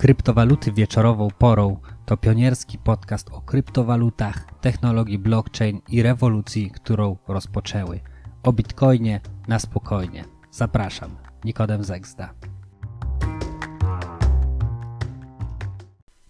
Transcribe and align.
Kryptowaluty 0.00 0.72
wieczorową 0.72 1.28
porą 1.38 1.76
to 2.06 2.16
pionierski 2.16 2.78
podcast 2.78 3.30
o 3.30 3.40
kryptowalutach, 3.40 4.60
technologii 4.60 5.18
blockchain 5.18 5.80
i 5.88 6.02
rewolucji, 6.02 6.70
którą 6.70 7.16
rozpoczęły. 7.28 8.00
O 8.42 8.52
bitcoinie 8.52 9.20
na 9.48 9.58
spokojnie. 9.58 10.24
Zapraszam, 10.50 11.16
Nikodem 11.44 11.84
Zegzda. 11.84 12.34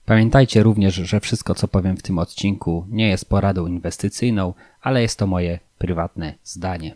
Pamiętajcie 0.05 0.63
również, 0.63 0.95
że 0.95 1.21
wszystko 1.21 1.55
co 1.55 1.69
powiem 1.69 1.97
w 1.97 2.03
tym 2.03 2.19
odcinku 2.19 2.87
nie 2.89 3.09
jest 3.09 3.29
poradą 3.29 3.67
inwestycyjną, 3.67 4.55
ale 4.81 5.03
jest 5.03 5.19
to 5.19 5.27
moje 5.27 5.59
prywatne 5.79 6.35
zdanie. 6.45 6.95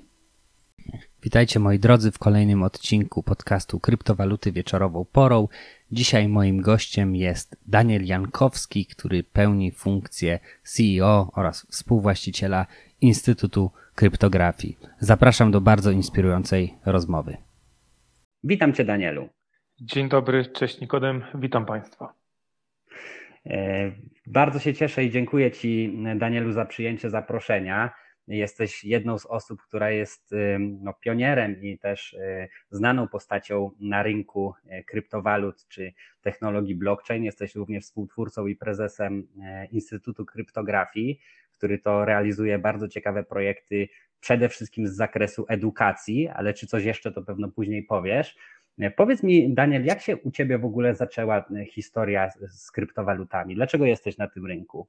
Witajcie 1.25 1.61
moi 1.61 1.79
drodzy 1.79 2.13
w 2.13 2.19
kolejnym 2.19 2.63
odcinku 2.63 3.23
podcastu 3.23 3.81
Kryptowaluty 3.81 4.53
wieczorową 4.53 5.05
porą. 5.13 5.49
Dzisiaj 5.93 6.29
moim 6.29 6.61
gościem 6.61 7.17
jest 7.17 7.57
Daniel 7.67 8.05
Jankowski, 8.05 8.87
który 8.87 9.23
pełni 9.23 9.73
funkcję 9.73 10.39
CEO 10.63 11.31
oraz 11.35 11.67
współwłaściciela 11.71 12.67
Instytutu 13.01 13.71
Kryptografii. 13.95 14.79
Zapraszam 14.99 15.51
do 15.51 15.61
bardzo 15.61 15.91
inspirującej 15.91 16.75
rozmowy. 16.87 17.37
Witam 18.45 18.73
Cię, 18.73 18.85
Danielu. 18.85 19.29
Dzień 19.81 20.09
dobry, 20.09 20.47
cześć 20.47 20.81
Nikodem, 20.81 21.23
witam 21.35 21.67
Państwa. 21.67 22.15
E, 23.47 23.93
bardzo 24.27 24.59
się 24.59 24.75
cieszę 24.75 25.05
i 25.05 25.11
dziękuję 25.11 25.51
Ci, 25.51 25.99
Danielu, 26.17 26.53
za 26.53 26.65
przyjęcie 26.65 27.11
zaproszenia. 27.11 28.04
Jesteś 28.29 28.85
jedną 28.85 29.19
z 29.19 29.27
osób, 29.27 29.63
która 29.63 29.91
jest 29.91 30.35
no, 30.59 30.95
pionierem 30.95 31.63
i 31.63 31.79
też 31.79 32.13
y, 32.13 32.49
znaną 32.71 33.09
postacią 33.09 33.71
na 33.81 34.03
rynku 34.03 34.55
y, 34.65 34.85
kryptowalut 34.85 35.69
czy 35.69 35.93
technologii 36.23 36.75
blockchain. 36.75 37.25
Jesteś 37.25 37.55
również 37.55 37.85
współtwórcą 37.85 38.47
i 38.47 38.57
prezesem 38.57 39.19
y, 39.19 39.67
Instytutu 39.73 40.25
Kryptografii, 40.25 41.21
który 41.53 41.79
to 41.79 42.05
realizuje 42.05 42.59
bardzo 42.59 42.89
ciekawe 42.89 43.25
projekty, 43.25 43.89
przede 44.21 44.49
wszystkim 44.49 44.89
z 44.89 44.97
zakresu 44.97 45.47
edukacji, 45.49 46.29
ale 46.29 46.55
czy 46.55 46.67
coś 46.67 46.85
jeszcze, 46.85 47.13
to 47.13 47.23
pewno 47.23 47.49
później 47.49 47.83
powiesz. 47.83 48.37
Powiedz 48.97 49.23
mi, 49.23 49.55
Daniel, 49.55 49.85
jak 49.85 50.01
się 50.01 50.17
u 50.17 50.31
Ciebie 50.31 50.59
w 50.59 50.65
ogóle 50.65 50.95
zaczęła 50.95 51.45
historia 51.71 52.31
z 52.49 52.71
kryptowalutami? 52.71 53.55
Dlaczego 53.55 53.87
jesteś 53.87 54.19
na 54.19 54.29
tym 54.29 54.47
rynku? 54.47 54.87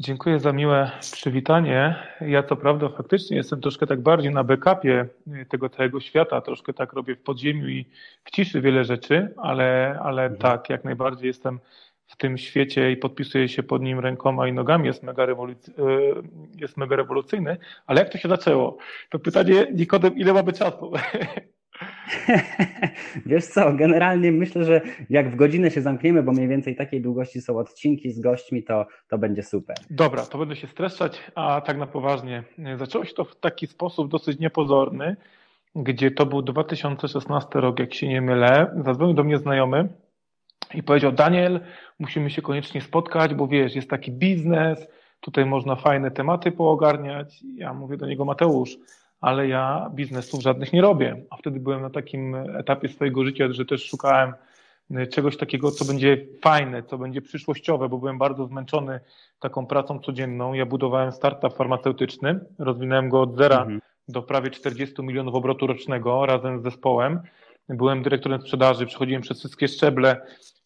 Dziękuję 0.00 0.40
za 0.40 0.52
miłe 0.52 0.90
przywitanie. 1.00 1.96
Ja 2.20 2.42
co 2.42 2.56
prawda 2.56 2.88
faktycznie 2.88 3.36
jestem 3.36 3.60
troszkę 3.60 3.86
tak 3.86 4.00
bardziej 4.00 4.32
na 4.32 4.44
backupie 4.44 5.08
tego 5.48 5.68
całego 5.68 6.00
świata, 6.00 6.40
troszkę 6.40 6.72
tak 6.72 6.92
robię 6.92 7.16
w 7.16 7.22
podziemiu 7.22 7.68
i 7.68 7.86
w 8.24 8.30
ciszy 8.30 8.60
wiele 8.60 8.84
rzeczy, 8.84 9.34
ale, 9.36 9.98
ale 10.02 10.22
mhm. 10.22 10.40
tak, 10.40 10.70
jak 10.70 10.84
najbardziej 10.84 11.26
jestem 11.26 11.60
w 12.06 12.16
tym 12.16 12.38
świecie 12.38 12.92
i 12.92 12.96
podpisuję 12.96 13.48
się 13.48 13.62
pod 13.62 13.82
nim 13.82 14.00
rękoma 14.00 14.48
i 14.48 14.52
nogami, 14.52 14.86
jest 14.86 15.02
mega, 15.02 15.26
rewoluc- 15.26 15.68
y, 15.68 16.22
jest 16.60 16.76
mega 16.76 16.96
rewolucyjny. 16.96 17.56
Ale 17.86 18.00
jak 18.00 18.12
to 18.12 18.18
się 18.18 18.28
zaczęło? 18.28 18.78
To 19.10 19.18
pytanie, 19.18 19.66
Nikodem, 19.74 20.16
ile 20.16 20.32
mamy 20.32 20.52
czasu? 20.52 20.92
Wiesz 23.26 23.46
co, 23.46 23.72
generalnie 23.72 24.32
myślę, 24.32 24.64
że 24.64 24.80
jak 25.10 25.30
w 25.30 25.36
godzinę 25.36 25.70
się 25.70 25.82
zamkniemy, 25.82 26.22
bo 26.22 26.32
mniej 26.32 26.48
więcej 26.48 26.76
takiej 26.76 27.00
długości 27.00 27.40
są 27.40 27.58
odcinki 27.58 28.10
z 28.10 28.20
gośćmi, 28.20 28.62
to, 28.62 28.86
to 29.08 29.18
będzie 29.18 29.42
super. 29.42 29.76
Dobra, 29.90 30.26
to 30.26 30.38
będę 30.38 30.56
się 30.56 30.66
streszczać, 30.66 31.22
a 31.34 31.60
tak 31.60 31.78
na 31.78 31.86
poważnie. 31.86 32.44
Zaczęło 32.76 33.04
się 33.04 33.14
to 33.14 33.24
w 33.24 33.36
taki 33.36 33.66
sposób 33.66 34.10
dosyć 34.10 34.38
niepozorny, 34.38 35.16
gdzie 35.76 36.10
to 36.10 36.26
był 36.26 36.42
2016 36.42 37.60
rok, 37.60 37.78
jak 37.78 37.94
się 37.94 38.08
nie 38.08 38.20
mylę. 38.20 38.82
Zadzwonił 38.84 39.14
do 39.14 39.24
mnie 39.24 39.38
znajomy 39.38 39.88
i 40.74 40.82
powiedział: 40.82 41.12
Daniel, 41.12 41.60
musimy 41.98 42.30
się 42.30 42.42
koniecznie 42.42 42.80
spotkać, 42.80 43.34
bo 43.34 43.46
wiesz, 43.46 43.74
jest 43.74 43.90
taki 43.90 44.12
biznes, 44.12 44.88
tutaj 45.20 45.46
można 45.46 45.76
fajne 45.76 46.10
tematy 46.10 46.52
poogarniać. 46.52 47.40
Ja 47.54 47.74
mówię 47.74 47.96
do 47.96 48.06
niego: 48.06 48.24
Mateusz, 48.24 48.76
ale 49.20 49.48
ja 49.48 49.90
biznesów 49.94 50.42
żadnych 50.42 50.72
nie 50.72 50.80
robię. 50.80 51.22
A 51.30 51.36
wtedy 51.36 51.60
byłem 51.60 51.82
na 51.82 51.90
takim 51.90 52.34
etapie 52.34 52.88
swojego 52.88 53.24
życia, 53.24 53.52
że 53.52 53.64
też 53.64 53.84
szukałem 53.84 54.34
y, 54.90 55.06
czegoś 55.06 55.36
takiego, 55.36 55.70
co 55.70 55.84
będzie 55.84 56.26
fajne, 56.42 56.82
co 56.82 56.98
będzie 56.98 57.22
przyszłościowe, 57.22 57.88
bo 57.88 57.98
byłem 57.98 58.18
bardzo 58.18 58.46
zmęczony 58.46 59.00
taką 59.40 59.66
pracą 59.66 59.98
codzienną. 59.98 60.54
Ja 60.54 60.66
budowałem 60.66 61.12
startup 61.12 61.56
farmaceutyczny, 61.56 62.40
rozwinąłem 62.58 63.08
go 63.08 63.20
od 63.20 63.36
zera 63.36 63.58
mhm. 63.58 63.80
do 64.08 64.22
prawie 64.22 64.50
40 64.50 65.02
milionów 65.02 65.34
obrotu 65.34 65.66
rocznego 65.66 66.26
razem 66.26 66.60
z 66.60 66.62
zespołem. 66.62 67.20
Byłem 67.68 68.02
dyrektorem 68.02 68.40
sprzedaży, 68.40 68.86
przechodziłem 68.86 69.22
przez 69.22 69.38
wszystkie 69.38 69.68
szczeble, 69.68 70.20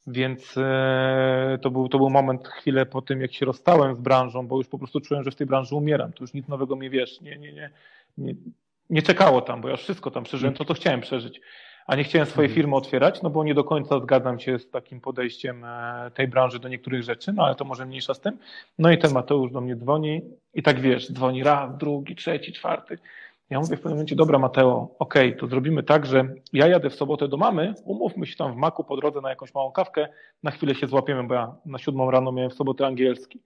więc 0.06 0.54
e, 0.56 1.58
to 1.62 1.70
był, 1.70 1.88
to 1.88 1.98
był 1.98 2.10
moment, 2.10 2.48
chwilę 2.48 2.86
po 2.86 3.02
tym, 3.02 3.20
jak 3.20 3.32
się 3.32 3.46
rozstałem 3.46 3.96
z 3.96 4.00
branżą, 4.00 4.46
bo 4.46 4.56
już 4.56 4.68
po 4.68 4.78
prostu 4.78 5.00
czułem, 5.00 5.24
że 5.24 5.30
w 5.30 5.34
tej 5.34 5.46
branży 5.46 5.74
umieram. 5.74 6.12
To 6.12 6.24
już 6.24 6.34
nic 6.34 6.48
nowego 6.48 6.76
mnie 6.76 6.90
wiesz, 6.90 7.20
nie, 7.20 7.38
nie, 7.38 7.52
nie, 7.52 7.70
nie, 8.18 8.34
nie 8.90 9.02
czekało 9.02 9.40
tam, 9.40 9.60
bo 9.60 9.68
ja 9.68 9.72
już 9.72 9.82
wszystko 9.82 10.10
tam 10.10 10.24
przeżyłem, 10.24 10.54
to 10.54 10.64
to 10.64 10.74
chciałem 10.74 11.00
przeżyć. 11.00 11.40
A 11.86 11.96
nie 11.96 12.04
chciałem 12.04 12.26
swojej 12.26 12.48
mhm. 12.48 12.54
firmy 12.54 12.76
otwierać, 12.76 13.22
no 13.22 13.30
bo 13.30 13.44
nie 13.44 13.54
do 13.54 13.64
końca 13.64 14.00
zgadzam 14.00 14.40
się 14.40 14.58
z 14.58 14.70
takim 14.70 15.00
podejściem 15.00 15.64
e, 15.64 16.10
tej 16.14 16.28
branży 16.28 16.58
do 16.58 16.68
niektórych 16.68 17.02
rzeczy, 17.02 17.32
no 17.32 17.44
ale 17.44 17.54
to 17.54 17.64
może 17.64 17.86
mniejsza 17.86 18.14
z 18.14 18.20
tym. 18.20 18.38
No 18.78 18.90
i 18.90 18.98
ten 18.98 19.12
Mateusz 19.12 19.52
do 19.52 19.60
mnie 19.60 19.76
dzwoni 19.76 20.20
i 20.54 20.62
tak 20.62 20.80
wiesz, 20.80 21.12
dzwoni 21.12 21.42
raz, 21.42 21.76
drugi, 21.78 22.16
trzeci, 22.16 22.52
czwarty. 22.52 22.98
Ja 23.50 23.60
mówię 23.60 23.76
w 23.76 23.80
pewnym 23.80 23.92
momencie, 23.92 24.16
dobra 24.16 24.38
Mateo, 24.38 24.94
okej, 24.98 25.28
okay, 25.28 25.40
to 25.40 25.46
zrobimy 25.46 25.82
tak, 25.82 26.06
że 26.06 26.34
ja 26.52 26.66
jadę 26.66 26.90
w 26.90 26.94
sobotę 26.94 27.28
do 27.28 27.36
mamy, 27.36 27.74
umówmy 27.84 28.26
się 28.26 28.36
tam 28.36 28.52
w 28.52 28.56
maku 28.56 28.84
po 28.84 28.96
drodze 28.96 29.20
na 29.20 29.30
jakąś 29.30 29.54
małą 29.54 29.72
kawkę, 29.72 30.08
na 30.42 30.50
chwilę 30.50 30.74
się 30.74 30.86
złapiemy, 30.86 31.24
bo 31.24 31.34
ja 31.34 31.54
na 31.66 31.78
siódmą 31.78 32.10
rano 32.10 32.32
miałem 32.32 32.50
w 32.50 32.54
sobotę 32.54 32.86
angielski. 32.86 33.40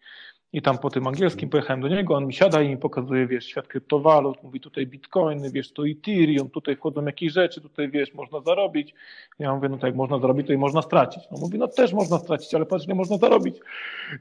I 0.52 0.62
tam 0.62 0.78
po 0.78 0.90
tym 0.90 1.06
angielskim 1.06 1.48
pojechałem 1.48 1.80
do 1.80 1.88
niego, 1.88 2.14
on 2.14 2.26
mi 2.26 2.34
siada 2.34 2.62
i 2.62 2.68
mi 2.68 2.76
pokazuje, 2.76 3.26
wiesz, 3.26 3.46
świat 3.46 3.68
kryptowalut, 3.68 4.42
mówi 4.42 4.60
tutaj 4.60 4.86
bitcoiny, 4.86 5.50
wiesz, 5.50 5.72
to 5.72 5.88
Ethereum, 5.88 6.50
tutaj 6.50 6.76
wchodzą 6.76 7.04
jakieś 7.04 7.32
rzeczy, 7.32 7.60
tutaj, 7.60 7.90
wiesz, 7.90 8.14
można 8.14 8.40
zarobić. 8.40 8.94
Ja 9.38 9.54
mówię, 9.54 9.68
no 9.68 9.78
tak, 9.78 9.94
można 9.94 10.18
zarobić, 10.18 10.46
to 10.46 10.52
i 10.52 10.58
można 10.58 10.82
stracić. 10.82 11.24
On 11.30 11.40
mówi, 11.40 11.58
no 11.58 11.68
też 11.68 11.92
można 11.92 12.18
stracić, 12.18 12.54
ale 12.54 12.66
patrz, 12.66 12.86
nie 12.86 12.94
można 12.94 13.16
zarobić. 13.18 13.56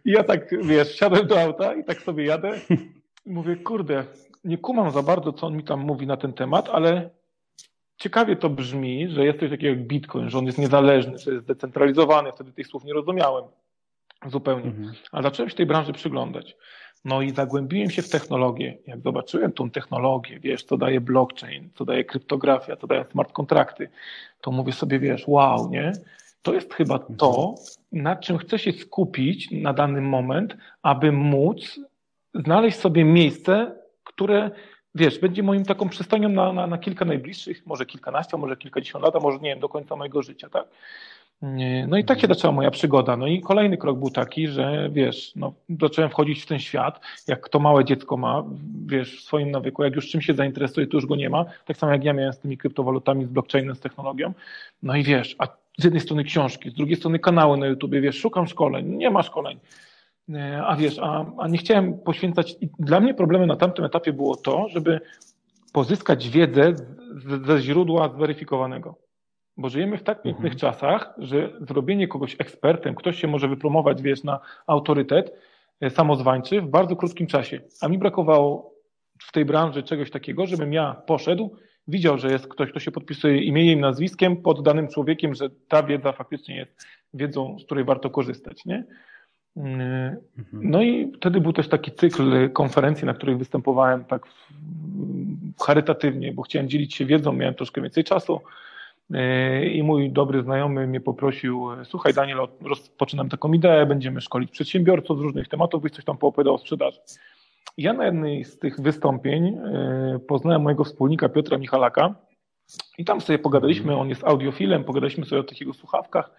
I 0.06 0.12
ja 0.12 0.24
tak, 0.24 0.66
wiesz, 0.66 0.96
siadłem 0.96 1.28
do 1.28 1.42
auta 1.42 1.76
i 1.76 1.84
tak 1.84 2.02
sobie 2.02 2.26
jadę. 2.26 2.52
Mówię, 3.26 3.56
kurde, 3.56 4.06
nie 4.44 4.58
kumam 4.58 4.92
za 4.92 5.04
bardzo, 5.04 5.34
co 5.34 5.48
on 5.48 5.58
mi 5.58 5.64
tam 5.64 5.80
mówi 5.80 6.08
na 6.08 6.18
ten 6.18 6.34
temat, 6.34 6.70
ale 6.70 7.10
ciekawie 7.98 8.36
to 8.36 8.50
brzmi, 8.50 9.10
że 9.10 9.26
jest 9.26 9.40
coś 9.40 9.50
takiego 9.50 9.70
jak 9.70 9.88
Bitcoin, 9.88 10.30
że 10.30 10.38
on 10.38 10.46
jest 10.46 10.58
niezależny, 10.58 11.18
że 11.18 11.32
jest 11.32 11.44
zdecentralizowany. 11.44 12.32
Wtedy 12.32 12.52
tych 12.52 12.68
słów 12.68 12.84
nie 12.84 12.94
rozumiałem 12.94 13.44
zupełnie. 14.28 14.66
Mhm. 14.66 14.94
Ale 15.12 15.24
zacząłem 15.24 15.50
się 15.50 15.56
tej 15.56 15.66
branży 15.66 15.94
przyglądać. 15.94 16.56
No 17.06 17.22
i 17.22 17.32
zagłębiłem 17.32 17.90
się 17.90 18.02
w 18.02 18.10
technologię. 18.10 18.78
Jak 18.88 19.02
zobaczyłem 19.02 19.52
tą 19.52 19.70
technologię, 19.70 20.40
wiesz, 20.40 20.64
co 20.64 20.78
daje 20.78 21.02
blockchain, 21.02 21.70
co 21.76 21.86
daje 21.86 22.04
kryptografia, 22.04 22.76
co 22.76 22.88
daje 22.88 23.06
smart 23.12 23.32
kontrakty, 23.32 23.90
to 24.42 24.52
mówię 24.52 24.74
sobie, 24.74 25.00
wiesz, 25.00 25.24
wow, 25.28 25.70
nie? 25.70 25.92
To 26.42 26.54
jest 26.54 26.74
chyba 26.74 27.00
to, 27.00 27.28
mhm. 27.30 27.56
nad 27.92 28.22
czym 28.22 28.38
chcę 28.38 28.60
się 28.60 28.72
skupić 28.72 29.52
na 29.52 29.74
dany 29.74 30.02
moment, 30.02 30.58
aby 30.82 31.12
móc 31.12 31.80
znaleźć 32.34 32.80
sobie 32.80 33.06
miejsce, 33.06 33.76
które, 34.04 34.52
wiesz, 34.96 35.20
będzie 35.20 35.44
moim 35.44 35.66
taką 35.66 35.90
przystanią 35.90 36.30
na, 36.30 36.54
na, 36.54 36.68
na 36.68 36.78
kilka 36.78 37.06
najbliższych, 37.06 37.66
może 37.66 37.86
kilkanaście, 37.86 38.38
może 38.38 38.58
kilkadziesiąt 38.58 39.06
lat, 39.06 39.16
a 39.16 39.20
może 39.20 39.40
nie 39.40 39.50
wiem, 39.50 39.60
do 39.60 39.70
końca 39.70 39.96
mojego 39.96 40.22
życia, 40.22 40.50
tak? 40.50 40.66
No 41.88 41.98
i 41.98 42.06
tak 42.06 42.20
się 42.20 42.28
zaczęła 42.28 42.54
moja 42.54 42.72
przygoda. 42.72 43.18
No 43.18 43.28
i 43.28 43.42
kolejny 43.42 43.78
krok 43.78 44.00
był 44.00 44.10
taki, 44.10 44.48
że 44.48 44.90
wiesz, 44.92 45.36
no, 45.36 45.54
zacząłem 45.82 46.10
wchodzić 46.12 46.44
w 46.44 46.46
ten 46.46 46.60
świat, 46.60 47.00
jak 47.28 47.50
to 47.50 47.60
małe 47.60 47.86
dziecko 47.86 48.18
ma, 48.18 48.44
wiesz, 48.86 49.22
w 49.22 49.24
swoim 49.24 49.52
nawyku, 49.52 49.84
jak 49.84 49.96
już 49.96 50.10
czym 50.10 50.22
się 50.22 50.34
zainteresuje, 50.34 50.88
to 50.88 50.98
już 50.98 51.06
go 51.06 51.16
nie 51.16 51.30
ma. 51.30 51.46
Tak 51.66 51.78
samo 51.78 51.92
jak 51.92 52.04
ja 52.04 52.14
miałem 52.14 52.34
z 52.34 52.40
tymi 52.40 52.58
kryptowalutami, 52.58 53.26
z 53.26 53.28
blockchainem, 53.28 53.76
z 53.76 53.80
technologią. 53.80 54.34
No 54.84 54.96
i 54.96 55.04
wiesz, 55.04 55.36
a 55.40 55.48
z 55.78 55.84
jednej 55.84 56.02
strony 56.02 56.24
książki, 56.24 56.70
z 56.70 56.74
drugiej 56.74 56.96
strony 56.96 57.20
kanały 57.20 57.58
na 57.58 57.66
YouTube, 57.68 57.92
wiesz, 57.92 58.20
szukam 58.20 58.48
szkoleń, 58.48 58.96
nie 58.96 59.10
ma 59.10 59.24
szkoleń. 59.24 59.60
A 60.66 60.76
wiesz, 60.76 61.00
a, 61.00 61.26
a 61.38 61.48
nie 61.48 61.58
chciałem 61.58 62.00
poświęcać. 62.00 62.56
Dla 62.80 63.00
mnie 63.00 63.14
problemem 63.14 63.48
na 63.48 63.56
tamtym 63.56 63.86
etapie 63.86 64.14
było 64.14 64.36
to, 64.36 64.70
żeby 64.70 65.02
pozyskać 65.74 66.30
wiedzę 66.30 66.74
ze 67.46 67.62
źródła 67.62 68.10
zweryfikowanego. 68.10 69.05
Bo 69.58 69.70
żyjemy 69.70 69.98
w 69.98 70.04
tak 70.04 70.22
pięknych 70.22 70.54
mhm. 70.54 70.60
czasach, 70.60 71.14
że 71.18 71.50
zrobienie 71.62 72.08
kogoś 72.08 72.36
ekspertem, 72.40 72.96
ktoś 72.96 73.20
się 73.20 73.28
może 73.28 73.48
wypromować, 73.48 74.02
wiesz, 74.02 74.24
na 74.24 74.40
autorytet 74.68 75.34
e, 75.82 75.90
samozwańczy 75.90 76.62
w 76.62 76.68
bardzo 76.68 76.96
krótkim 76.96 77.28
czasie. 77.28 77.62
A 77.82 77.88
mi 77.88 77.98
brakowało 77.98 78.74
w 79.20 79.32
tej 79.32 79.46
branży 79.46 79.84
czegoś 79.84 80.12
takiego, 80.12 80.46
żebym 80.46 80.74
ja 80.74 81.02
poszedł, 81.08 81.56
widział, 81.88 82.18
że 82.18 82.32
jest 82.32 82.48
ktoś, 82.48 82.70
kto 82.70 82.80
się 82.80 82.92
podpisuje 82.92 83.42
imieniem, 83.42 83.80
nazwiskiem 83.80 84.38
pod 84.38 84.64
danym 84.64 84.88
człowiekiem, 84.88 85.36
że 85.36 85.50
ta 85.68 85.84
wiedza 85.84 86.12
faktycznie 86.12 86.56
jest 86.56 86.86
wiedzą, 87.14 87.60
z 87.60 87.66
której 87.66 87.84
warto 87.84 88.10
korzystać, 88.10 88.66
nie? 88.66 88.84
Mhm. 89.58 90.18
No 90.54 90.82
i 90.82 91.12
wtedy 91.16 91.42
był 91.42 91.54
też 91.54 91.68
taki 91.68 91.92
cykl 91.92 92.50
konferencji, 92.50 93.06
na 93.06 93.14
których 93.14 93.38
występowałem 93.38 94.06
tak 94.06 94.26
charytatywnie, 95.66 96.34
bo 96.34 96.42
chciałem 96.42 96.70
dzielić 96.70 96.96
się 96.96 97.06
wiedzą, 97.06 97.34
miałem 97.34 97.56
troszkę 97.56 97.82
więcej 97.82 98.04
czasu. 98.04 98.42
I 99.74 99.84
mój 99.84 100.12
dobry 100.12 100.44
znajomy 100.44 100.88
mnie 100.88 101.02
poprosił, 101.02 101.68
słuchaj 101.84 102.14
Daniel, 102.14 102.38
rozpoczynam 102.62 103.30
taką 103.30 103.54
ideę, 103.54 103.86
będziemy 103.86 104.22
szkolić 104.22 104.52
przedsiębiorców 104.52 105.18
z 105.18 105.22
różnych 105.22 105.48
tematów, 105.48 105.82
byś 105.82 105.92
coś 105.92 106.06
tam 106.06 106.18
poopowiadał 106.18 106.54
o 106.54 106.58
sprzedaży. 106.58 107.00
Ja 107.78 107.94
na 107.94 108.06
jednej 108.06 108.44
z 108.44 108.60
tych 108.60 108.82
wystąpień 108.82 109.58
poznałem 110.28 110.62
mojego 110.62 110.84
wspólnika 110.84 111.30
Piotra 111.30 111.58
Michalaka 111.58 112.16
i 112.98 113.06
tam 113.06 113.22
sobie 113.22 113.40
pogadaliśmy, 113.40 113.96
on 113.96 114.10
jest 114.10 114.24
audiofilem, 114.24 114.84
pogadaliśmy 114.84 115.26
sobie 115.26 115.42
o 115.42 115.44
takich 115.44 115.76
słuchawkach 115.76 116.32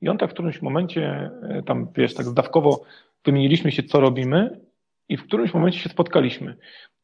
i 0.00 0.08
on 0.08 0.18
tak 0.18 0.30
w 0.30 0.32
którymś 0.32 0.62
momencie, 0.62 1.30
tam 1.66 1.88
wiesz, 1.96 2.14
tak 2.14 2.26
zdawkowo 2.26 2.84
wymieniliśmy 3.24 3.72
się, 3.72 3.82
co 3.82 4.00
robimy 4.00 4.60
i 5.08 5.16
w 5.16 5.24
którymś 5.24 5.54
momencie 5.54 5.78
się 5.78 5.88
spotkaliśmy. 5.88 6.56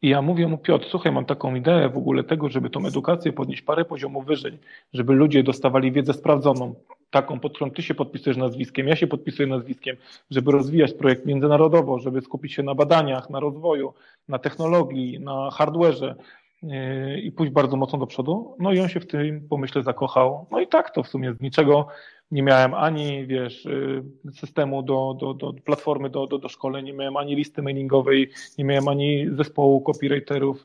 I 0.02 0.08
ja 0.08 0.22
mówię 0.22 0.48
mu, 0.48 0.58
Piotr, 0.58 0.86
słuchaj, 0.90 1.12
mam 1.12 1.24
taką 1.24 1.54
ideę 1.54 1.88
w 1.88 1.96
ogóle 1.96 2.24
tego, 2.24 2.48
żeby 2.48 2.70
tą 2.70 2.86
edukację 2.86 3.32
podnieść 3.32 3.62
parę 3.62 3.84
poziomów 3.84 4.26
wyżej, 4.26 4.58
żeby 4.92 5.12
ludzie 5.12 5.42
dostawali 5.42 5.92
wiedzę 5.92 6.12
sprawdzoną, 6.12 6.74
taką, 7.10 7.40
pod 7.40 7.54
którą 7.54 7.70
ty 7.70 7.82
się 7.82 7.94
podpisujesz 7.94 8.36
nazwiskiem, 8.36 8.88
ja 8.88 8.96
się 8.96 9.06
podpisuję 9.06 9.48
nazwiskiem, 9.48 9.96
żeby 10.30 10.52
rozwijać 10.52 10.92
projekt 10.92 11.26
międzynarodowo, 11.26 11.98
żeby 11.98 12.20
skupić 12.20 12.54
się 12.54 12.62
na 12.62 12.74
badaniach, 12.74 13.30
na 13.30 13.40
rozwoju, 13.40 13.94
na 14.28 14.38
technologii, 14.38 15.20
na 15.20 15.48
hardware'ze 15.52 16.14
yy, 16.62 17.20
i 17.20 17.32
pójść 17.32 17.52
bardzo 17.52 17.76
mocno 17.76 17.98
do 17.98 18.06
przodu. 18.06 18.56
No 18.58 18.72
i 18.72 18.80
on 18.80 18.88
się 18.88 19.00
w 19.00 19.06
tym 19.06 19.48
pomyśle 19.48 19.82
zakochał. 19.82 20.46
No 20.50 20.60
i 20.60 20.66
tak 20.66 20.90
to 20.90 21.02
w 21.02 21.08
sumie 21.08 21.34
z 21.34 21.40
niczego 21.40 21.86
nie 22.30 22.42
miałem 22.42 22.74
ani, 22.74 23.26
wiesz, 23.26 23.66
y, 23.66 24.02
systemu 24.32 24.82
do, 24.82 25.16
do, 25.20 25.34
do 25.34 25.52
platformy 25.52 26.10
do, 26.10 26.26
do, 26.26 26.38
do 26.38 26.48
szkoleń, 26.48 26.84
nie 26.84 26.92
miałem 26.92 27.16
ani 27.16 27.36
listy 27.36 27.62
mailingowej, 27.62 28.30
nie 28.58 28.64
miałem 28.64 28.88
ani 28.88 29.26
zespołu 29.36 29.80
copywriterów, 29.80 30.64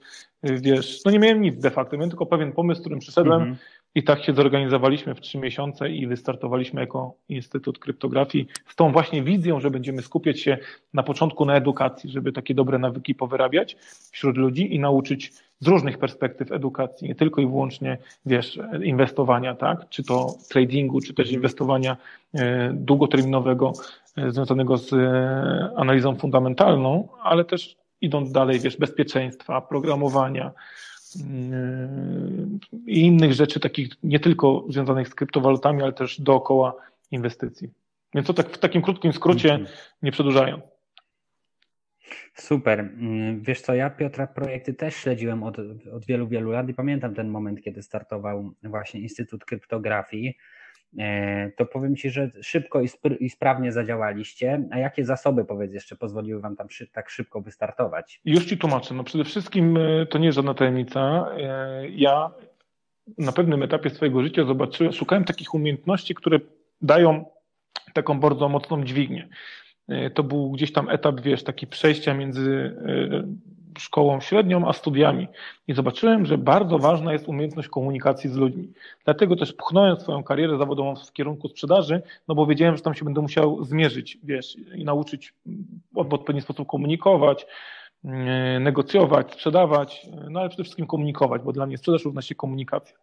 y, 0.49 0.57
wiesz, 0.61 1.01
no 1.05 1.11
nie 1.11 1.19
miałem 1.19 1.41
nic 1.41 1.59
de 1.61 1.71
facto, 1.71 1.97
miałem 1.97 2.09
tylko 2.09 2.25
pewien 2.25 2.51
pomysł, 2.51 2.79
z 2.79 2.81
którym 2.81 2.99
przyszedłem 2.99 3.41
mm 3.41 3.53
-hmm. 3.53 3.82
I 3.95 4.03
tak 4.03 4.23
się 4.23 4.33
zorganizowaliśmy 4.33 5.15
w 5.15 5.21
trzy 5.21 5.37
miesiące 5.37 5.89
i 5.89 6.07
wystartowaliśmy 6.07 6.81
jako 6.81 7.13
Instytut 7.29 7.79
Kryptografii 7.79 8.47
z 8.67 8.75
tą 8.75 8.91
właśnie 8.91 9.23
wizją, 9.23 9.59
że 9.59 9.71
będziemy 9.71 10.01
skupiać 10.01 10.39
się 10.39 10.57
na 10.93 11.03
początku 11.03 11.45
na 11.45 11.55
edukacji, 11.55 12.09
żeby 12.09 12.31
takie 12.31 12.55
dobre 12.55 12.77
nawyki 12.77 13.15
powyrabiać 13.15 13.77
wśród 14.11 14.37
ludzi 14.37 14.75
i 14.75 14.79
nauczyć 14.79 15.33
z 15.59 15.67
różnych 15.67 15.97
perspektyw 15.97 16.51
edukacji, 16.51 17.07
nie 17.07 17.15
tylko 17.15 17.41
i 17.41 17.47
wyłącznie, 17.47 17.97
wiesz, 18.25 18.59
inwestowania, 18.83 19.55
tak? 19.55 19.89
Czy 19.89 20.03
to 20.03 20.35
tradingu, 20.49 21.01
czy 21.01 21.13
też 21.13 21.31
inwestowania 21.31 21.97
e, 22.33 22.73
długoterminowego 22.73 23.73
e, 24.17 24.31
związanego 24.31 24.77
z 24.77 24.93
e, 24.93 25.69
analizą 25.75 26.15
fundamentalną, 26.15 27.07
ale 27.23 27.45
też 27.45 27.75
idąc 28.01 28.31
dalej, 28.31 28.59
wiesz, 28.59 28.77
bezpieczeństwa, 28.77 29.61
programowania 29.61 30.51
i 32.85 32.99
innych 32.99 33.33
rzeczy, 33.33 33.59
takich 33.59 33.89
nie 34.03 34.19
tylko 34.19 34.65
związanych 34.69 35.07
z 35.07 35.15
kryptowalutami, 35.15 35.83
ale 35.83 35.93
też 35.93 36.21
dookoła 36.21 36.75
inwestycji. 37.11 37.69
Więc 38.15 38.27
to 38.27 38.33
tak 38.33 38.49
w 38.49 38.57
takim 38.57 38.81
krótkim 38.81 39.13
skrócie, 39.13 39.51
mhm. 39.51 39.69
nie 40.01 40.11
przedłużając. 40.11 40.63
Super. 42.33 42.89
Wiesz 43.41 43.61
co, 43.61 43.75
ja 43.75 43.89
Piotra 43.89 44.27
projekty 44.27 44.73
też 44.73 44.95
śledziłem 44.95 45.43
od, 45.43 45.57
od 45.93 46.05
wielu, 46.05 46.27
wielu 46.27 46.51
lat 46.51 46.69
i 46.69 46.73
pamiętam 46.73 47.15
ten 47.15 47.27
moment, 47.27 47.61
kiedy 47.61 47.81
startował 47.81 48.53
właśnie 48.63 48.99
Instytut 48.99 49.45
Kryptografii. 49.45 50.37
E, 50.99 51.51
to 51.57 51.65
powiem 51.65 51.95
Ci, 51.95 52.09
że 52.09 52.29
szybko 52.41 52.81
i, 52.81 52.87
i, 53.19 53.29
sprawnie 53.29 53.71
zadziałaliście. 53.71 54.63
A 54.71 54.77
jakie 54.77 55.05
zasoby, 55.05 55.45
powiedz 55.45 55.73
jeszcze, 55.73 55.95
pozwoliły 55.95 56.41
Wam 56.41 56.55
tam 56.55 56.69
szy- 56.69 56.87
tak 56.87 57.09
szybko 57.09 57.41
wystartować? 57.41 58.21
Już 58.25 58.45
Ci 58.45 58.57
tłumaczę. 58.57 58.93
No 58.93 59.03
przede 59.03 59.23
wszystkim 59.23 59.77
e, 59.77 60.05
to 60.05 60.17
nie 60.17 60.25
jest 60.25 60.35
żadna 60.35 60.53
tajemnica. 60.53 61.27
E, 61.37 61.89
ja 61.89 62.31
na 63.17 63.31
pewnym 63.31 63.63
etapie 63.63 63.89
swojego 63.89 64.23
życia 64.23 64.45
zobaczyłem, 64.45 64.93
szukałem 64.93 65.23
takich 65.23 65.53
umiejętności, 65.53 66.15
które 66.15 66.39
dają 66.81 67.25
taką 67.93 68.19
bardzo 68.19 68.49
mocną 68.49 68.83
dźwignię. 68.83 69.27
To 70.13 70.23
był 70.23 70.51
gdzieś 70.51 70.73
tam 70.73 70.89
etap, 70.89 71.21
wiesz, 71.21 71.43
taki 71.43 71.67
przejścia 71.67 72.13
między 72.13 72.75
szkołą 73.79 74.19
średnią 74.19 74.67
a 74.67 74.73
studiami. 74.73 75.27
I 75.67 75.73
zobaczyłem, 75.73 76.25
że 76.25 76.37
bardzo 76.37 76.79
ważna 76.79 77.13
jest 77.13 77.27
umiejętność 77.27 77.67
komunikacji 77.67 78.29
z 78.29 78.35
ludźmi. 78.35 78.73
Dlatego 79.05 79.35
też 79.35 79.53
pchnąłem 79.53 79.99
swoją 79.99 80.23
karierę 80.23 80.57
zawodową 80.57 80.95
w 80.95 81.13
kierunku 81.13 81.47
sprzedaży, 81.47 82.01
no 82.27 82.35
bo 82.35 82.45
wiedziałem, 82.45 82.75
że 82.77 82.81
tam 82.81 82.93
się 82.93 83.05
będę 83.05 83.21
musiał 83.21 83.63
zmierzyć, 83.63 84.17
wiesz, 84.23 84.57
i 84.75 84.83
nauczyć 84.83 85.33
w 85.93 85.97
odpowiedni 85.97 86.41
sposób 86.41 86.67
komunikować, 86.67 87.45
e, 88.05 88.59
negocjować, 88.59 89.33
sprzedawać, 89.33 90.07
no 90.29 90.39
ale 90.39 90.49
przede 90.49 90.63
wszystkim 90.63 90.87
komunikować, 90.87 91.41
bo 91.41 91.53
dla 91.53 91.65
mnie 91.65 91.77
sprzedaż 91.77 92.05
równa 92.05 92.21
się 92.21 92.35
komunikacja. 92.35 92.97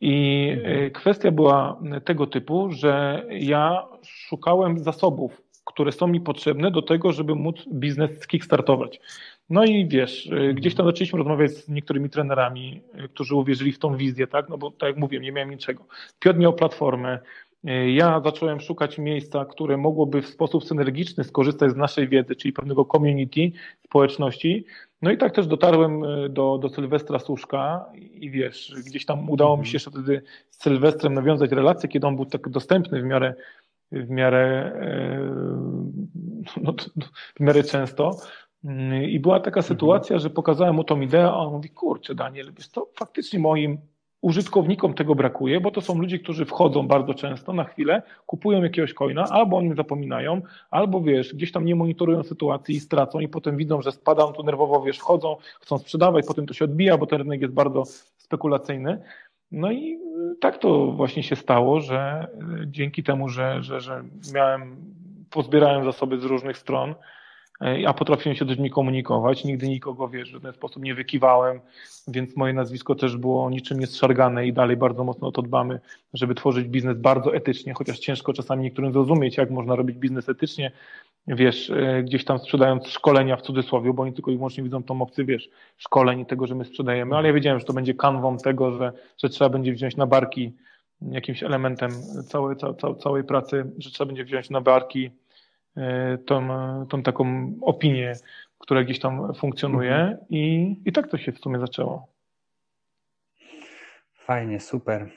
I 0.00 0.56
kwestia 0.94 1.30
była 1.30 1.80
tego 2.04 2.26
typu, 2.26 2.72
że 2.72 3.24
ja 3.30 3.86
szukałem 4.02 4.78
zasobów 4.78 5.42
które 5.68 5.92
są 5.92 6.06
mi 6.06 6.20
potrzebne 6.20 6.70
do 6.70 6.82
tego, 6.82 7.12
żeby 7.12 7.34
móc 7.34 7.56
biznes 7.72 8.26
kickstartować. 8.26 9.00
No 9.50 9.64
i 9.64 9.88
wiesz, 9.88 10.26
y, 10.26 10.54
gdzieś 10.54 10.74
tam 10.74 10.86
zaczęliśmy 10.86 11.18
rozmawiać 11.18 11.50
z 11.50 11.68
niektórymi 11.68 12.10
trenerami, 12.10 12.80
y, 13.04 13.08
którzy 13.08 13.34
uwierzyli 13.34 13.72
w 13.72 13.78
tą 13.78 13.96
wizję, 13.96 14.26
tak? 14.26 14.48
No 14.48 14.58
bo 14.58 14.70
tak 14.70 14.88
jak 14.88 14.96
mówiłem, 14.96 15.24
nie 15.24 15.32
miałem 15.32 15.50
niczego. 15.50 15.84
Piotr 16.20 16.38
miał 16.38 16.52
platformę. 16.52 17.18
Y, 17.68 17.90
ja 17.90 18.20
zacząłem 18.20 18.60
szukać 18.60 18.98
miejsca, 18.98 19.44
które 19.44 19.76
mogłoby 19.76 20.22
w 20.22 20.26
sposób 20.26 20.64
synergiczny 20.64 21.24
skorzystać 21.24 21.70
z 21.70 21.76
naszej 21.76 22.08
wiedzy, 22.08 22.36
czyli 22.36 22.52
pewnego 22.52 22.84
community, 22.84 23.50
społeczności. 23.84 24.64
No 25.02 25.10
i 25.10 25.18
tak 25.18 25.34
też 25.34 25.46
dotarłem 25.46 26.02
do, 26.30 26.58
do 26.58 26.68
Sylwestra 26.68 27.18
Suszka 27.18 27.86
i 27.94 28.30
wiesz, 28.30 28.74
gdzieś 28.86 29.06
tam 29.06 29.30
udało 29.30 29.56
mi 29.56 29.66
się 29.66 29.72
jeszcze 29.72 29.90
wtedy 29.90 30.22
z 30.50 30.62
Sylwestrem 30.62 31.14
nawiązać 31.14 31.50
relacje, 31.50 31.88
kiedy 31.88 32.06
on 32.06 32.16
był 32.16 32.24
tak 32.24 32.48
dostępny 32.48 33.02
w 33.02 33.04
miarę 33.04 33.34
w 33.92 34.10
miarę, 34.10 34.72
e, 34.80 35.20
no, 36.62 36.74
w 37.36 37.40
miarę 37.40 37.62
często. 37.62 38.10
I 39.08 39.20
była 39.20 39.40
taka 39.40 39.62
sytuacja, 39.62 40.18
że 40.18 40.30
pokazałem 40.30 40.74
mu 40.74 40.84
tą 40.84 41.00
ideę, 41.00 41.24
a 41.24 41.36
on 41.36 41.52
mówi, 41.52 41.70
kurczę 41.70 42.14
Daniel, 42.14 42.52
wiesz 42.56 42.68
to 42.68 42.88
faktycznie 42.98 43.38
moim 43.38 43.78
użytkownikom 44.20 44.94
tego 44.94 45.14
brakuje, 45.14 45.60
bo 45.60 45.70
to 45.70 45.80
są 45.80 45.98
ludzie, 45.98 46.18
którzy 46.18 46.44
wchodzą 46.44 46.88
bardzo 46.88 47.14
często 47.14 47.52
na 47.52 47.64
chwilę, 47.64 48.02
kupują 48.26 48.62
jakiegoś 48.62 48.94
coina, 48.94 49.24
albo 49.30 49.56
o 49.56 49.62
nim 49.62 49.76
zapominają, 49.76 50.42
albo 50.70 51.00
wiesz, 51.00 51.34
gdzieś 51.34 51.52
tam 51.52 51.64
nie 51.64 51.74
monitorują 51.74 52.22
sytuacji 52.22 52.74
i 52.74 52.80
stracą 52.80 53.20
i 53.20 53.28
potem 53.28 53.56
widzą, 53.56 53.82
że 53.82 53.92
spadam 53.92 54.32
tu 54.32 54.42
nerwowo, 54.42 54.82
wiesz, 54.82 54.98
wchodzą, 54.98 55.36
chcą 55.60 55.78
sprzedawać, 55.78 56.24
potem 56.26 56.46
to 56.46 56.54
się 56.54 56.64
odbija, 56.64 56.98
bo 56.98 57.06
ten 57.06 57.18
rynek 57.18 57.40
jest 57.40 57.54
bardzo 57.54 57.84
spekulacyjny. 58.16 59.02
No 59.52 59.70
i 59.70 59.94
y, 59.94 60.36
tak 60.40 60.58
to 60.58 60.92
właśnie 60.92 61.22
się 61.22 61.36
stało, 61.36 61.80
że 61.80 62.26
y, 62.62 62.66
dzięki 62.66 63.02
temu, 63.02 63.28
że, 63.28 63.62
że, 63.62 63.80
że 63.80 64.04
miałem, 64.34 64.76
pozbierałem 65.30 65.84
zasoby 65.84 66.18
z 66.18 66.24
różnych 66.24 66.58
stron, 66.58 66.90
y, 66.90 67.88
a 67.88 67.94
potrafiłem 67.94 68.36
się 68.36 68.44
z 68.44 68.48
ludźmi 68.48 68.70
komunikować. 68.70 69.44
Nigdy 69.44 69.68
nikogo, 69.68 70.08
wiesz, 70.08 70.30
w 70.30 70.32
żaden 70.32 70.52
sposób 70.52 70.82
nie 70.82 70.94
wykiwałem, 70.94 71.60
więc 72.08 72.36
moje 72.36 72.52
nazwisko 72.52 72.94
też 72.94 73.16
było 73.16 73.50
niczym 73.50 73.80
niezszargane 73.80 74.46
i 74.46 74.52
dalej 74.52 74.76
bardzo 74.76 75.04
mocno 75.04 75.28
o 75.28 75.32
to 75.32 75.42
dbamy, 75.42 75.80
żeby 76.14 76.34
tworzyć 76.34 76.68
biznes 76.68 76.98
bardzo 76.98 77.34
etycznie, 77.34 77.74
chociaż 77.74 77.98
ciężko 77.98 78.32
czasami 78.32 78.62
niektórym 78.62 78.92
zrozumieć, 78.92 79.36
jak 79.36 79.50
można 79.50 79.76
robić 79.76 79.96
biznes 79.96 80.28
etycznie, 80.28 80.72
wiesz, 81.28 81.70
e, 81.70 82.02
gdzieś 82.02 82.24
tam 82.24 82.38
sprzedając 82.38 82.86
szkolenia 82.86 83.36
w 83.36 83.42
cudzysłowie, 83.42 83.92
bo 83.92 84.02
oni 84.02 84.12
tylko 84.12 84.30
i 84.30 84.36
wyłącznie 84.36 84.64
widzą 84.64 84.82
tą 84.82 85.02
opcję, 85.02 85.24
wiesz, 85.24 85.48
szkoleń 85.76 86.20
i 86.20 86.26
tego, 86.26 86.46
że 86.46 86.54
my 86.54 86.64
sprzedajemy, 86.64 87.16
ale 87.16 87.28
ja 87.28 87.34
wiedziałem, 87.34 87.58
że 87.60 87.64
to 87.64 87.72
będzie 87.72 87.94
kanwą 87.94 88.38
tego, 88.38 88.72
że, 88.72 88.92
że 89.18 89.28
trzeba 89.28 89.50
będzie 89.50 89.72
wziąć 89.72 89.96
na 89.96 90.06
barki 90.06 90.52
jakimś 91.02 91.42
elementem 91.42 91.90
całej, 92.28 92.56
całej, 92.56 92.96
całej 92.98 93.24
pracy, 93.24 93.64
że 93.78 93.90
trzeba 93.90 94.06
będzie 94.06 94.24
wziąć 94.24 94.50
na 94.50 94.60
barki 94.60 95.10
e, 95.76 96.18
tą, 96.18 96.48
tą 96.88 97.02
taką 97.02 97.52
opinię, 97.60 98.12
która 98.58 98.84
gdzieś 98.84 98.98
tam 98.98 99.34
funkcjonuje 99.34 99.94
mhm. 99.94 100.18
i, 100.30 100.76
i 100.84 100.92
tak 100.92 101.08
to 101.08 101.18
się 101.18 101.32
w 101.32 101.38
sumie 101.38 101.58
zaczęło. 101.58 102.06
Fajnie, 104.28 104.60
super. 104.60 105.10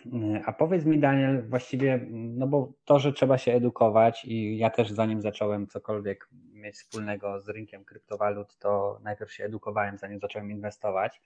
A 0.45 0.53
powiedz 0.53 0.85
mi, 0.85 0.99
Daniel, 0.99 1.49
właściwie, 1.49 2.07
no 2.11 2.47
bo 2.47 2.73
to, 2.85 2.99
że 2.99 3.13
trzeba 3.13 3.37
się 3.37 3.53
edukować 3.53 4.25
i 4.25 4.57
ja 4.57 4.69
też 4.69 4.91
zanim 4.91 5.21
zacząłem 5.21 5.67
cokolwiek 5.67 6.29
mieć 6.53 6.75
wspólnego 6.75 7.41
z 7.41 7.49
rynkiem 7.49 7.85
kryptowalut, 7.85 8.57
to 8.57 8.99
najpierw 9.03 9.31
się 9.31 9.43
edukowałem, 9.43 9.97
zanim 9.97 10.19
zacząłem 10.19 10.51
inwestować. 10.51 11.21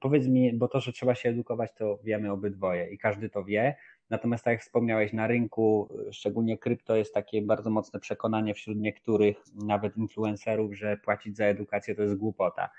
Powiedz 0.00 0.26
mi, 0.26 0.52
bo 0.52 0.68
to, 0.68 0.80
że 0.80 0.92
trzeba 0.92 1.14
się 1.14 1.28
edukować, 1.28 1.74
to 1.74 1.98
wiemy 2.04 2.32
obydwoje 2.32 2.90
i 2.90 2.98
każdy 2.98 3.30
to 3.30 3.44
wie. 3.44 3.76
Natomiast 4.10 4.44
tak 4.44 4.52
jak 4.52 4.62
wspomniałeś, 4.62 5.12
na 5.12 5.26
rynku, 5.26 5.88
szczególnie 6.12 6.58
krypto, 6.58 6.96
jest 6.96 7.14
takie 7.14 7.42
bardzo 7.42 7.70
mocne 7.70 8.00
przekonanie 8.00 8.54
wśród 8.54 8.78
niektórych, 8.78 9.36
nawet 9.54 9.96
influencerów, 9.96 10.74
że 10.74 10.96
płacić 10.96 11.36
za 11.36 11.44
edukację 11.44 11.94
to 11.94 12.02
jest 12.02 12.16
głupota. 12.16 12.70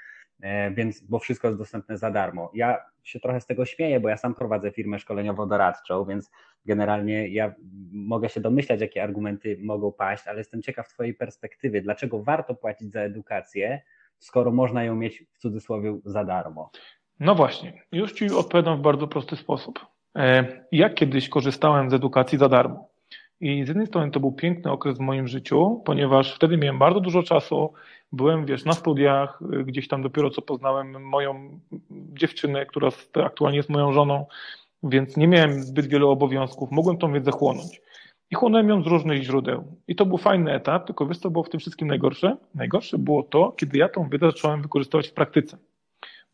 E, 0.42 0.72
więc, 0.72 1.02
bo 1.02 1.20
wszystko 1.20 1.48
jest 1.48 1.60
dostępne 1.60 1.98
za 1.98 2.12
darmo. 2.12 2.52
Ja 2.54 2.78
się 3.04 3.20
trochę 3.20 3.42
z 3.42 3.46
tego 3.46 3.66
śmieję, 3.66 4.00
bo 4.00 4.10
ja 4.10 4.18
sam 4.18 4.36
prowadzę 4.36 4.72
firmę 4.72 4.98
szkoleniowo-doradczą, 4.98 6.08
więc 6.08 6.32
generalnie 6.66 7.28
ja 7.28 7.54
mogę 7.92 8.30
się 8.30 8.42
domyślać, 8.42 8.82
jakie 8.82 9.04
argumenty 9.04 9.58
mogą 9.62 9.92
paść, 9.92 10.28
ale 10.28 10.38
jestem 10.38 10.62
ciekaw 10.62 10.88
Twojej 10.88 11.14
perspektywy, 11.14 11.82
dlaczego 11.82 12.24
warto 12.24 12.56
płacić 12.56 12.92
za 12.92 13.02
edukację, 13.02 13.82
skoro 14.20 14.52
można 14.52 14.84
ją 14.84 14.96
mieć 14.96 15.24
w 15.34 15.38
cudzysłowie 15.38 16.00
za 16.06 16.26
darmo. 16.26 16.72
No 17.20 17.36
właśnie, 17.36 17.84
już 17.92 18.14
Ci 18.14 18.32
odpowiadam 18.32 18.78
w 18.78 18.82
bardzo 18.82 19.08
prosty 19.08 19.36
sposób. 19.36 19.80
Ja 20.72 20.90
kiedyś 20.90 21.30
korzystałem 21.30 21.90
z 21.90 21.94
edukacji 21.94 22.38
za 22.38 22.50
darmo. 22.50 22.91
I 23.42 23.66
z 23.66 23.68
jednej 23.68 23.88
strony 23.88 24.12
to 24.12 24.20
był 24.20 24.32
piękny 24.32 24.72
okres 24.72 24.98
w 24.98 25.02
moim 25.02 25.28
życiu, 25.28 25.82
ponieważ 25.86 26.36
wtedy 26.36 26.58
miałem 26.58 26.80
bardzo 26.80 27.00
dużo 27.00 27.24
czasu, 27.24 27.74
byłem, 28.12 28.46
wiesz, 28.46 28.66
na 28.66 28.74
studiach, 28.74 29.40
gdzieś 29.66 29.88
tam 29.88 30.02
dopiero 30.02 30.30
co 30.30 30.42
poznałem 30.42 31.04
moją 31.04 31.60
dziewczynę, 31.92 32.66
która 32.66 32.90
aktualnie 33.24 33.58
jest 33.58 33.70
moją 33.70 33.92
żoną, 33.92 34.26
więc 34.84 35.18
nie 35.18 35.28
miałem 35.28 35.64
zbyt 35.64 35.88
wielu 35.88 36.10
obowiązków, 36.10 36.72
mogłem 36.72 36.98
tą 36.98 37.14
wiedzę 37.14 37.32
chłonąć. 37.32 37.82
I 38.32 38.36
chłonąłem 38.36 38.70
ją 38.70 38.84
z 38.84 38.88
różnych 38.88 39.24
źródeł. 39.24 39.64
I 39.88 39.96
to 39.96 40.06
był 40.06 40.18
fajny 40.18 40.54
etap, 40.54 40.86
tylko 40.86 41.06
wiesz, 41.06 41.18
co 41.18 41.30
było 41.30 41.44
w 41.44 41.50
tym 41.50 41.60
wszystkim 41.60 41.88
najgorsze? 41.88 42.38
Najgorsze 42.56 42.98
było 42.98 43.24
to, 43.24 43.52
kiedy 43.52 43.78
ja 43.78 43.90
tą 43.90 44.10
wiedzę 44.10 44.26
zacząłem 44.26 44.62
wykorzystywać 44.62 45.08
w 45.08 45.14
praktyce. 45.14 45.58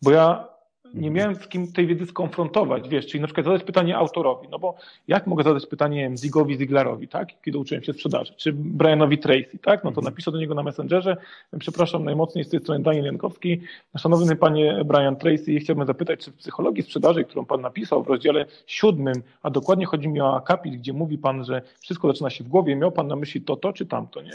Bo 0.01 0.11
ja 0.11 0.47
nie 0.93 1.11
miałem 1.11 1.35
z 1.35 1.47
kim 1.47 1.71
tej 1.71 1.87
wiedzy 1.87 2.05
skonfrontować, 2.05 2.89
wiesz, 2.89 3.07
czyli 3.07 3.21
na 3.21 3.27
przykład 3.27 3.45
zadać 3.45 3.63
pytanie 3.63 3.97
autorowi, 3.97 4.47
no 4.51 4.59
bo 4.59 4.75
jak 5.07 5.27
mogę 5.27 5.43
zadać 5.43 5.65
pytanie 5.65 6.11
Zigowi 6.17 6.57
Ziglarowi, 6.57 7.07
tak, 7.07 7.29
kiedy 7.41 7.57
uczyłem 7.57 7.83
się 7.83 7.93
sprzedaży, 7.93 8.33
czy 8.37 8.53
Brianowi 8.53 9.17
Tracy, 9.17 9.59
tak, 9.61 9.83
no 9.83 9.91
to 9.91 10.01
napiszę 10.01 10.31
do 10.31 10.37
niego 10.37 10.55
na 10.55 10.63
Messengerze, 10.63 11.17
przepraszam 11.59 12.03
najmocniej 12.03 12.43
z 12.43 12.49
tej 12.49 12.59
strony 12.59 12.83
Daniel 12.83 13.05
Jankowski, 13.05 13.61
szanowny 13.97 14.35
panie 14.35 14.81
Brian 14.85 15.15
Tracy, 15.15 15.59
chciałbym 15.59 15.87
zapytać, 15.87 16.19
czy 16.19 16.31
w 16.31 16.35
psychologii 16.35 16.83
sprzedaży, 16.83 17.23
którą 17.23 17.45
pan 17.45 17.61
napisał 17.61 18.03
w 18.03 18.07
rozdziale 18.07 18.45
siódmym, 18.67 19.15
a 19.43 19.49
dokładnie 19.49 19.85
chodzi 19.85 20.07
mi 20.07 20.21
o 20.21 20.35
akapit, 20.35 20.75
gdzie 20.75 20.93
mówi 20.93 21.17
pan, 21.17 21.45
że 21.45 21.61
wszystko 21.79 22.07
zaczyna 22.07 22.29
się 22.29 22.43
w 22.43 22.47
głowie, 22.47 22.75
miał 22.75 22.91
pan 22.91 23.07
na 23.07 23.15
myśli 23.15 23.41
to, 23.41 23.55
to 23.55 23.73
czy 23.73 23.85
tamto, 23.85 24.21
nie? 24.21 24.31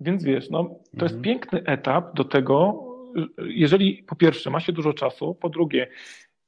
Więc 0.00 0.24
wiesz, 0.24 0.50
no, 0.50 0.64
to 0.98 1.04
jest 1.04 1.16
mhm. 1.16 1.22
piękny 1.22 1.62
etap 1.64 2.14
do 2.14 2.24
tego, 2.24 2.87
jeżeli 3.38 4.02
po 4.02 4.16
pierwsze 4.16 4.50
ma 4.50 4.60
się 4.60 4.72
dużo 4.72 4.92
czasu, 4.92 5.34
po 5.34 5.48
drugie 5.48 5.88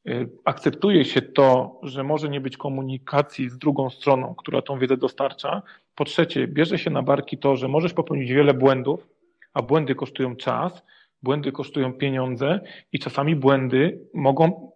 y, 0.09 0.29
akceptuje 0.45 1.05
się 1.05 1.23
to, 1.23 1.81
że 1.83 2.05
może 2.05 2.29
nie 2.29 2.41
być 2.41 2.57
komunikacji 2.57 3.49
z 3.49 3.59
drugą 3.59 3.91
stroną, 3.91 4.35
która 4.35 4.63
tą 4.63 4.79
wiedzę 4.79 4.97
dostarcza, 4.97 5.63
po 5.95 6.05
trzecie 6.05 6.47
bierze 6.47 6.79
się 6.79 6.91
na 6.91 7.03
barki 7.03 7.39
to, 7.39 7.57
że 7.57 7.69
możesz 7.69 7.93
popełnić 7.93 8.33
wiele 8.33 8.55
błędów, 8.55 9.09
a 9.55 9.63
błędy 9.63 9.95
kosztują 9.95 10.37
czas, 10.37 10.83
błędy 11.23 11.53
kosztują 11.53 11.93
pieniądze 11.93 12.61
i 12.93 12.99
czasami 12.99 13.37
błędy 13.37 14.01
mogą 14.15 14.73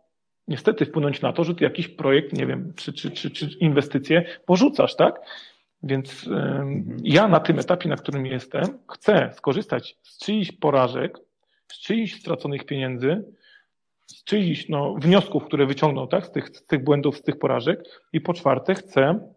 niestety 0.49 0.87
wpłynąć 0.87 1.21
na 1.21 1.33
to, 1.33 1.45
że 1.45 1.55
ty 1.55 1.65
jakiś 1.65 1.89
projekt, 1.89 2.33
nie 2.33 2.47
wiem, 2.47 2.73
czy, 2.77 2.93
czy, 2.93 3.11
czy, 3.11 3.31
czy 3.31 3.47
inwestycje 3.61 4.25
porzucasz, 4.47 4.97
tak? 4.97 5.21
Więc 5.83 6.27
mhm. 6.27 6.97
ja 7.03 7.29
na 7.29 7.41
tym 7.41 7.59
etapie, 7.59 7.89
na 7.89 7.97
którym 7.97 8.27
jestem, 8.27 8.65
chcę 8.93 9.31
skorzystać 9.35 9.97
z 10.03 10.19
czyichś 10.19 10.53
porażek, 10.53 11.19
z 11.75 11.79
czyichś 11.79 12.21
straconych 12.21 12.65
pieniędzy, 12.65 13.25
z 14.07 14.25
czyichś 14.25 14.69
no, 14.69 14.95
wniosków, 14.95 15.45
które 15.45 15.67
wyciągnął 15.67 16.07
tak, 16.07 16.27
z, 16.27 16.31
tych, 16.31 16.49
z 16.49 16.67
tych 16.67 16.85
błędów, 16.85 17.19
z 17.19 17.23
tych 17.23 17.39
porażek. 17.39 17.85
I 18.13 18.21
po 18.21 18.35
czwarte, 18.35 18.75
chcę 18.75 19.31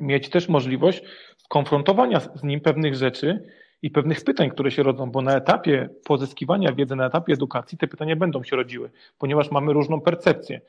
mieć 0.00 0.28
też 0.28 0.48
możliwość 0.48 1.02
skonfrontowania 1.36 2.20
z 2.20 2.42
nim 2.42 2.60
pewnych 2.60 2.94
rzeczy 2.94 3.42
i 3.82 3.90
pewnych 3.90 4.24
pytań, 4.24 4.50
które 4.50 4.70
się 4.70 4.82
rodzą, 4.82 5.10
bo 5.10 5.22
na 5.22 5.36
etapie 5.36 5.88
pozyskiwania 6.04 6.72
wiedzy, 6.72 6.96
na 6.96 7.06
etapie 7.06 7.32
edukacji 7.32 7.78
te 7.78 7.86
pytania 7.86 8.16
będą 8.16 8.42
się 8.42 8.56
rodziły, 8.56 8.90
ponieważ 9.18 9.50
mamy 9.50 9.72
różną 9.72 10.00
percepcję. 10.00 10.60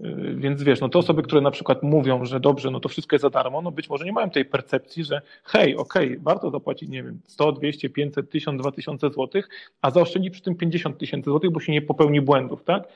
Y, 0.00 0.34
więc 0.36 0.62
wiesz, 0.62 0.80
no 0.80 0.88
te 0.88 0.98
osoby, 0.98 1.22
które 1.22 1.40
na 1.40 1.50
przykład 1.50 1.82
mówią, 1.82 2.24
że 2.24 2.40
dobrze, 2.40 2.70
no 2.70 2.80
to 2.80 2.88
wszystko 2.88 3.16
jest 3.16 3.22
za 3.22 3.30
darmo, 3.30 3.62
no 3.62 3.70
być 3.70 3.88
może 3.88 4.04
nie 4.04 4.12
mają 4.12 4.30
tej 4.30 4.44
percepcji, 4.44 5.04
że 5.04 5.22
hej, 5.44 5.76
okej, 5.76 6.06
okay, 6.06 6.20
warto 6.22 6.50
zapłacić, 6.50 6.88
nie 6.88 7.02
wiem, 7.02 7.20
100, 7.26 7.52
200, 7.52 7.90
500, 7.90 8.30
1000, 8.30 8.60
2000 8.60 9.10
złotych, 9.10 9.48
a 9.82 9.90
zaoszczędzi 9.90 10.30
przy 10.30 10.42
tym 10.42 10.56
50 10.56 10.98
tysięcy 10.98 11.30
złotych, 11.30 11.50
bo 11.50 11.60
się 11.60 11.72
nie 11.72 11.82
popełni 11.82 12.20
błędów, 12.20 12.64
tak? 12.64 12.88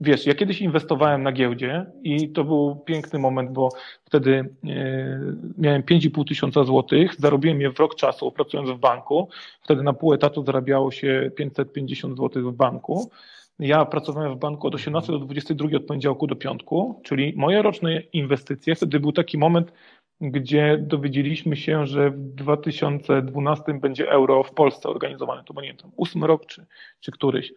Wiesz, 0.00 0.26
ja 0.26 0.34
kiedyś 0.34 0.60
inwestowałem 0.60 1.22
na 1.22 1.32
giełdzie 1.32 1.86
i 2.02 2.28
to 2.28 2.44
był 2.44 2.76
piękny 2.76 3.18
moment, 3.18 3.50
bo 3.50 3.68
wtedy 4.04 4.54
e, 4.64 5.20
miałem 5.58 5.82
5,5 5.82 6.28
tysiąca 6.28 6.64
złotych, 6.64 7.14
zarobiłem 7.18 7.60
je 7.60 7.70
w 7.70 7.78
rok 7.78 7.94
czasu 7.94 8.32
pracując 8.32 8.70
w 8.70 8.78
banku. 8.78 9.28
Wtedy 9.60 9.82
na 9.82 9.92
pół 9.92 10.14
etatu 10.14 10.44
zarabiało 10.44 10.90
się 10.90 11.30
550 11.36 12.16
złotych 12.16 12.44
w 12.44 12.52
banku. 12.52 13.10
Ja 13.58 13.84
pracowałem 13.84 14.34
w 14.34 14.38
banku 14.38 14.66
od 14.66 14.74
18 14.74 15.12
do 15.12 15.18
22 15.18 15.76
od 15.76 15.86
poniedziałku 15.86 16.26
do 16.26 16.36
piątku, 16.36 17.00
czyli 17.04 17.32
moje 17.36 17.62
roczne 17.62 18.00
inwestycje. 18.00 18.74
Wtedy 18.74 19.00
był 19.00 19.12
taki 19.12 19.38
moment, 19.38 19.72
gdzie 20.20 20.78
dowiedzieliśmy 20.80 21.56
się, 21.56 21.86
że 21.86 22.10
w 22.10 22.18
2012 22.18 23.74
będzie 23.74 24.10
euro 24.10 24.42
w 24.42 24.54
Polsce 24.54 24.88
organizowane. 24.88 25.44
To 25.44 25.54
pamiętam, 25.54 25.90
ósmy 25.96 26.26
rok 26.26 26.46
czy, 26.46 26.66
czy 27.00 27.12
któryś. 27.12 27.52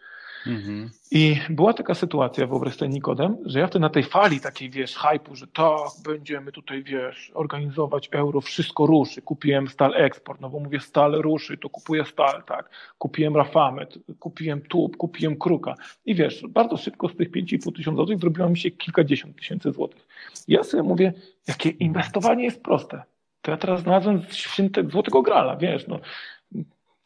Mhm. 0.50 0.90
I 1.12 1.38
była 1.50 1.74
taka 1.74 1.94
sytuacja, 1.96 2.48
wyobraź 2.48 2.76
sobie 2.76 2.90
Nikodem, 2.90 3.38
że 3.46 3.60
ja 3.60 3.68
wtedy 3.68 3.82
na 3.82 3.90
tej 3.90 4.04
fali 4.04 4.40
takiej, 4.40 4.70
wiesz, 4.70 4.96
hypu, 4.96 5.36
że 5.36 5.48
tak, 5.48 5.90
będziemy 6.06 6.52
tutaj, 6.52 6.84
wiesz, 6.84 7.32
organizować 7.34 8.10
euro, 8.12 8.42
wszystko 8.42 8.86
ruszy. 8.86 9.22
Kupiłem 9.22 9.68
Stal 9.68 9.94
Export, 9.96 10.42
no 10.42 10.50
bo 10.50 10.60
mówię, 10.60 10.80
Stal 10.80 11.12
ruszy, 11.12 11.58
to 11.58 11.70
kupuję 11.70 12.06
Stal, 12.06 12.44
tak. 12.44 12.70
Kupiłem 12.98 13.36
Rafamet, 13.36 14.00
kupiłem 14.20 14.62
Tub, 14.62 14.98
kupiłem 14.98 15.36
Kruka. 15.38 15.76
I 16.06 16.16
wiesz, 16.16 16.44
bardzo 16.50 16.78
szybko 16.78 17.10
z 17.10 17.16
tych 17.16 17.32
5,5 17.32 17.76
tysiąca 17.76 17.98
złotych 17.98 18.20
zrobiło 18.20 18.50
mi 18.50 18.58
się 18.58 18.72
kilkadziesiąt 18.72 19.36
tysięcy 19.36 19.72
złotych. 19.72 20.08
Ja 20.48 20.64
sobie 20.64 20.84
mówię, 20.84 21.14
jakie 21.48 21.70
inwestowanie 21.70 22.44
jest 22.44 22.64
proste. 22.64 23.04
To 23.42 23.52
ja 23.52 23.58
teraz 23.58 23.82
znalazłem 23.82 24.22
świętego 24.32 24.90
złotego 24.90 25.22
grala, 25.22 25.56
wiesz, 25.56 25.88
no 25.88 26.00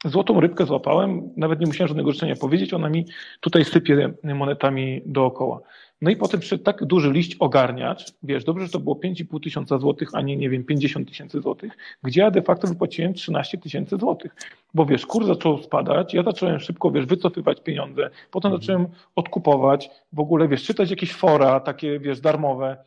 Złotą 0.05 0.39
rybkę 0.39 0.65
złapałem, 0.65 1.29
nawet 1.37 1.59
nie 1.59 1.65
musiałem 1.65 1.87
żadnego 1.87 2.11
życzenia 2.11 2.35
powiedzieć, 2.35 2.73
ona 2.73 2.89
mi 2.89 3.05
tutaj 3.39 3.65
sypie 3.65 4.13
monetami 4.23 5.01
dookoła. 5.05 5.61
No 6.01 6.11
i 6.11 6.15
potem 6.15 6.39
przyszedł 6.39 6.63
tak 6.63 6.85
duży 6.85 7.11
liść 7.11 7.35
ogarniacz, 7.35 8.13
wiesz, 8.23 8.43
dobrze, 8.43 8.65
że 8.65 8.71
to 8.71 8.79
było 8.79 8.95
5,5 8.95 9.43
tysiąca 9.43 9.77
złotych, 9.77 10.09
a 10.13 10.21
nie, 10.21 10.37
nie 10.37 10.49
wiem, 10.49 10.63
50 10.63 11.07
tysięcy 11.07 11.41
złotych, 11.41 11.77
gdzie 12.03 12.21
ja 12.21 12.31
de 12.31 12.41
facto 12.41 12.67
wypłaciłem 12.67 13.13
13 13.13 13.57
tysięcy 13.57 13.97
złotych. 13.97 14.35
Bo 14.73 14.85
wiesz, 14.85 15.05
kurs 15.05 15.27
zaczął 15.27 15.57
spadać, 15.57 16.13
ja 16.13 16.23
zacząłem 16.23 16.59
szybko, 16.59 16.91
wiesz, 16.91 17.05
wycofywać 17.05 17.61
pieniądze, 17.61 18.09
potem 18.31 18.51
mhm. 18.51 18.61
zacząłem 18.61 18.87
odkupować, 19.15 19.89
w 20.13 20.19
ogóle, 20.19 20.47
wiesz, 20.47 20.63
czytać 20.63 20.89
jakieś 20.89 21.13
fora, 21.13 21.59
takie, 21.59 21.99
wiesz, 21.99 22.21
darmowe, 22.21 22.77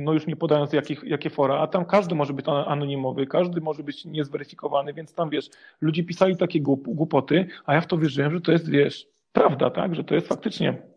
no 0.00 0.12
już 0.12 0.26
nie 0.26 0.36
podając 0.36 0.72
jakich, 0.72 1.02
jakie 1.04 1.30
fora, 1.30 1.58
a 1.58 1.66
tam 1.66 1.84
każdy 1.84 2.14
może 2.14 2.32
być 2.32 2.46
anonimowy, 2.48 3.26
każdy 3.26 3.60
może 3.60 3.82
być 3.82 4.04
niezweryfikowany, 4.04 4.92
więc 4.92 5.14
tam 5.14 5.30
wiesz, 5.30 5.50
ludzie 5.80 6.04
pisali 6.04 6.36
takie 6.36 6.60
głupoty, 6.60 7.46
a 7.66 7.74
ja 7.74 7.80
w 7.80 7.86
to 7.86 7.98
wierzyłem, 7.98 8.32
że 8.32 8.40
to 8.40 8.52
jest, 8.52 8.70
wiesz, 8.70 9.06
prawda, 9.32 9.70
tak, 9.70 9.94
że 9.94 10.04
to 10.04 10.14
jest 10.14 10.28
faktycznie 10.28 10.74
E, 10.74 10.95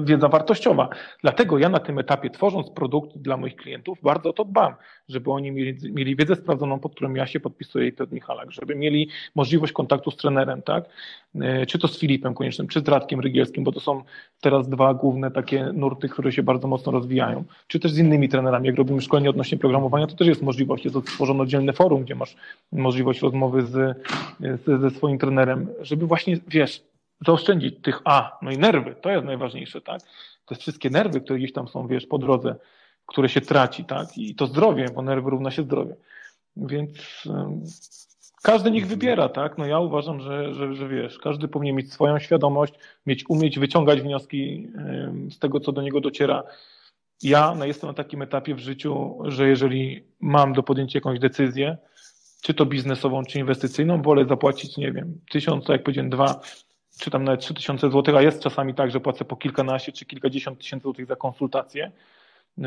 wiedza 0.00 0.28
wartościowa. 0.28 0.88
Dlatego 1.22 1.58
ja 1.58 1.68
na 1.68 1.80
tym 1.80 1.98
etapie, 1.98 2.30
tworząc 2.30 2.70
produkt 2.70 3.18
dla 3.18 3.36
moich 3.36 3.56
klientów, 3.56 3.98
bardzo 4.02 4.30
o 4.30 4.32
to 4.32 4.44
dbam, 4.44 4.74
żeby 5.08 5.30
oni 5.30 5.52
mieli, 5.52 5.92
mieli 5.92 6.16
wiedzę 6.16 6.36
sprawdzoną, 6.36 6.80
pod 6.80 6.94
którą 6.94 7.14
ja 7.14 7.26
się 7.26 7.40
podpisuję 7.40 7.86
i 7.88 7.92
Piotr 7.92 8.12
Michalak, 8.12 8.52
żeby 8.52 8.74
mieli 8.74 9.08
możliwość 9.34 9.72
kontaktu 9.72 10.10
z 10.10 10.16
trenerem, 10.16 10.62
tak? 10.62 10.84
E, 11.40 11.66
czy 11.66 11.78
to 11.78 11.88
z 11.88 11.98
Filipem 11.98 12.34
Koniecznym, 12.34 12.68
czy 12.68 12.80
z 12.80 12.88
Radkiem 12.88 13.20
Rygielskim, 13.20 13.64
bo 13.64 13.72
to 13.72 13.80
są 13.80 14.02
teraz 14.40 14.68
dwa 14.68 14.94
główne 14.94 15.30
takie 15.30 15.70
nurty, 15.72 16.08
które 16.08 16.32
się 16.32 16.42
bardzo 16.42 16.68
mocno 16.68 16.92
rozwijają, 16.92 17.44
czy 17.66 17.80
też 17.80 17.92
z 17.92 17.98
innymi 17.98 18.28
trenerami. 18.28 18.66
Jak 18.66 18.76
robimy 18.76 19.00
szkolenie 19.00 19.30
odnośnie 19.30 19.58
programowania, 19.58 20.06
to 20.06 20.16
też 20.16 20.28
jest 20.28 20.42
możliwość, 20.42 20.84
jest 20.84 20.96
stworzone 20.96 21.42
oddzielne 21.42 21.72
forum, 21.72 22.02
gdzie 22.02 22.14
masz 22.14 22.36
możliwość 22.72 23.20
rozmowy 23.20 23.62
z, 23.62 23.98
z, 24.40 24.80
ze 24.80 24.90
swoim 24.90 25.18
trenerem, 25.18 25.68
żeby 25.80 26.06
właśnie, 26.06 26.36
wiesz, 26.48 26.82
zaoszczędzić 27.26 27.82
tych 27.82 28.00
A, 28.04 28.38
no 28.42 28.50
i 28.50 28.58
nerwy, 28.58 28.94
to 29.00 29.10
jest 29.10 29.24
najważniejsze, 29.24 29.80
tak? 29.80 30.00
Te 30.46 30.54
wszystkie 30.54 30.90
nerwy, 30.90 31.20
które 31.20 31.38
gdzieś 31.38 31.52
tam 31.52 31.68
są, 31.68 31.86
wiesz, 31.86 32.06
po 32.06 32.18
drodze, 32.18 32.56
które 33.06 33.28
się 33.28 33.40
traci, 33.40 33.84
tak? 33.84 34.18
I 34.18 34.34
to 34.34 34.46
zdrowie, 34.46 34.86
bo 34.94 35.02
nerwy 35.02 35.30
równa 35.30 35.50
się 35.50 35.62
zdrowie. 35.62 35.96
Więc 36.56 37.26
um, 37.26 37.62
każdy 38.42 38.70
niech 38.70 38.86
wybiera, 38.86 39.28
tak? 39.28 39.58
No 39.58 39.66
ja 39.66 39.78
uważam, 39.78 40.20
że, 40.20 40.54
że, 40.54 40.74
że 40.74 40.88
wiesz, 40.88 41.18
każdy 41.18 41.48
powinien 41.48 41.76
mieć 41.76 41.92
swoją 41.92 42.18
świadomość, 42.18 42.74
mieć, 43.06 43.24
umieć 43.28 43.58
wyciągać 43.58 44.00
wnioski 44.00 44.68
um, 44.74 45.32
z 45.32 45.38
tego, 45.38 45.60
co 45.60 45.72
do 45.72 45.82
niego 45.82 46.00
dociera. 46.00 46.42
Ja 47.22 47.54
no, 47.54 47.64
jestem 47.64 47.88
na 47.88 47.94
takim 47.94 48.22
etapie 48.22 48.54
w 48.54 48.58
życiu, 48.58 49.18
że 49.24 49.48
jeżeli 49.48 50.04
mam 50.20 50.52
do 50.52 50.62
podjęcia 50.62 50.96
jakąś 50.96 51.18
decyzję, 51.18 51.76
czy 52.42 52.54
to 52.54 52.66
biznesową, 52.66 53.24
czy 53.24 53.38
inwestycyjną, 53.38 54.02
wolę 54.02 54.24
zapłacić, 54.24 54.76
nie 54.76 54.92
wiem, 54.92 55.20
tysiąc, 55.30 55.64
tak 55.64 55.74
jak 55.74 55.82
powiedziałem, 55.82 56.10
dwa, 56.10 56.40
czy 56.98 57.10
tam 57.10 57.24
nawet 57.24 57.40
3000 57.40 57.90
zł, 57.90 58.16
a 58.16 58.22
jest 58.22 58.42
czasami 58.42 58.74
tak, 58.74 58.90
że 58.90 59.00
płacę 59.00 59.24
po 59.24 59.36
kilkanaście 59.36 59.92
czy 59.92 60.04
kilkadziesiąt 60.04 60.58
tysięcy 60.58 60.82
złotych 60.82 61.06
za 61.06 61.16
konsultację. 61.16 61.92
Y, 62.58 62.62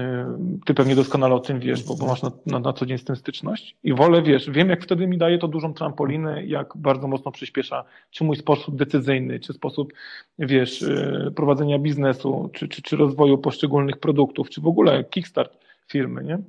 ty 0.66 0.74
pewnie 0.74 0.96
doskonale 0.96 1.36
o 1.36 1.40
tym 1.40 1.60
wiesz, 1.60 1.84
bo, 1.84 1.96
bo 1.96 2.06
masz 2.06 2.22
na, 2.22 2.32
na, 2.46 2.60
na, 2.60 2.74
co 2.74 2.86
dzień 2.86 2.98
z 2.98 3.04
tym 3.04 3.16
styczność 3.16 3.76
i 3.84 3.94
wolę, 3.94 4.22
wiesz, 4.22 4.50
wiem 4.50 4.70
jak 4.70 4.84
wtedy 4.84 5.08
mi 5.08 5.18
daje 5.18 5.38
to 5.38 5.48
dużą 5.48 5.74
trampolinę, 5.74 6.46
jak 6.46 6.74
bardzo 6.78 7.08
mocno 7.08 7.32
przyspiesza, 7.32 7.84
czy 8.12 8.24
mój 8.24 8.36
sposób 8.36 8.76
decyzyjny, 8.76 9.40
czy 9.40 9.54
sposób, 9.54 9.94
wiesz, 10.40 10.82
y, 10.82 11.34
prowadzenia 11.36 11.80
biznesu, 11.80 12.50
czy, 12.54 12.68
czy, 12.68 12.82
czy 12.82 12.96
rozwoju 12.96 13.38
poszczególnych 13.38 13.98
produktów, 13.98 14.50
czy 14.50 14.62
w 14.62 14.68
ogóle 14.68 15.04
kickstart 15.04 15.58
firmy, 15.88 16.24
nie? 16.24 16.40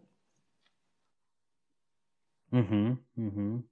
Mhm, 2.53 2.97
mhm. 3.19 3.63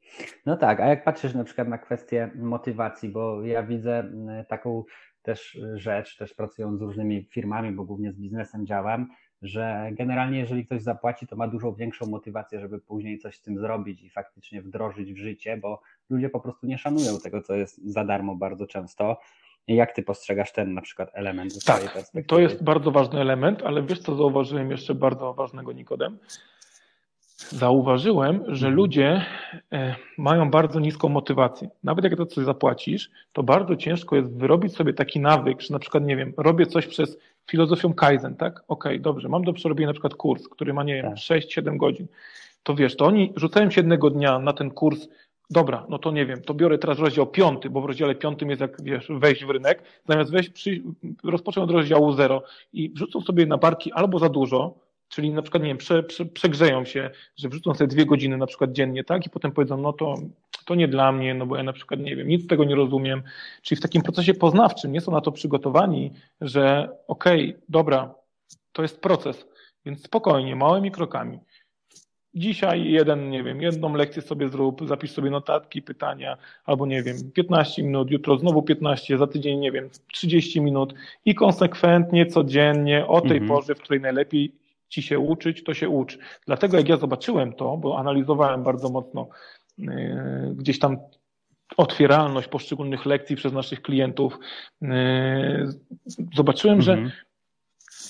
No 0.46 0.56
tak, 0.56 0.80
a 0.80 0.86
jak 0.86 1.04
patrzysz 1.04 1.34
na 1.34 1.44
przykład 1.44 1.68
na 1.68 1.78
kwestię 1.78 2.30
motywacji, 2.34 3.08
bo 3.08 3.42
ja 3.42 3.62
widzę 3.62 4.12
taką 4.48 4.84
też 5.22 5.58
rzecz, 5.74 6.16
też 6.16 6.34
pracując 6.34 6.78
z 6.78 6.82
różnymi 6.82 7.24
firmami, 7.30 7.72
bo 7.72 7.84
głównie 7.84 8.12
z 8.12 8.16
biznesem 8.16 8.66
działam, 8.66 9.08
że 9.42 9.90
generalnie 9.92 10.38
jeżeli 10.38 10.66
ktoś 10.66 10.82
zapłaci, 10.82 11.26
to 11.26 11.36
ma 11.36 11.48
dużo 11.48 11.72
większą 11.72 12.06
motywację, 12.06 12.60
żeby 12.60 12.80
później 12.80 13.18
coś 13.18 13.36
z 13.36 13.42
tym 13.42 13.58
zrobić 13.58 14.02
i 14.02 14.10
faktycznie 14.10 14.62
wdrożyć 14.62 15.12
w 15.12 15.16
życie, 15.16 15.56
bo 15.56 15.80
ludzie 16.10 16.28
po 16.28 16.40
prostu 16.40 16.66
nie 16.66 16.78
szanują 16.78 17.18
tego, 17.18 17.42
co 17.42 17.54
jest 17.54 17.84
za 17.84 18.04
darmo 18.04 18.36
bardzo 18.36 18.66
często. 18.66 19.20
Jak 19.68 19.92
ty 19.92 20.02
postrzegasz 20.02 20.52
ten 20.52 20.74
na 20.74 20.80
przykład 20.80 21.10
element 21.12 21.52
z 21.52 21.64
tak? 21.64 21.80
To 22.26 22.38
jest 22.38 22.64
bardzo 22.64 22.90
ważny 22.90 23.20
element, 23.20 23.62
ale 23.62 23.82
wiesz 23.82 24.00
co 24.00 24.14
zauważyłem 24.14 24.70
jeszcze 24.70 24.94
bardzo 24.94 25.34
ważnego 25.34 25.72
Nikodem? 25.72 26.18
Zauważyłem, 27.48 28.36
że 28.36 28.66
mhm. 28.66 28.74
ludzie 28.74 29.24
e, 29.72 29.96
mają 30.18 30.50
bardzo 30.50 30.80
niską 30.80 31.08
motywację. 31.08 31.68
Nawet 31.84 32.04
jak 32.04 32.16
to 32.16 32.26
coś 32.26 32.44
zapłacisz, 32.44 33.10
to 33.32 33.42
bardzo 33.42 33.76
ciężko 33.76 34.16
jest 34.16 34.36
wyrobić 34.36 34.76
sobie 34.76 34.94
taki 34.94 35.20
nawyk, 35.20 35.60
że 35.60 35.72
na 35.72 35.78
przykład, 35.78 36.04
nie 36.04 36.16
wiem, 36.16 36.32
robię 36.36 36.66
coś 36.66 36.86
przez 36.86 37.18
filozofią 37.50 37.94
Kaizen, 37.94 38.36
tak? 38.36 38.52
Okej, 38.52 38.92
okay, 38.92 38.98
dobrze, 38.98 39.28
mam 39.28 39.44
do 39.44 39.52
przerobienia 39.52 39.86
na 39.86 39.92
przykład 39.92 40.14
kurs, 40.14 40.48
który 40.48 40.74
ma, 40.74 40.84
nie 40.84 40.94
wiem, 40.94 41.04
tak. 41.04 41.16
6-7 41.16 41.76
godzin. 41.76 42.06
To 42.62 42.74
wiesz, 42.74 42.96
to 42.96 43.06
oni 43.06 43.32
rzucają 43.36 43.70
się 43.70 43.80
jednego 43.80 44.10
dnia 44.10 44.38
na 44.38 44.52
ten 44.52 44.70
kurs 44.70 45.08
dobra, 45.50 45.86
no 45.88 45.98
to 45.98 46.10
nie 46.10 46.26
wiem, 46.26 46.42
to 46.42 46.54
biorę 46.54 46.78
teraz 46.78 46.98
rozdział 46.98 47.26
piąty, 47.26 47.70
bo 47.70 47.80
w 47.80 47.84
rozdziale 47.84 48.14
piątym 48.14 48.50
jest 48.50 48.60
jak 48.60 48.82
wiesz, 48.82 49.06
wejść 49.10 49.44
w 49.44 49.50
rynek, 49.50 49.82
zamiast 50.08 50.30
wejść, 50.30 50.50
przy, 50.50 50.82
rozpocząć 51.24 51.64
od 51.64 51.70
rozdziału 51.70 52.12
zero 52.12 52.42
i 52.72 52.90
wrzucą 52.90 53.20
sobie 53.20 53.46
na 53.46 53.58
barki 53.58 53.92
albo 53.92 54.18
za 54.18 54.28
dużo, 54.28 54.74
czyli 55.10 55.30
na 55.30 55.42
przykład, 55.42 55.62
nie 55.62 55.68
wiem, 55.68 55.78
prze, 55.78 56.02
prze, 56.02 56.24
przegrzeją 56.26 56.84
się, 56.84 57.10
że 57.36 57.48
wrzucą 57.48 57.74
sobie 57.74 57.88
dwie 57.88 58.06
godziny 58.06 58.36
na 58.36 58.46
przykład 58.46 58.72
dziennie, 58.72 59.04
tak, 59.04 59.26
i 59.26 59.30
potem 59.30 59.52
powiedzą, 59.52 59.76
no 59.76 59.92
to, 59.92 60.14
to 60.66 60.74
nie 60.74 60.88
dla 60.88 61.12
mnie, 61.12 61.34
no 61.34 61.46
bo 61.46 61.56
ja 61.56 61.62
na 61.62 61.72
przykład, 61.72 62.00
nie 62.00 62.16
wiem, 62.16 62.28
nic 62.28 62.44
z 62.44 62.46
tego 62.46 62.64
nie 62.64 62.74
rozumiem, 62.74 63.22
czyli 63.62 63.78
w 63.78 63.82
takim 63.82 64.02
procesie 64.02 64.34
poznawczym 64.34 64.92
nie 64.92 65.00
są 65.00 65.12
na 65.12 65.20
to 65.20 65.32
przygotowani, 65.32 66.12
że 66.40 66.88
okej, 67.08 67.48
okay, 67.48 67.62
dobra, 67.68 68.14
to 68.72 68.82
jest 68.82 69.00
proces, 69.00 69.46
więc 69.84 70.02
spokojnie, 70.02 70.56
małymi 70.56 70.90
krokami. 70.90 71.38
Dzisiaj 72.34 72.90
jeden, 72.90 73.30
nie 73.30 73.42
wiem, 73.42 73.62
jedną 73.62 73.94
lekcję 73.94 74.22
sobie 74.22 74.48
zrób, 74.48 74.88
zapisz 74.88 75.10
sobie 75.10 75.30
notatki, 75.30 75.82
pytania, 75.82 76.36
albo 76.64 76.86
nie 76.86 77.02
wiem, 77.02 77.16
15 77.34 77.82
minut, 77.82 78.10
jutro 78.10 78.38
znowu 78.38 78.62
15, 78.62 79.18
za 79.18 79.26
tydzień, 79.26 79.58
nie 79.58 79.72
wiem, 79.72 79.90
30 80.12 80.60
minut 80.60 80.94
i 81.24 81.34
konsekwentnie, 81.34 82.26
codziennie, 82.26 83.06
o 83.06 83.20
tej 83.20 83.38
mhm. 83.38 83.48
porze, 83.48 83.74
w 83.74 83.80
której 83.80 84.00
najlepiej 84.00 84.59
ci 84.90 85.02
się 85.02 85.18
uczyć, 85.18 85.64
to 85.64 85.74
się 85.74 85.88
ucz. 85.88 86.18
Dlatego 86.46 86.76
jak 86.76 86.88
ja 86.88 86.96
zobaczyłem 86.96 87.52
to, 87.52 87.76
bo 87.76 87.98
analizowałem 87.98 88.62
bardzo 88.62 88.88
mocno 88.88 89.28
yy, 89.78 90.54
gdzieś 90.56 90.78
tam 90.78 90.96
otwieralność 91.76 92.48
poszczególnych 92.48 93.06
lekcji 93.06 93.36
przez 93.36 93.52
naszych 93.52 93.82
klientów, 93.82 94.38
yy, 94.82 94.88
zobaczyłem, 96.34 96.78
mhm. 96.78 97.06
że 97.06 97.12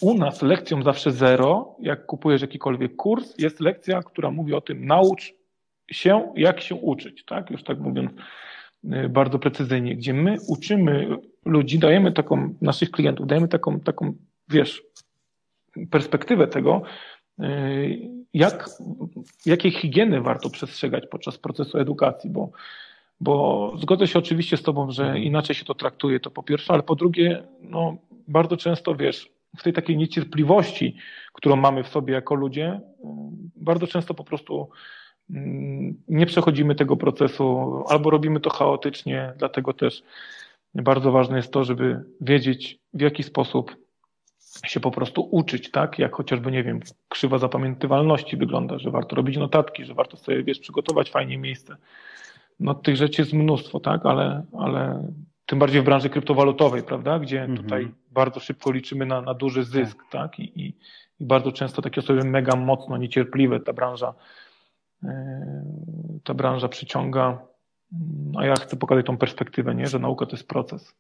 u 0.01 0.15
nas 0.15 0.43
lekcją 0.43 0.83
zawsze 0.83 1.13
zero, 1.13 1.77
jak 1.81 2.07
kupujesz 2.07 2.43
jakikolwiek 2.43 2.97
kurs, 2.97 3.35
jest 3.39 3.61
lekcja, 3.61 4.03
która 4.03 4.31
mówi 4.31 4.55
o 4.55 4.61
tym, 4.61 4.87
naucz 4.87 5.35
się, 5.91 6.33
jak 6.37 6.61
się 6.61 6.75
uczyć, 6.75 7.25
tak? 7.25 7.51
Już 7.51 7.63
tak 7.65 7.79
mówiąc 7.79 8.11
y, 8.85 9.09
bardzo 9.09 9.39
precyzyjnie, 9.39 9.97
gdzie 9.97 10.15
my 10.15 10.37
uczymy 10.49 11.17
ludzi, 11.45 11.79
dajemy 11.79 12.13
taką, 12.13 12.55
naszych 12.61 12.91
klientów, 12.91 13.27
dajemy 13.27 13.49
taką, 13.49 13.81
taką, 13.81 14.15
wiesz, 14.49 14.83
perspektywę 15.91 16.49
tego, 16.49 16.83
y, 17.41 18.11
jak, 18.35 18.69
jakiej 19.47 19.71
higieny 19.71 20.21
warto 20.21 20.51
przestrzegać 20.51 21.05
podczas 21.11 21.39
procesu 21.39 21.79
edukacji, 21.79 22.31
bo, 22.31 22.51
bo 23.21 23.73
zgodzę 23.77 24.07
się 24.07 24.19
oczywiście 24.19 24.57
z 24.57 24.63
Tobą, 24.63 24.91
że 24.91 25.19
inaczej 25.19 25.57
się 25.57 25.65
to 25.65 25.75
traktuje, 25.75 26.21
to 26.21 26.31
po 26.31 26.43
pierwsze, 26.43 26.73
ale 26.73 26.83
po 26.83 26.95
drugie, 26.95 27.43
no, 27.61 27.97
bardzo 28.29 28.57
często, 28.57 28.95
wiesz, 28.95 29.31
w 29.57 29.63
tej 29.63 29.73
takiej 29.73 29.97
niecierpliwości, 29.97 30.97
którą 31.33 31.57
mamy 31.57 31.83
w 31.83 31.89
sobie 31.89 32.15
jako 32.15 32.35
ludzie, 32.35 32.81
bardzo 33.57 33.87
często 33.87 34.15
po 34.15 34.25
prostu 34.25 34.69
mm, 35.31 36.03
nie 36.09 36.27
przechodzimy 36.27 36.75
tego 36.75 36.97
procesu 36.97 37.75
albo 37.89 38.11
robimy 38.11 38.41
to 38.41 38.51
chaotycznie, 38.51 39.33
dlatego 39.37 39.73
też 39.73 40.03
bardzo 40.75 41.13
ważne 41.13 41.37
jest 41.37 41.53
to, 41.53 41.65
żeby 41.65 42.05
wiedzieć, 42.21 42.79
w 42.95 43.01
jaki 43.01 43.23
sposób 43.23 43.77
się 44.65 44.81
po 44.81 44.91
prostu 44.91 45.29
uczyć, 45.31 45.71
tak? 45.71 45.99
Jak 45.99 46.15
chociażby, 46.15 46.51
nie 46.51 46.65
wiem, 46.65 46.81
krzywa 47.09 47.39
zapamiętywalności 47.39 48.37
wygląda, 48.37 48.79
że 48.79 48.91
warto 48.91 49.17
robić 49.17 49.37
notatki, 49.37 49.85
że 49.85 49.95
warto 49.95 50.17
sobie, 50.17 50.43
wiesz, 50.43 50.59
przygotować 50.59 51.11
fajnie 51.11 51.39
miejsce. 51.39 51.77
No 52.61 52.75
tych 52.75 52.97
rzeczy 52.97 53.23
jest 53.23 53.33
mnóstwo, 53.33 53.81
tak? 53.81 54.07
Ale, 54.07 54.43
ale 54.59 55.09
tym 55.47 55.59
bardziej 55.59 55.83
w 55.83 55.85
branży 55.85 56.11
kryptowalutowej, 56.11 56.83
prawda, 56.83 57.19
gdzie 57.19 57.41
mhm. 57.41 57.59
tutaj 57.59 57.89
bardzo 58.11 58.41
szybko 58.41 58.73
liczymy 58.73 59.07
na, 59.07 59.21
na 59.21 59.35
duży 59.35 59.65
zysk, 59.65 59.99
tak, 60.11 60.31
tak? 60.31 60.39
I, 60.39 60.43
i, 60.43 60.67
I, 61.21 61.25
bardzo 61.25 61.53
często 61.53 61.83
takie 61.83 62.01
osoby 62.01 62.25
mega 62.25 62.57
mocno 62.57 62.97
niecierpliwe 62.97 63.61
ta 63.61 63.73
branża, 63.73 64.15
yy, 65.03 65.11
ta 66.25 66.35
branża 66.35 66.69
przyciąga, 66.69 67.39
a 68.39 68.47
ja 68.47 68.55
chcę 68.55 68.77
pokazać 68.77 69.07
tą 69.07 69.17
perspektywę, 69.17 69.75
nie? 69.75 69.87
że 69.87 69.99
nauka 69.99 70.27
to 70.27 70.33
jest 70.33 70.49
proces. 70.49 70.95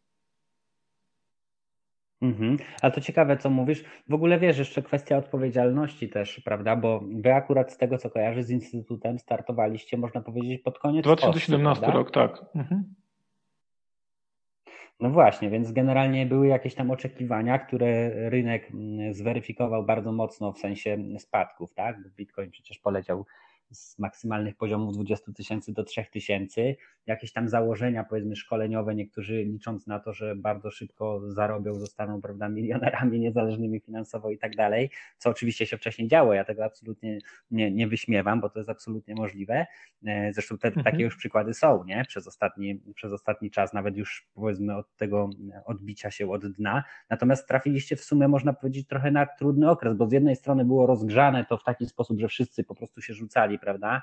Mhm. 2.22 2.56
A 2.82 2.90
to 2.90 3.00
ciekawe, 3.00 3.36
co 3.36 3.50
mówisz. 3.50 3.84
W 4.08 4.14
ogóle 4.14 4.38
wiesz, 4.38 4.58
jeszcze 4.58 4.82
kwestia 4.82 5.16
odpowiedzialności 5.16 6.08
też, 6.08 6.40
prawda? 6.40 6.76
Bo 6.76 7.00
wy 7.12 7.34
akurat 7.34 7.72
z 7.72 7.76
tego, 7.76 7.98
co 7.98 8.10
kojarzy 8.10 8.42
z 8.42 8.50
Instytutem, 8.50 9.18
startowaliście, 9.18 9.96
można 9.96 10.20
powiedzieć, 10.20 10.62
pod 10.62 10.78
koniec 10.78 11.04
2017 11.04 11.84
postu, 11.84 11.98
rok, 11.98 12.10
tak. 12.10 12.44
Mhm. 12.54 12.94
No 15.00 15.10
właśnie, 15.10 15.50
więc 15.50 15.72
generalnie 15.72 16.26
były 16.26 16.46
jakieś 16.46 16.74
tam 16.74 16.90
oczekiwania, 16.90 17.58
które 17.58 18.10
rynek 18.30 18.70
mm, 18.70 19.14
zweryfikował 19.14 19.84
bardzo 19.84 20.12
mocno 20.12 20.52
w 20.52 20.58
sensie 20.58 20.98
spadków, 21.18 21.74
tak? 21.74 21.96
Bitcoin 22.16 22.50
przecież 22.50 22.78
poleciał 22.78 23.26
z 23.72 23.98
maksymalnych 23.98 24.56
poziomów 24.56 24.94
20 24.94 25.32
tysięcy 25.32 25.72
do 25.72 25.84
3 25.84 26.04
tysięcy, 26.12 26.76
jakieś 27.06 27.32
tam 27.32 27.48
założenia 27.48 28.04
powiedzmy 28.04 28.36
szkoleniowe, 28.36 28.94
niektórzy 28.94 29.44
licząc 29.44 29.86
na 29.86 30.00
to, 30.00 30.12
że 30.12 30.36
bardzo 30.36 30.70
szybko 30.70 31.20
zarobią, 31.32 31.74
zostaną 31.74 32.20
prawda, 32.20 32.48
milionerami 32.48 33.20
niezależnymi 33.20 33.80
finansowo 33.80 34.30
i 34.30 34.38
tak 34.38 34.56
dalej, 34.56 34.90
co 35.18 35.30
oczywiście 35.30 35.66
się 35.66 35.76
wcześniej 35.76 36.08
działo, 36.08 36.34
ja 36.34 36.44
tego 36.44 36.64
absolutnie 36.64 37.18
nie, 37.50 37.70
nie 37.70 37.88
wyśmiewam, 37.88 38.40
bo 38.40 38.50
to 38.50 38.58
jest 38.58 38.70
absolutnie 38.70 39.14
możliwe, 39.14 39.66
e, 40.06 40.32
zresztą 40.32 40.58
te, 40.58 40.68
mhm. 40.68 40.84
takie 40.84 41.04
już 41.04 41.16
przykłady 41.16 41.54
są, 41.54 41.84
nie, 41.84 42.04
przez 42.08 42.26
ostatni, 42.26 42.80
przez 42.94 43.12
ostatni 43.12 43.50
czas, 43.50 43.72
nawet 43.72 43.96
już 43.96 44.28
powiedzmy 44.34 44.76
od 44.76 44.96
tego 44.96 45.30
odbicia 45.64 46.10
się 46.10 46.30
od 46.30 46.46
dna, 46.52 46.84
natomiast 47.10 47.48
trafiliście 47.48 47.96
w 47.96 48.04
sumie 48.04 48.28
można 48.28 48.52
powiedzieć 48.52 48.86
trochę 48.86 49.10
na 49.10 49.26
trudny 49.26 49.70
okres, 49.70 49.94
bo 49.94 50.06
z 50.06 50.12
jednej 50.12 50.36
strony 50.36 50.64
było 50.64 50.86
rozgrzane 50.86 51.44
to 51.44 51.56
w 51.56 51.64
taki 51.64 51.86
sposób, 51.86 52.20
że 52.20 52.28
wszyscy 52.28 52.64
po 52.64 52.74
prostu 52.74 53.02
się 53.02 53.14
rzucali, 53.14 53.58
prawda, 53.60 54.02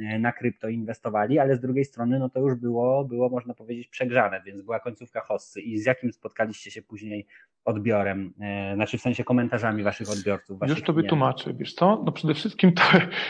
e, 0.00 0.18
na 0.18 0.32
krypto 0.32 0.68
inwestowali, 0.68 1.38
ale 1.38 1.56
z 1.56 1.60
drugiej 1.60 1.84
strony 1.84 2.18
no 2.18 2.28
to 2.28 2.40
już 2.40 2.54
było, 2.54 3.04
było 3.04 3.28
można 3.28 3.54
powiedzieć 3.54 3.88
przegrzane, 3.88 4.42
więc 4.46 4.62
była 4.62 4.80
końcówka 4.80 5.20
hossy 5.20 5.60
i 5.60 5.78
z 5.78 5.86
jakim 5.86 6.12
spotkaliście 6.12 6.70
się 6.70 6.82
później 6.82 7.26
odbiorem, 7.64 8.34
e, 8.40 8.74
znaczy 8.74 8.98
w 8.98 9.00
sensie 9.00 9.24
komentarzami 9.24 9.82
waszych 9.82 10.10
odbiorców? 10.10 10.58
Waszych 10.58 10.76
już 10.76 10.86
to 10.86 10.92
wytłumaczę, 10.92 11.54
wiesz 11.54 11.74
co, 11.74 12.02
no 12.06 12.12
przede 12.12 12.34
wszystkim 12.34 12.72
to, 12.72 12.82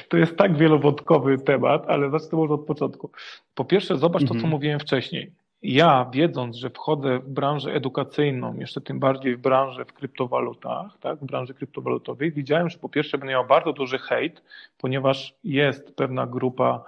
to 0.09 0.17
jest 0.17 0.37
tak 0.37 0.57
wielowątkowy 0.57 1.39
temat, 1.39 1.85
ale 1.87 2.11
zacznę 2.11 2.39
może 2.39 2.55
od 2.55 2.67
początku. 2.67 3.11
Po 3.55 3.65
pierwsze 3.65 3.97
zobacz 3.97 4.23
to, 4.23 4.29
co 4.29 4.35
mhm. 4.35 4.51
mówiłem 4.51 4.81
wcześniej 4.81 5.33
ja, 5.63 6.11
wiedząc, 6.13 6.57
że 6.57 6.71
wchodzę 6.71 7.19
w 7.19 7.29
branżę 7.29 7.75
edukacyjną, 7.75 8.55
jeszcze 8.55 8.81
tym 8.81 8.99
bardziej 8.99 9.37
w 9.37 9.41
branżę 9.41 9.85
w 9.85 9.93
kryptowalutach, 9.93 10.99
tak, 11.01 11.19
w 11.19 11.25
branży 11.25 11.55
kryptowalutowej, 11.55 12.33
widziałem, 12.33 12.71
że 12.71 12.79
po 12.79 12.89
pierwsze 12.89 13.19
będę 13.19 13.33
miał 13.33 13.47
bardzo 13.47 13.73
duży 13.73 13.99
hejt, 13.99 14.43
ponieważ 14.79 15.35
jest 15.45 15.97
pewna 15.97 16.27
grupa 16.27 16.85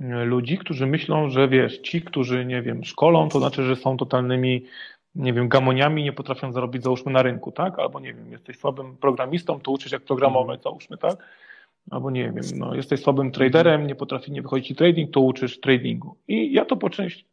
e, 0.00 0.24
ludzi, 0.24 0.58
którzy 0.58 0.86
myślą, 0.86 1.30
że 1.30 1.48
wiesz, 1.48 1.78
ci, 1.78 2.02
którzy, 2.02 2.44
nie 2.44 2.62
wiem, 2.62 2.84
szkolą, 2.84 3.28
to 3.28 3.38
znaczy, 3.38 3.64
że 3.64 3.76
są 3.76 3.96
totalnymi, 3.96 4.64
nie 5.14 5.32
wiem, 5.32 5.48
gamoniami, 5.48 6.02
nie 6.02 6.12
potrafią 6.12 6.52
zarobić, 6.52 6.82
załóżmy, 6.82 7.12
na 7.12 7.22
rynku, 7.22 7.52
tak? 7.52 7.78
Albo, 7.78 8.00
nie 8.00 8.14
wiem, 8.14 8.32
jesteś 8.32 8.58
słabym 8.58 8.96
programistą, 8.96 9.60
to 9.60 9.70
uczysz 9.70 9.92
jak 9.92 10.02
programować, 10.02 10.62
załóżmy, 10.62 10.98
tak? 10.98 11.16
Albo, 11.90 12.10
nie 12.10 12.24
wiem, 12.24 12.44
no, 12.56 12.74
jesteś 12.74 13.02
słabym 13.02 13.32
traderem, 13.32 13.86
nie 13.86 13.94
potrafi, 13.94 14.32
nie 14.32 14.42
wychodzi 14.42 14.68
ci 14.68 14.74
trading, 14.74 15.10
to 15.10 15.20
uczysz 15.20 15.60
tradingu. 15.60 16.16
I 16.28 16.52
ja 16.52 16.64
to 16.64 16.76
po 16.76 16.90
części 16.90 17.31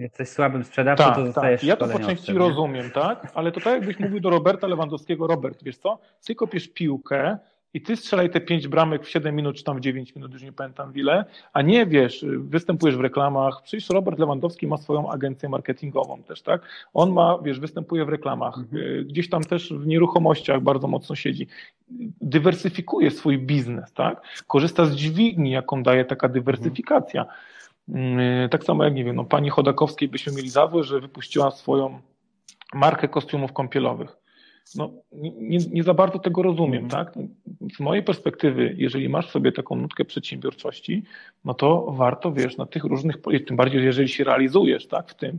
Jesteś 0.00 0.28
słabym 0.28 0.64
sprzedawcą, 0.64 1.04
tak, 1.04 1.14
to 1.14 1.26
zostajesz 1.26 1.60
tak. 1.60 1.68
Ja 1.68 1.76
to 1.76 1.88
po 1.88 1.98
części 1.98 2.32
rozumiem, 2.32 2.90
tak? 2.90 3.32
Ale 3.34 3.52
to 3.52 3.60
tak 3.60 3.74
jakbyś 3.74 3.98
mówił 3.98 4.20
do 4.20 4.30
Roberta 4.30 4.66
Lewandowskiego, 4.66 5.26
Robert, 5.26 5.64
wiesz 5.64 5.78
co, 5.78 5.98
ty 6.26 6.34
kopiesz 6.34 6.68
piłkę 6.68 7.38
i 7.74 7.80
ty 7.80 7.96
strzelaj 7.96 8.30
te 8.30 8.40
pięć 8.40 8.68
bramek 8.68 9.04
w 9.04 9.08
7 9.08 9.36
minut, 9.36 9.56
czy 9.56 9.64
tam 9.64 9.76
w 9.76 9.80
9 9.80 10.14
minut, 10.14 10.32
już 10.32 10.42
nie 10.42 10.52
pamiętam 10.52 10.94
ile, 10.94 11.24
a 11.52 11.62
nie, 11.62 11.86
wiesz, 11.86 12.24
występujesz 12.38 12.96
w 12.96 13.00
reklamach. 13.00 13.62
Przecież 13.62 13.90
Robert 13.90 14.18
Lewandowski 14.18 14.66
ma 14.66 14.76
swoją 14.76 15.10
agencję 15.10 15.48
marketingową 15.48 16.22
też, 16.22 16.42
tak? 16.42 16.62
On 16.94 17.12
ma, 17.12 17.38
wiesz, 17.42 17.60
występuje 17.60 18.04
w 18.04 18.08
reklamach, 18.08 18.58
mhm. 18.58 18.82
Y, 18.82 19.04
gdzieś 19.04 19.28
tam 19.28 19.44
też 19.44 19.72
w 19.72 19.86
nieruchomościach 19.86 20.60
bardzo 20.60 20.88
mocno 20.88 21.16
siedzi. 21.16 21.46
Dywersyfikuje 22.20 23.10
swój 23.10 23.38
biznes, 23.38 23.92
tak? 23.92 24.22
Korzysta 24.46 24.86
z 24.86 24.94
dźwigni, 24.94 25.50
jaką 25.50 25.82
daje 25.82 26.04
taka 26.04 26.28
dywersyfikacja. 26.28 27.26
Mm, 27.94 28.48
tak 28.48 28.64
samo 28.64 28.84
jak, 28.84 28.94
nie 28.94 29.04
wiem, 29.04 29.16
no, 29.16 29.24
pani 29.24 29.50
Chodakowskiej 29.50 30.08
byśmy 30.08 30.32
mieli 30.32 30.50
za 30.50 30.68
złe, 30.68 30.84
że 30.84 31.00
wypuściła 31.00 31.50
swoją 31.50 32.00
markę 32.74 33.08
kostiumów 33.08 33.52
kąpielowych. 33.52 34.16
No, 34.74 34.90
nie, 35.40 35.58
nie 35.58 35.82
za 35.82 35.94
bardzo 35.94 36.18
tego 36.18 36.42
rozumiem, 36.42 36.84
mhm. 36.84 37.04
tak? 37.04 37.14
Z 37.76 37.80
mojej 37.80 38.02
perspektywy, 38.02 38.74
jeżeli 38.78 39.08
masz 39.08 39.30
sobie 39.30 39.52
taką 39.52 39.76
nutkę 39.76 40.04
przedsiębiorczości, 40.04 41.02
no 41.44 41.54
to 41.54 41.92
warto, 41.92 42.32
wiesz, 42.32 42.56
na 42.56 42.66
tych 42.66 42.84
różnych, 42.84 43.16
tym 43.46 43.56
bardziej, 43.56 43.84
jeżeli 43.84 44.08
się 44.08 44.24
realizujesz, 44.24 44.86
tak, 44.86 45.10
w 45.10 45.14
tym, 45.14 45.38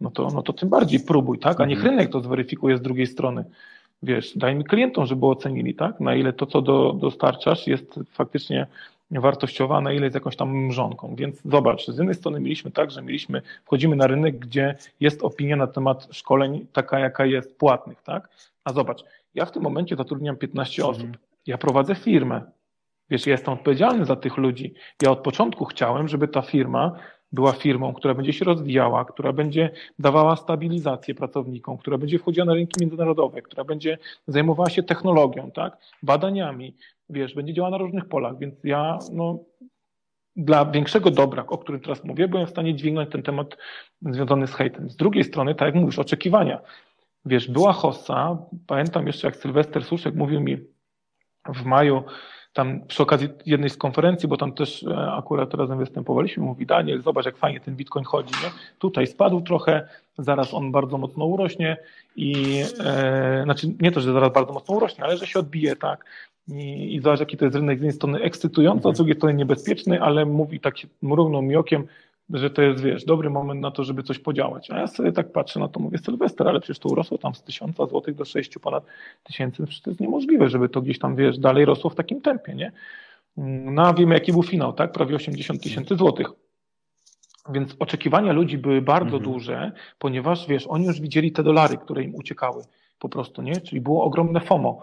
no 0.00 0.10
to, 0.10 0.28
no 0.34 0.42
to 0.42 0.52
tym 0.52 0.68
bardziej 0.68 1.00
próbuj, 1.00 1.38
tak? 1.38 1.60
A 1.60 1.66
niech 1.66 1.78
mhm. 1.78 1.94
rynek 1.94 2.12
to 2.12 2.20
zweryfikuje 2.20 2.76
z 2.76 2.82
drugiej 2.82 3.06
strony. 3.06 3.44
Wiesz, 4.02 4.32
daj 4.36 4.54
mi 4.54 4.64
klientom, 4.64 5.06
żeby 5.06 5.26
ocenili, 5.26 5.74
tak? 5.74 6.00
Na 6.00 6.14
ile 6.14 6.32
to, 6.32 6.46
co 6.46 6.62
do, 6.62 6.92
dostarczasz, 6.92 7.66
jest 7.66 8.00
faktycznie 8.10 8.66
wartościowa, 9.10 9.80
na 9.80 9.92
ile 9.92 10.04
jest 10.04 10.14
jakąś 10.14 10.36
tam 10.36 10.66
mrzonką. 10.66 11.14
Więc 11.16 11.42
zobacz, 11.44 11.86
z 11.86 11.98
jednej 11.98 12.14
strony 12.14 12.40
mieliśmy 12.40 12.70
tak, 12.70 12.90
że 12.90 13.02
mieliśmy, 13.02 13.42
wchodzimy 13.64 13.96
na 13.96 14.06
rynek, 14.06 14.38
gdzie 14.38 14.76
jest 15.00 15.22
opinia 15.22 15.56
na 15.56 15.66
temat 15.66 16.08
szkoleń 16.10 16.66
taka, 16.72 16.98
jaka 16.98 17.26
jest, 17.26 17.58
płatnych, 17.58 18.02
tak? 18.02 18.28
A 18.64 18.72
zobacz, 18.72 19.04
ja 19.34 19.44
w 19.44 19.52
tym 19.52 19.62
momencie 19.62 19.96
zatrudniam 19.96 20.36
15 20.36 20.82
mhm. 20.82 20.96
osób. 20.96 21.18
Ja 21.46 21.58
prowadzę 21.58 21.94
firmę. 21.94 22.42
Wiesz, 23.10 23.26
ja 23.26 23.32
jestem 23.32 23.54
odpowiedzialny 23.54 24.04
za 24.04 24.16
tych 24.16 24.36
ludzi. 24.36 24.74
Ja 25.02 25.10
od 25.10 25.18
początku 25.18 25.64
chciałem, 25.64 26.08
żeby 26.08 26.28
ta 26.28 26.42
firma 26.42 26.92
była 27.32 27.52
firmą, 27.52 27.94
która 27.94 28.14
będzie 28.14 28.32
się 28.32 28.44
rozwijała, 28.44 29.04
która 29.04 29.32
będzie 29.32 29.70
dawała 29.98 30.36
stabilizację 30.36 31.14
pracownikom, 31.14 31.78
która 31.78 31.98
będzie 31.98 32.18
wchodziła 32.18 32.46
na 32.46 32.54
rynki 32.54 32.80
międzynarodowe, 32.80 33.42
która 33.42 33.64
będzie 33.64 33.98
zajmowała 34.26 34.70
się 34.70 34.82
technologią, 34.82 35.50
tak, 35.50 35.76
badaniami, 36.02 36.76
wiesz, 37.10 37.34
będzie 37.34 37.54
działała 37.54 37.70
na 37.70 37.78
różnych 37.78 38.08
polach, 38.08 38.38
więc 38.38 38.54
ja 38.64 38.98
no, 39.12 39.38
dla 40.36 40.64
większego 40.64 41.10
dobra, 41.10 41.46
o 41.46 41.58
którym 41.58 41.80
teraz 41.80 42.04
mówię, 42.04 42.28
byłem 42.28 42.46
w 42.46 42.50
stanie 42.50 42.74
dźwignąć 42.74 43.10
ten 43.10 43.22
temat 43.22 43.56
związany 44.02 44.46
z 44.46 44.54
hejtem. 44.54 44.90
Z 44.90 44.96
drugiej 44.96 45.24
strony, 45.24 45.54
tak 45.54 45.66
jak 45.66 45.74
mówisz, 45.74 45.98
oczekiwania. 45.98 46.60
Wiesz, 47.24 47.50
była 47.50 47.72
hossa, 47.72 48.38
pamiętam 48.66 49.06
jeszcze 49.06 49.26
jak 49.28 49.36
Sylwester 49.36 49.84
Suszek 49.84 50.14
mówił 50.14 50.40
mi 50.40 50.56
w 51.54 51.64
maju, 51.64 52.02
tam 52.52 52.80
przy 52.86 53.02
okazji 53.02 53.28
jednej 53.46 53.70
z 53.70 53.76
konferencji, 53.76 54.28
bo 54.28 54.36
tam 54.36 54.52
też 54.52 54.82
e, 54.82 55.12
akurat 55.12 55.54
razem 55.54 55.78
występowaliśmy, 55.78 56.42
mówi 56.42 56.66
Daniel, 56.66 57.02
zobacz 57.02 57.26
jak 57.26 57.36
fajnie 57.36 57.60
ten 57.60 57.76
Bitcoin 57.76 58.04
chodzi, 58.04 58.32
nie? 58.42 58.50
Tutaj 58.78 59.06
spadł 59.06 59.40
trochę, 59.40 59.88
zaraz 60.18 60.54
on 60.54 60.72
bardzo 60.72 60.98
mocno 60.98 61.24
urośnie 61.24 61.76
i 62.16 62.62
e, 62.84 63.40
znaczy 63.44 63.66
nie 63.80 63.92
to, 63.92 64.00
że 64.00 64.12
zaraz 64.12 64.32
bardzo 64.32 64.52
mocno 64.52 64.74
urośnie, 64.74 65.04
ale 65.04 65.16
że 65.16 65.26
się 65.26 65.38
odbije, 65.38 65.76
tak? 65.76 66.04
I, 66.48 66.94
i 66.94 67.00
zobacz, 67.00 67.20
jaki 67.20 67.36
to 67.36 67.44
jest 67.44 67.56
rynek 67.56 67.78
z 67.78 67.80
jednej 67.80 67.96
strony 67.96 68.20
ekscytujący, 68.20 68.88
a 68.88 68.92
z 68.92 68.96
drugiej 68.96 69.16
strony 69.16 69.34
niebezpieczny, 69.34 70.02
ale 70.02 70.26
mówi 70.26 70.60
tak 70.60 70.74
mrugnął 71.02 71.42
mi 71.42 71.56
okiem, 71.56 71.86
że 72.32 72.50
to 72.50 72.62
jest, 72.62 72.82
wiesz, 72.82 73.04
dobry 73.04 73.30
moment 73.30 73.60
na 73.60 73.70
to, 73.70 73.84
żeby 73.84 74.02
coś 74.02 74.18
podziałać. 74.18 74.70
A 74.70 74.78
ja 74.78 74.86
sobie 74.86 75.12
tak 75.12 75.32
patrzę 75.32 75.60
na 75.60 75.68
to, 75.68 75.80
mówię, 75.80 75.98
Sylwester, 75.98 76.48
ale 76.48 76.60
przecież 76.60 76.78
to 76.78 76.88
urosło 76.88 77.18
tam 77.18 77.34
z 77.34 77.42
tysiąca 77.42 77.86
złotych 77.86 78.14
do 78.14 78.24
sześciu 78.24 78.60
ponad 78.60 78.84
tysięcy, 79.24 79.66
przecież 79.66 79.82
to 79.82 79.90
jest 79.90 80.00
niemożliwe, 80.00 80.48
żeby 80.48 80.68
to 80.68 80.82
gdzieś 80.82 80.98
tam, 80.98 81.16
wiesz, 81.16 81.38
dalej 81.38 81.64
rosło 81.64 81.90
w 81.90 81.94
takim 81.94 82.20
tempie, 82.20 82.54
nie? 82.54 82.72
No 83.64 83.86
a 83.86 83.94
wiemy, 83.94 84.14
jaki 84.14 84.32
był 84.32 84.42
finał, 84.42 84.72
tak? 84.72 84.92
Prawie 84.92 85.16
80 85.16 85.62
tysięcy 85.62 85.96
złotych. 85.96 86.26
Więc 87.52 87.76
oczekiwania 87.78 88.32
ludzi 88.32 88.58
były 88.58 88.82
bardzo 88.82 89.16
mhm. 89.16 89.22
duże, 89.22 89.72
ponieważ, 89.98 90.46
wiesz, 90.48 90.66
oni 90.66 90.86
już 90.86 91.00
widzieli 91.00 91.32
te 91.32 91.42
dolary, 91.42 91.76
które 91.76 92.02
im 92.02 92.14
uciekały 92.14 92.64
po 92.98 93.08
prostu, 93.08 93.42
nie? 93.42 93.60
Czyli 93.60 93.80
było 93.80 94.04
ogromne 94.04 94.40
FOMO. 94.40 94.82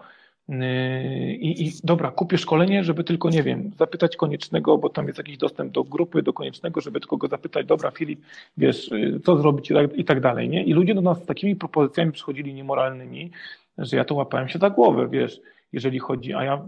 Yy, 0.49 1.35
I, 1.35 1.67
I, 1.67 1.71
dobra, 1.83 2.11
kupię 2.11 2.37
szkolenie, 2.37 2.83
żeby 2.83 3.03
tylko, 3.03 3.29
nie 3.29 3.43
wiem, 3.43 3.71
zapytać 3.77 4.15
koniecznego, 4.15 4.77
bo 4.77 4.89
tam 4.89 5.07
jest 5.07 5.17
jakiś 5.17 5.37
dostęp 5.37 5.71
do 5.71 5.83
grupy, 5.83 6.23
do 6.23 6.33
koniecznego, 6.33 6.81
żeby 6.81 6.99
tylko 6.99 7.17
go 7.17 7.27
zapytać, 7.27 7.65
dobra, 7.65 7.91
Filip, 7.91 8.19
wiesz, 8.57 8.91
yy, 8.91 9.19
co 9.19 9.37
zrobić 9.37 9.71
i 9.71 9.73
tak, 9.73 9.97
i 9.97 10.05
tak 10.05 10.19
dalej, 10.21 10.49
nie? 10.49 10.63
I 10.63 10.73
ludzie 10.73 10.95
do 10.95 11.01
nas 11.01 11.23
z 11.23 11.25
takimi 11.25 11.55
propozycjami 11.55 12.11
przychodzili 12.11 12.53
niemoralnymi, 12.53 13.31
że 13.77 13.97
ja 13.97 14.03
to 14.05 14.15
łapałem 14.15 14.47
się 14.47 14.59
za 14.59 14.69
głowę, 14.69 15.07
wiesz, 15.11 15.41
jeżeli 15.73 15.99
chodzi, 15.99 16.33
a 16.33 16.43
ja 16.43 16.65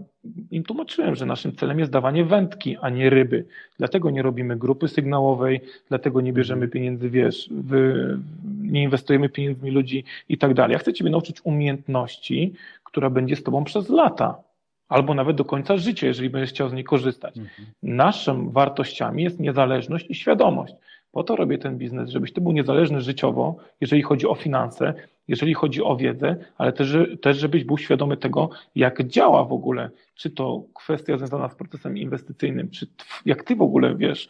im 0.50 0.62
tłumaczyłem, 0.64 1.16
że 1.16 1.26
naszym 1.26 1.56
celem 1.56 1.78
jest 1.78 1.92
dawanie 1.92 2.24
wędki, 2.24 2.76
a 2.80 2.90
nie 2.90 3.10
ryby. 3.10 3.44
Dlatego 3.78 4.10
nie 4.10 4.22
robimy 4.22 4.56
grupy 4.56 4.88
sygnałowej, 4.88 5.60
dlatego 5.88 6.20
nie 6.20 6.32
bierzemy 6.32 6.68
pieniędzy, 6.68 7.10
wiesz, 7.10 7.48
wy, 7.50 8.18
nie 8.62 8.82
inwestujemy 8.82 9.28
pieniędzmi 9.28 9.70
ludzi 9.70 10.04
i 10.28 10.38
tak 10.38 10.54
dalej. 10.54 10.72
Ja 10.72 10.78
chcę 10.78 10.92
Ciebie 10.92 11.10
nauczyć 11.10 11.40
umiejętności, 11.44 12.52
która 12.90 13.10
będzie 13.10 13.36
z 13.36 13.42
Tobą 13.42 13.64
przez 13.64 13.88
lata, 13.88 14.42
albo 14.88 15.14
nawet 15.14 15.36
do 15.36 15.44
końca 15.44 15.76
życia, 15.76 16.06
jeżeli 16.06 16.30
będziesz 16.30 16.50
chciał 16.50 16.68
z 16.68 16.72
niej 16.72 16.84
korzystać. 16.84 17.38
Mhm. 17.38 17.68
Naszą 17.82 18.50
wartościami 18.50 19.22
jest 19.22 19.40
niezależność 19.40 20.06
i 20.10 20.14
świadomość. 20.14 20.74
Po 21.12 21.24
to 21.24 21.36
robię 21.36 21.58
ten 21.58 21.78
biznes, 21.78 22.10
żebyś 22.10 22.32
ty 22.32 22.40
był 22.40 22.52
niezależny 22.52 23.00
życiowo, 23.00 23.56
jeżeli 23.80 24.02
chodzi 24.02 24.26
o 24.26 24.34
finanse, 24.34 24.94
jeżeli 25.28 25.54
chodzi 25.54 25.82
o 25.82 25.96
wiedzę, 25.96 26.36
ale 26.58 26.72
też, 26.72 26.96
też 27.22 27.36
żebyś 27.38 27.64
był 27.64 27.78
świadomy 27.78 28.16
tego, 28.16 28.50
jak 28.74 29.06
działa 29.06 29.44
w 29.44 29.52
ogóle, 29.52 29.90
czy 30.14 30.30
to 30.30 30.62
kwestia 30.74 31.18
związana 31.18 31.48
z 31.48 31.54
procesem 31.54 31.98
inwestycyjnym, 31.98 32.70
czy 32.70 32.86
jak 33.26 33.42
ty 33.42 33.56
w 33.56 33.62
ogóle 33.62 33.94
wiesz, 33.94 34.28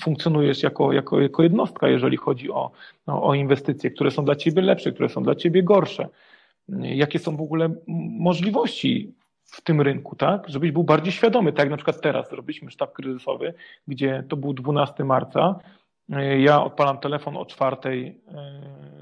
funkcjonujesz 0.00 0.62
jako, 0.62 0.92
jako, 0.92 1.20
jako 1.20 1.42
jednostka, 1.42 1.88
jeżeli 1.88 2.16
chodzi 2.16 2.50
o, 2.50 2.70
no, 3.06 3.22
o 3.22 3.34
inwestycje, 3.34 3.90
które 3.90 4.10
są 4.10 4.24
dla 4.24 4.36
ciebie 4.36 4.62
lepsze, 4.62 4.92
które 4.92 5.08
są 5.08 5.22
dla 5.22 5.34
ciebie 5.34 5.62
gorsze 5.62 6.08
jakie 6.68 7.18
są 7.18 7.36
w 7.36 7.40
ogóle 7.40 7.74
możliwości 8.18 9.14
w 9.44 9.60
tym 9.60 9.80
rynku, 9.80 10.16
tak? 10.16 10.48
Żebyś 10.48 10.72
był 10.72 10.84
bardziej 10.84 11.12
świadomy, 11.12 11.52
tak 11.52 11.58
jak 11.58 11.70
na 11.70 11.76
przykład 11.76 12.00
teraz 12.00 12.32
robiliśmy 12.32 12.70
sztab 12.70 12.92
kryzysowy, 12.92 13.54
gdzie 13.88 14.24
to 14.28 14.36
był 14.36 14.52
12 14.52 15.04
marca, 15.04 15.58
ja 16.38 16.64
odpalam 16.64 16.98
telefon 16.98 17.36
o 17.36 17.46
czwartej, 17.46 18.20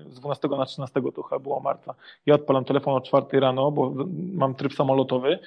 z 0.09 0.21
12 0.21 0.49
na 0.49 0.67
13 0.67 1.01
to 1.15 1.23
chyba 1.23 1.39
było 1.39 1.61
marca. 1.61 1.95
Ja 2.27 2.35
odpalam 2.35 2.65
telefon 2.65 2.95
o 2.95 3.01
czwartej 3.01 3.41
rano, 3.41 3.71
bo 3.71 3.95
mam 4.33 4.55
tryb 4.55 4.75
samolotowy, 4.75 5.39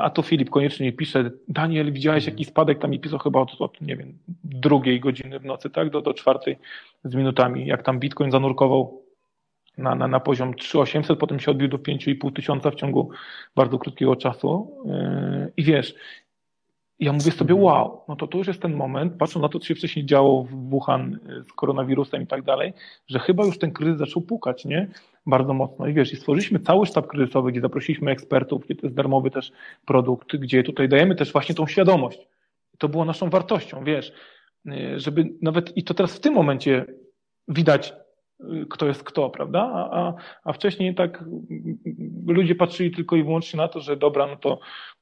a 0.00 0.10
tu 0.10 0.22
Filip 0.22 0.50
koniecznie 0.50 0.92
pisze, 0.92 1.30
Daniel, 1.48 1.92
widziałeś 1.92 2.26
jakiś 2.26 2.48
spadek, 2.48 2.78
tam 2.78 2.90
mi 2.90 3.00
pisał 3.00 3.18
chyba 3.18 3.40
od, 3.40 3.60
od, 3.60 3.80
nie 3.80 3.96
wiem, 3.96 4.18
drugiej 4.44 5.00
godziny 5.00 5.38
w 5.38 5.44
nocy, 5.44 5.70
tak, 5.70 5.90
do, 5.90 6.00
do 6.00 6.14
czwartej 6.14 6.58
z 7.04 7.14
minutami, 7.14 7.66
jak 7.66 7.82
tam 7.82 7.98
Bitcoin 7.98 8.30
zanurkował 8.30 9.03
na, 9.78 9.94
na, 9.94 10.08
na 10.08 10.20
poziom 10.20 10.54
3800, 10.54 11.18
potem 11.18 11.40
się 11.40 11.50
odbił 11.50 11.68
do 11.68 11.78
5,5 11.78 12.32
tysiąca 12.32 12.70
w 12.70 12.74
ciągu 12.74 13.10
bardzo 13.56 13.78
krótkiego 13.78 14.16
czasu. 14.16 14.76
Yy, 14.84 15.52
I 15.56 15.62
wiesz, 15.62 15.94
ja 16.98 17.12
mówię 17.12 17.32
sobie, 17.32 17.54
wow, 17.54 18.00
no 18.08 18.16
to 18.16 18.26
to 18.26 18.38
już 18.38 18.46
jest 18.46 18.62
ten 18.62 18.74
moment, 18.74 19.12
patrząc 19.18 19.42
na 19.42 19.48
to, 19.48 19.58
co 19.58 19.66
się 19.66 19.74
wcześniej 19.74 20.06
działo 20.06 20.44
w 20.44 20.70
Wuhan 20.70 21.18
z 21.48 21.52
koronawirusem 21.52 22.22
i 22.22 22.26
tak 22.26 22.42
dalej, 22.42 22.72
że 23.06 23.18
chyba 23.18 23.44
już 23.44 23.58
ten 23.58 23.72
kryzys 23.72 23.98
zaczął 23.98 24.22
pukać, 24.22 24.64
nie? 24.64 24.88
Bardzo 25.26 25.54
mocno. 25.54 25.86
I 25.86 25.92
wiesz, 25.92 26.12
i 26.12 26.16
stworzyliśmy 26.16 26.58
cały 26.58 26.86
sztab 26.86 27.06
kryzysowy, 27.06 27.52
gdzie 27.52 27.60
zaprosiliśmy 27.60 28.10
ekspertów, 28.10 28.64
gdzie 28.64 28.74
to 28.74 28.86
jest 28.86 28.96
darmowy 28.96 29.30
też 29.30 29.52
produkt, 29.86 30.36
gdzie 30.36 30.62
tutaj 30.62 30.88
dajemy 30.88 31.14
też 31.14 31.32
właśnie 31.32 31.54
tą 31.54 31.66
świadomość. 31.66 32.28
To 32.78 32.88
było 32.88 33.04
naszą 33.04 33.30
wartością, 33.30 33.84
wiesz, 33.84 34.12
yy, 34.64 35.00
żeby 35.00 35.30
nawet, 35.42 35.76
i 35.76 35.84
to 35.84 35.94
teraz 35.94 36.16
w 36.16 36.20
tym 36.20 36.34
momencie 36.34 36.84
widać, 37.48 37.94
kto 38.70 38.86
jest 38.86 39.04
kto, 39.04 39.30
prawda? 39.30 39.70
A, 39.74 40.00
a, 40.00 40.14
a 40.44 40.52
wcześniej 40.52 40.94
tak 40.94 41.24
ludzie 42.26 42.54
patrzyli 42.54 42.90
tylko 42.90 43.16
i 43.16 43.24
wyłącznie 43.24 43.56
na 43.56 43.68
to, 43.68 43.80
że 43.80 43.96
dobra, 43.96 44.26
no 44.26 44.36
to 44.36 44.60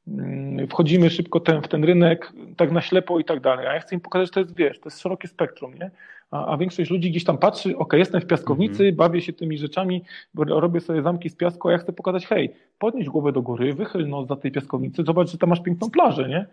mm, 0.08 0.68
wchodzimy 0.68 1.10
szybko 1.10 1.40
ten, 1.40 1.62
w 1.62 1.68
ten 1.68 1.84
rynek, 1.84 2.32
tak 2.56 2.72
na 2.72 2.80
ślepo 2.80 3.18
i 3.18 3.24
tak 3.24 3.40
dalej. 3.40 3.66
A 3.66 3.74
ja 3.74 3.80
chcę 3.80 3.94
im 3.94 4.00
pokazać, 4.00 4.28
że 4.28 4.32
to 4.32 4.40
jest, 4.40 4.56
wiesz, 4.56 4.80
to 4.80 4.86
jest 4.86 5.00
szerokie 5.00 5.28
spektrum, 5.28 5.74
nie? 5.74 5.90
A, 6.30 6.46
a 6.46 6.56
większość 6.56 6.90
ludzi 6.90 7.10
gdzieś 7.10 7.24
tam 7.24 7.38
patrzy, 7.38 7.76
ok, 7.76 7.92
jestem 7.92 8.20
w 8.20 8.26
piaskownicy, 8.26 8.82
mm 8.82 8.94
-hmm. 8.94 8.96
bawię 8.96 9.20
się 9.20 9.32
tymi 9.32 9.58
rzeczami, 9.58 10.02
robię 10.34 10.80
sobie 10.80 11.02
zamki 11.02 11.28
z 11.30 11.36
piasku, 11.36 11.68
a 11.68 11.72
ja 11.72 11.78
chcę 11.78 11.92
pokazać, 11.92 12.26
hej, 12.26 12.54
podnieś 12.78 13.08
głowę 13.08 13.32
do 13.32 13.42
góry, 13.42 13.74
wychyl 13.74 14.08
nos 14.08 14.28
za 14.28 14.36
tej 14.36 14.52
piaskownicy, 14.52 15.02
zobacz, 15.06 15.30
że 15.30 15.38
tam 15.38 15.50
masz 15.50 15.62
piękną 15.62 15.90
plażę, 15.90 16.28
nie? 16.28 16.46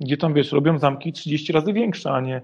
Gdzie 0.00 0.16
tam, 0.16 0.34
wiesz, 0.34 0.52
robią 0.52 0.78
zamki 0.78 1.12
30 1.12 1.52
razy 1.52 1.72
większe, 1.72 2.10
a 2.10 2.20
nie 2.20 2.42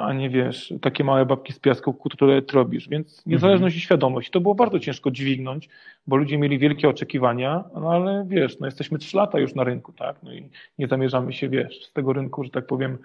a 0.00 0.12
nie 0.12 0.30
wiesz, 0.30 0.74
takie 0.80 1.04
małe 1.04 1.26
babki 1.26 1.52
z 1.52 1.58
piasku, 1.58 1.94
które 1.94 2.42
robisz. 2.52 2.88
Więc 2.88 3.26
niezależność 3.26 3.74
mhm. 3.74 3.78
i 3.78 3.80
świadomość. 3.80 4.30
To 4.30 4.40
było 4.40 4.54
bardzo 4.54 4.80
ciężko 4.80 5.10
dźwignąć, 5.10 5.68
bo 6.06 6.16
ludzie 6.16 6.38
mieli 6.38 6.58
wielkie 6.58 6.88
oczekiwania, 6.88 7.64
no 7.74 7.90
ale 7.90 8.24
wiesz, 8.28 8.60
no 8.60 8.66
jesteśmy 8.66 8.98
trzy 8.98 9.16
lata 9.16 9.38
już 9.38 9.54
na 9.54 9.64
rynku, 9.64 9.92
tak? 9.92 10.16
No 10.22 10.32
i 10.32 10.48
nie 10.78 10.88
zamierzamy 10.88 11.32
się, 11.32 11.48
wiesz, 11.48 11.86
z 11.86 11.92
tego 11.92 12.12
rynku, 12.12 12.44
że 12.44 12.50
tak 12.50 12.66
powiem, 12.66 12.98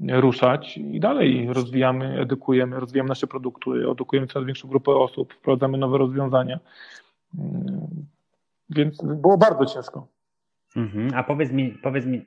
ruszać 0.00 0.76
i 0.76 1.00
dalej 1.00 1.46
rozwijamy, 1.52 2.20
edukujemy, 2.20 2.80
rozwijamy 2.80 3.08
nasze 3.08 3.26
produkty, 3.26 3.70
edukujemy 3.70 4.26
coraz 4.26 4.46
większą 4.46 4.68
grupę 4.68 4.92
osób, 4.92 5.34
wprowadzamy 5.34 5.78
nowe 5.78 5.98
rozwiązania. 5.98 6.58
Mm, 7.38 8.06
więc 8.70 9.04
było 9.04 9.38
bardzo 9.38 9.66
ciężko. 9.66 10.06
Mhm. 10.76 11.10
A 11.14 11.24
powiedz 11.24 11.52
mi, 11.52 11.70
powiedz 11.70 12.06
mi, 12.06 12.24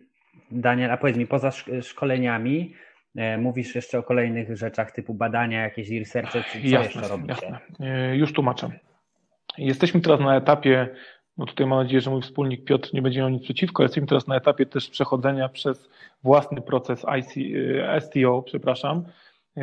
Daniel, 0.52 0.92
a 0.92 0.98
powiedz 0.98 1.18
mi, 1.18 1.28
poza 1.28 1.52
szkoleniami, 1.82 2.74
E, 2.74 2.91
mówisz 3.38 3.76
jeszcze 3.76 4.00
o 4.00 4.04
kolejnych 4.04 4.58
rzeczach 4.58 4.92
typu 4.92 5.14
badania, 5.14 5.62
jakieś 5.62 5.90
researche, 5.90 6.44
co 6.54 6.58
jasne, 6.64 6.80
jeszcze 6.80 7.08
robicie? 7.08 7.30
Jasne. 7.30 7.60
E, 7.80 8.16
już 8.16 8.34
tłumaczę. 8.34 8.72
Jesteśmy 9.58 10.02
teraz 10.02 10.20
na 10.20 10.36
etapie, 10.36 10.90
no 11.38 11.46
tutaj 11.46 11.68
mam 11.68 11.84
nadzieję, 11.84 12.02
że 12.02 12.10
mój 12.10 12.22
wspólnik 12.22 12.64
Piotr 12.64 12.94
nie 12.94 13.02
będzie 13.02 13.20
miał 13.20 13.30
nic 13.30 13.44
przeciwko, 13.44 13.84
jesteśmy 13.84 14.08
teraz 14.08 14.28
na 14.28 14.36
etapie 14.36 14.66
też 14.66 14.90
przechodzenia 14.90 15.50
przez 15.50 15.90
własny 16.24 16.62
proces 16.62 17.06
IC, 17.20 17.56
e, 17.88 18.02
STO, 18.02 18.42
przepraszam, 18.42 19.04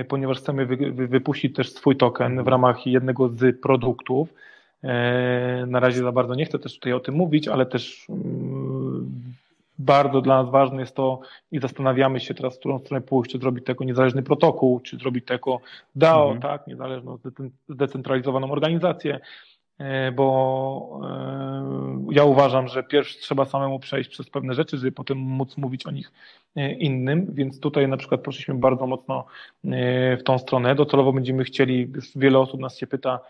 ponieważ 0.08 0.38
chcemy 0.38 0.66
wypuścić 0.92 1.56
też 1.56 1.72
swój 1.72 1.96
token 1.96 2.44
w 2.44 2.48
ramach 2.48 2.86
jednego 2.86 3.28
z 3.28 3.60
produktów. 3.60 4.34
Na 5.66 5.80
razie 5.80 5.98
za 5.98 6.12
bardzo 6.12 6.34
nie 6.34 6.44
chcę 6.44 6.58
też 6.58 6.74
tutaj 6.74 6.92
o 6.92 7.00
tym 7.00 7.14
mówić, 7.14 7.48
ale 7.48 7.66
też 7.66 8.06
mm, 8.08 8.47
bardzo 9.88 10.20
dla 10.20 10.42
nas 10.42 10.52
ważne 10.52 10.80
jest 10.80 10.94
to 10.96 11.20
i 11.52 11.60
zastanawiamy 11.60 12.20
się 12.20 12.34
teraz, 12.34 12.56
w 12.56 12.58
którą 12.58 12.78
stronę 12.78 13.00
pójść, 13.00 13.32
czy 13.32 13.38
zrobić 13.38 13.64
tego 13.64 13.84
niezależny 13.84 14.22
protokół, 14.22 14.80
czy 14.80 14.96
zrobić 14.96 15.26
tego 15.26 15.60
DAO, 15.96 16.32
mhm. 16.32 16.40
tak, 16.40 16.66
niezależną, 16.66 17.18
zdecentralizowaną 17.68 18.52
organizację, 18.52 19.20
e, 19.78 20.12
bo 20.12 21.00
e, 21.04 22.14
ja 22.14 22.24
uważam, 22.24 22.68
że 22.68 22.82
pierwszy 22.82 23.18
trzeba 23.18 23.44
samemu 23.44 23.78
przejść 23.78 24.10
przez 24.10 24.30
pewne 24.30 24.54
rzeczy, 24.54 24.76
żeby 24.76 24.92
potem 24.92 25.18
móc 25.18 25.56
mówić 25.56 25.86
o 25.86 25.90
nich 25.90 26.12
e, 26.56 26.72
innym, 26.72 27.26
więc 27.34 27.60
tutaj 27.60 27.88
na 27.88 27.96
przykład 27.96 28.20
poszliśmy 28.20 28.54
bardzo 28.54 28.86
mocno 28.86 29.24
w 30.18 30.22
tą 30.24 30.38
stronę. 30.38 30.74
Docelowo 30.74 31.12
będziemy 31.12 31.44
chcieli, 31.44 31.90
już 31.94 32.10
wiele 32.16 32.38
osób 32.38 32.60
nas 32.60 32.78
się 32.78 32.86
pyta, 32.86 33.20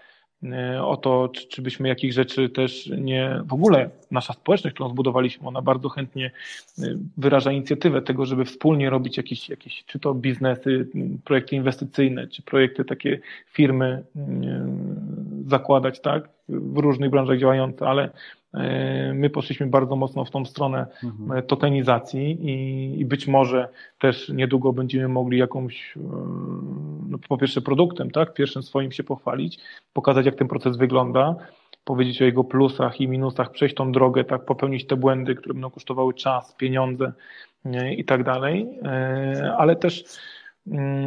o 0.83 0.97
to, 0.97 1.29
czy, 1.29 1.49
czy 1.49 1.63
byśmy 1.63 1.89
jakich 1.89 2.13
rzeczy 2.13 2.49
też 2.49 2.91
nie, 2.99 3.41
w 3.45 3.53
ogóle 3.53 3.91
nasza 4.11 4.33
społeczność, 4.33 4.75
którą 4.75 4.91
zbudowaliśmy, 4.91 5.49
ona 5.49 5.63
bardzo 5.63 5.89
chętnie 5.89 6.31
e, 6.79 6.83
wyraża 7.17 7.53
inicjatywę 7.53 8.03
tego, 8.03 8.27
żeby 8.27 8.45
wspólnie 8.45 8.91
robić 8.91 9.17
jakieś, 9.17 9.49
jakieś 9.49 9.85
czy 9.85 9.99
to 9.99 10.15
biznesy, 10.15 10.89
projekty 11.25 11.57
inwestycyjne, 11.57 12.29
czy 12.29 12.43
projekty 12.43 12.85
takie 12.85 13.21
firmy 13.47 14.03
zakładać, 15.47 16.01
tak, 16.01 16.29
w 16.49 16.79
różnych 16.79 17.11
branżach 17.11 17.39
działające, 17.39 17.89
ale 17.89 18.11
E, 18.11 18.38
my 19.15 19.31
poszliśmy 19.31 19.67
bardzo 19.67 19.97
mocno 19.97 20.25
w 20.25 20.31
tą 20.31 20.45
stronę 20.45 20.87
mhm. 21.05 21.39
E, 21.39 21.43
tokenizacji 21.43 22.31
i, 22.31 23.01
i, 23.01 23.05
być 23.05 23.27
może 23.27 23.69
też 23.99 24.29
niedługo 24.29 24.73
będziemy 24.73 25.09
mogli 25.09 25.39
jakąś, 25.39 25.97
e, 25.97 26.01
no 27.09 27.19
po 27.29 27.39
pierwsze 27.39 27.61
produktem, 27.61 28.11
tak, 28.11 28.35
pierwszym 28.35 28.63
swoim 28.63 28.93
się 28.93 29.05
pochwalić, 29.05 29.59
pokazać 29.93 30.27
jak 30.27 30.35
ten 30.35 30.49
proces 30.49 30.77
wygląda, 30.77 31.37
powiedzieć 31.85 32.23
o 32.23 32.25
jego 32.25 32.45
plusach 32.45 33.01
i 33.01 33.09
minusach, 33.09 33.51
przejść 33.51 33.75
tą 33.75 33.93
drogę, 33.93 34.25
tak, 34.25 34.45
popełnić 34.45 34.87
te 34.87 34.97
błędy, 34.97 35.35
które 35.35 35.55
będą 35.55 35.71
kosztowały 35.71 36.15
czas, 36.15 36.55
pieniądze 36.55 37.13
i 37.97 38.05
tak 38.05 38.25
dalej, 38.25 38.69
ale 39.59 39.77
też 39.77 40.05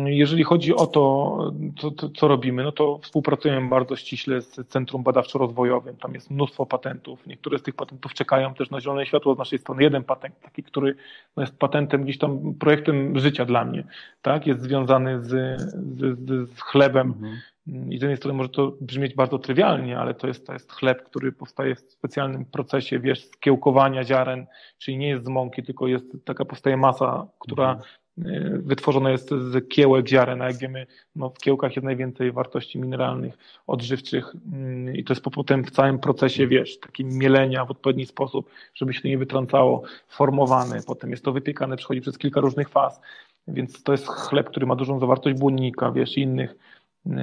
jeżeli 0.05 0.43
chodzi 0.43 0.75
o 0.75 0.87
to, 0.87 1.37
co, 1.79 2.09
co, 2.09 2.27
robimy, 2.27 2.63
no 2.63 2.71
to 2.71 2.99
współpracujemy 3.01 3.69
bardzo 3.69 3.95
ściśle 3.95 4.41
z 4.41 4.67
Centrum 4.67 5.03
Badawczo-Rozwojowym. 5.03 5.93
Tam 6.01 6.13
jest 6.13 6.31
mnóstwo 6.31 6.65
patentów. 6.65 7.27
Niektóre 7.27 7.59
z 7.59 7.63
tych 7.63 7.75
patentów 7.75 8.13
czekają 8.13 8.53
też 8.53 8.69
na 8.69 8.81
zielone 8.81 9.05
światło 9.05 9.35
z 9.35 9.37
naszej 9.37 9.59
strony. 9.59 9.83
Jeden 9.83 10.03
patent, 10.03 10.39
taki, 10.39 10.63
który 10.63 10.95
no 11.37 11.43
jest 11.43 11.59
patentem, 11.59 12.03
gdzieś 12.03 12.17
tam 12.17 12.53
projektem 12.53 13.19
życia 13.19 13.45
dla 13.45 13.65
mnie, 13.65 13.83
tak? 14.21 14.47
Jest 14.47 14.61
związany 14.61 15.23
z, 15.23 15.61
z, 15.97 16.19
z 16.57 16.61
chlebem. 16.61 17.07
Mhm. 17.07 17.37
I 17.67 17.97
z 17.97 18.01
jednej 18.01 18.17
strony 18.17 18.37
może 18.37 18.49
to 18.49 18.73
brzmieć 18.81 19.15
bardzo 19.15 19.39
trywialnie, 19.39 19.99
ale 19.99 20.13
to 20.13 20.27
jest, 20.27 20.47
to 20.47 20.53
jest 20.53 20.71
chleb, 20.71 21.03
który 21.03 21.31
powstaje 21.31 21.75
w 21.75 21.79
specjalnym 21.79 22.45
procesie, 22.45 22.99
wiesz, 22.99 23.25
skiełkowania 23.25 24.03
ziaren, 24.03 24.45
czyli 24.77 24.97
nie 24.97 25.07
jest 25.07 25.25
z 25.25 25.27
mąki, 25.27 25.63
tylko 25.63 25.87
jest 25.87 26.05
taka 26.25 26.45
powstaje 26.45 26.77
masa, 26.77 27.27
która 27.39 27.71
mhm 27.71 28.00
wytworzone 28.51 29.11
jest 29.11 29.29
z 29.29 29.69
kiełek 29.69 30.07
ziaren, 30.07 30.41
a 30.41 30.47
jak 30.47 30.57
wiemy, 30.57 30.87
no 31.15 31.29
w 31.29 31.37
kiełkach 31.37 31.75
jest 31.75 31.85
najwięcej 31.85 32.31
wartości 32.31 32.79
mineralnych, 32.79 33.37
odżywczych 33.67 34.35
mm, 34.53 34.95
i 34.95 35.03
to 35.03 35.13
jest 35.13 35.23
potem 35.23 35.63
w 35.63 35.71
całym 35.71 35.99
procesie, 35.99 36.47
wiesz, 36.47 36.79
takim 36.79 37.09
mielenia 37.17 37.65
w 37.65 37.71
odpowiedni 37.71 38.05
sposób, 38.05 38.49
żeby 38.73 38.93
się 38.93 39.01
to 39.01 39.07
nie 39.07 39.17
wytrącało, 39.17 39.83
formowane, 40.07 40.79
potem 40.87 41.11
jest 41.11 41.25
to 41.25 41.31
wypiekane, 41.31 41.77
przechodzi 41.77 42.01
przez 42.01 42.17
kilka 42.17 42.41
różnych 42.41 42.69
faz, 42.69 43.01
więc 43.47 43.83
to 43.83 43.91
jest 43.91 44.07
chleb, 44.07 44.49
który 44.49 44.65
ma 44.65 44.75
dużą 44.75 44.99
zawartość 44.99 45.39
błonnika, 45.39 45.91
wiesz, 45.91 46.17
innych 46.17 46.55
yy, 47.05 47.15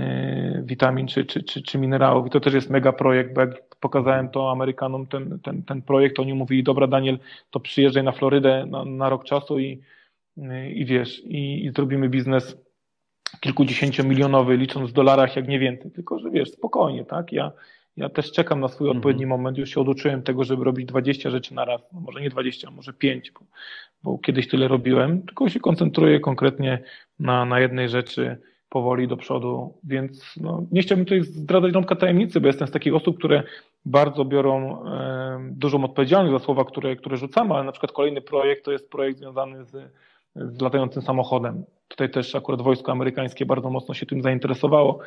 witamin 0.64 1.06
czy, 1.06 1.24
czy, 1.24 1.42
czy, 1.42 1.62
czy 1.62 1.78
minerałów. 1.78 2.26
I 2.26 2.30
to 2.30 2.40
też 2.40 2.54
jest 2.54 2.70
mega 2.70 2.92
projekt, 2.92 3.34
bo 3.34 3.40
jak 3.40 3.76
pokazałem 3.80 4.28
to 4.28 4.50
Amerykanom 4.50 5.06
ten, 5.06 5.38
ten, 5.40 5.62
ten 5.62 5.82
projekt, 5.82 6.18
oni 6.18 6.34
mówili, 6.34 6.62
dobra 6.62 6.86
Daniel, 6.86 7.18
to 7.50 7.60
przyjeżdżaj 7.60 8.04
na 8.04 8.12
Florydę 8.12 8.66
na, 8.66 8.84
na 8.84 9.08
rok 9.08 9.24
czasu 9.24 9.58
i 9.58 9.82
i 10.74 10.84
wiesz, 10.84 11.22
i, 11.24 11.64
i 11.64 11.70
zrobimy 11.70 12.08
biznes 12.08 12.56
kilkudziesięciomilionowy, 13.40 14.56
licząc 14.56 14.90
w 14.90 14.92
dolarach 14.92 15.36
jak 15.36 15.48
nie 15.48 15.58
więcej, 15.58 15.90
tylko 15.90 16.18
że 16.18 16.30
wiesz, 16.30 16.50
spokojnie, 16.50 17.04
tak? 17.04 17.32
Ja, 17.32 17.52
ja 17.96 18.08
też 18.08 18.32
czekam 18.32 18.60
na 18.60 18.68
swój 18.68 18.86
mhm. 18.86 18.96
odpowiedni 18.96 19.26
moment, 19.26 19.58
już 19.58 19.70
się 19.70 19.80
oduczyłem 19.80 20.22
tego, 20.22 20.44
żeby 20.44 20.64
robić 20.64 20.86
20 20.86 21.30
rzeczy 21.30 21.54
na 21.54 21.64
raz, 21.64 21.80
no 21.92 22.00
może 22.00 22.20
nie 22.20 22.30
20, 22.30 22.70
może 22.70 22.92
5, 22.92 23.30
bo, 23.30 23.40
bo 24.02 24.18
kiedyś 24.18 24.48
tyle 24.48 24.68
robiłem, 24.68 25.22
tylko 25.22 25.48
się 25.48 25.60
koncentruję 25.60 26.20
konkretnie 26.20 26.82
na, 27.18 27.44
na 27.44 27.60
jednej 27.60 27.88
rzeczy 27.88 28.36
powoli 28.68 29.08
do 29.08 29.16
przodu, 29.16 29.78
więc 29.84 30.34
no, 30.40 30.66
nie 30.72 30.82
chciałbym 30.82 31.04
tutaj 31.06 31.22
zdradzać 31.22 31.72
rąbka 31.72 31.96
tajemnicy, 31.96 32.40
bo 32.40 32.46
jestem 32.46 32.68
z 32.68 32.70
takich 32.70 32.94
osób, 32.94 33.18
które 33.18 33.42
bardzo 33.84 34.24
biorą 34.24 34.84
e, 34.86 35.48
dużą 35.50 35.84
odpowiedzialność 35.84 36.32
za 36.32 36.44
słowa, 36.44 36.64
które, 36.64 36.96
które 36.96 37.16
rzucamy, 37.16 37.54
ale 37.54 37.64
na 37.64 37.72
przykład 37.72 37.92
kolejny 37.92 38.20
projekt 38.20 38.64
to 38.64 38.72
jest 38.72 38.90
projekt 38.90 39.18
związany 39.18 39.64
z 39.64 39.92
z 40.38 40.60
latającym 40.60 41.02
samochodem. 41.02 41.64
Tutaj 41.88 42.10
też 42.10 42.34
akurat 42.34 42.62
wojsko 42.62 42.92
amerykańskie 42.92 43.46
bardzo 43.46 43.70
mocno 43.70 43.94
się 43.94 44.06
tym 44.06 44.22
zainteresowało. 44.22 44.98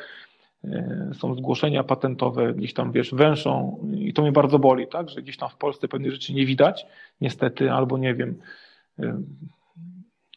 E, 0.64 1.10
są 1.14 1.34
zgłoszenia 1.34 1.84
patentowe, 1.84 2.54
gdzieś 2.54 2.74
tam, 2.74 2.92
wiesz, 2.92 3.14
węszą 3.14 3.78
i 3.94 4.12
to 4.12 4.22
mnie 4.22 4.32
bardzo 4.32 4.58
boli, 4.58 4.86
tak, 4.88 5.08
że 5.08 5.22
gdzieś 5.22 5.36
tam 5.36 5.48
w 5.48 5.56
Polsce 5.56 5.88
pewne 5.88 6.10
rzeczy 6.10 6.34
nie 6.34 6.46
widać, 6.46 6.86
niestety, 7.20 7.72
albo 7.72 7.98
nie 7.98 8.14
wiem, 8.14 8.38
e, 8.98 9.22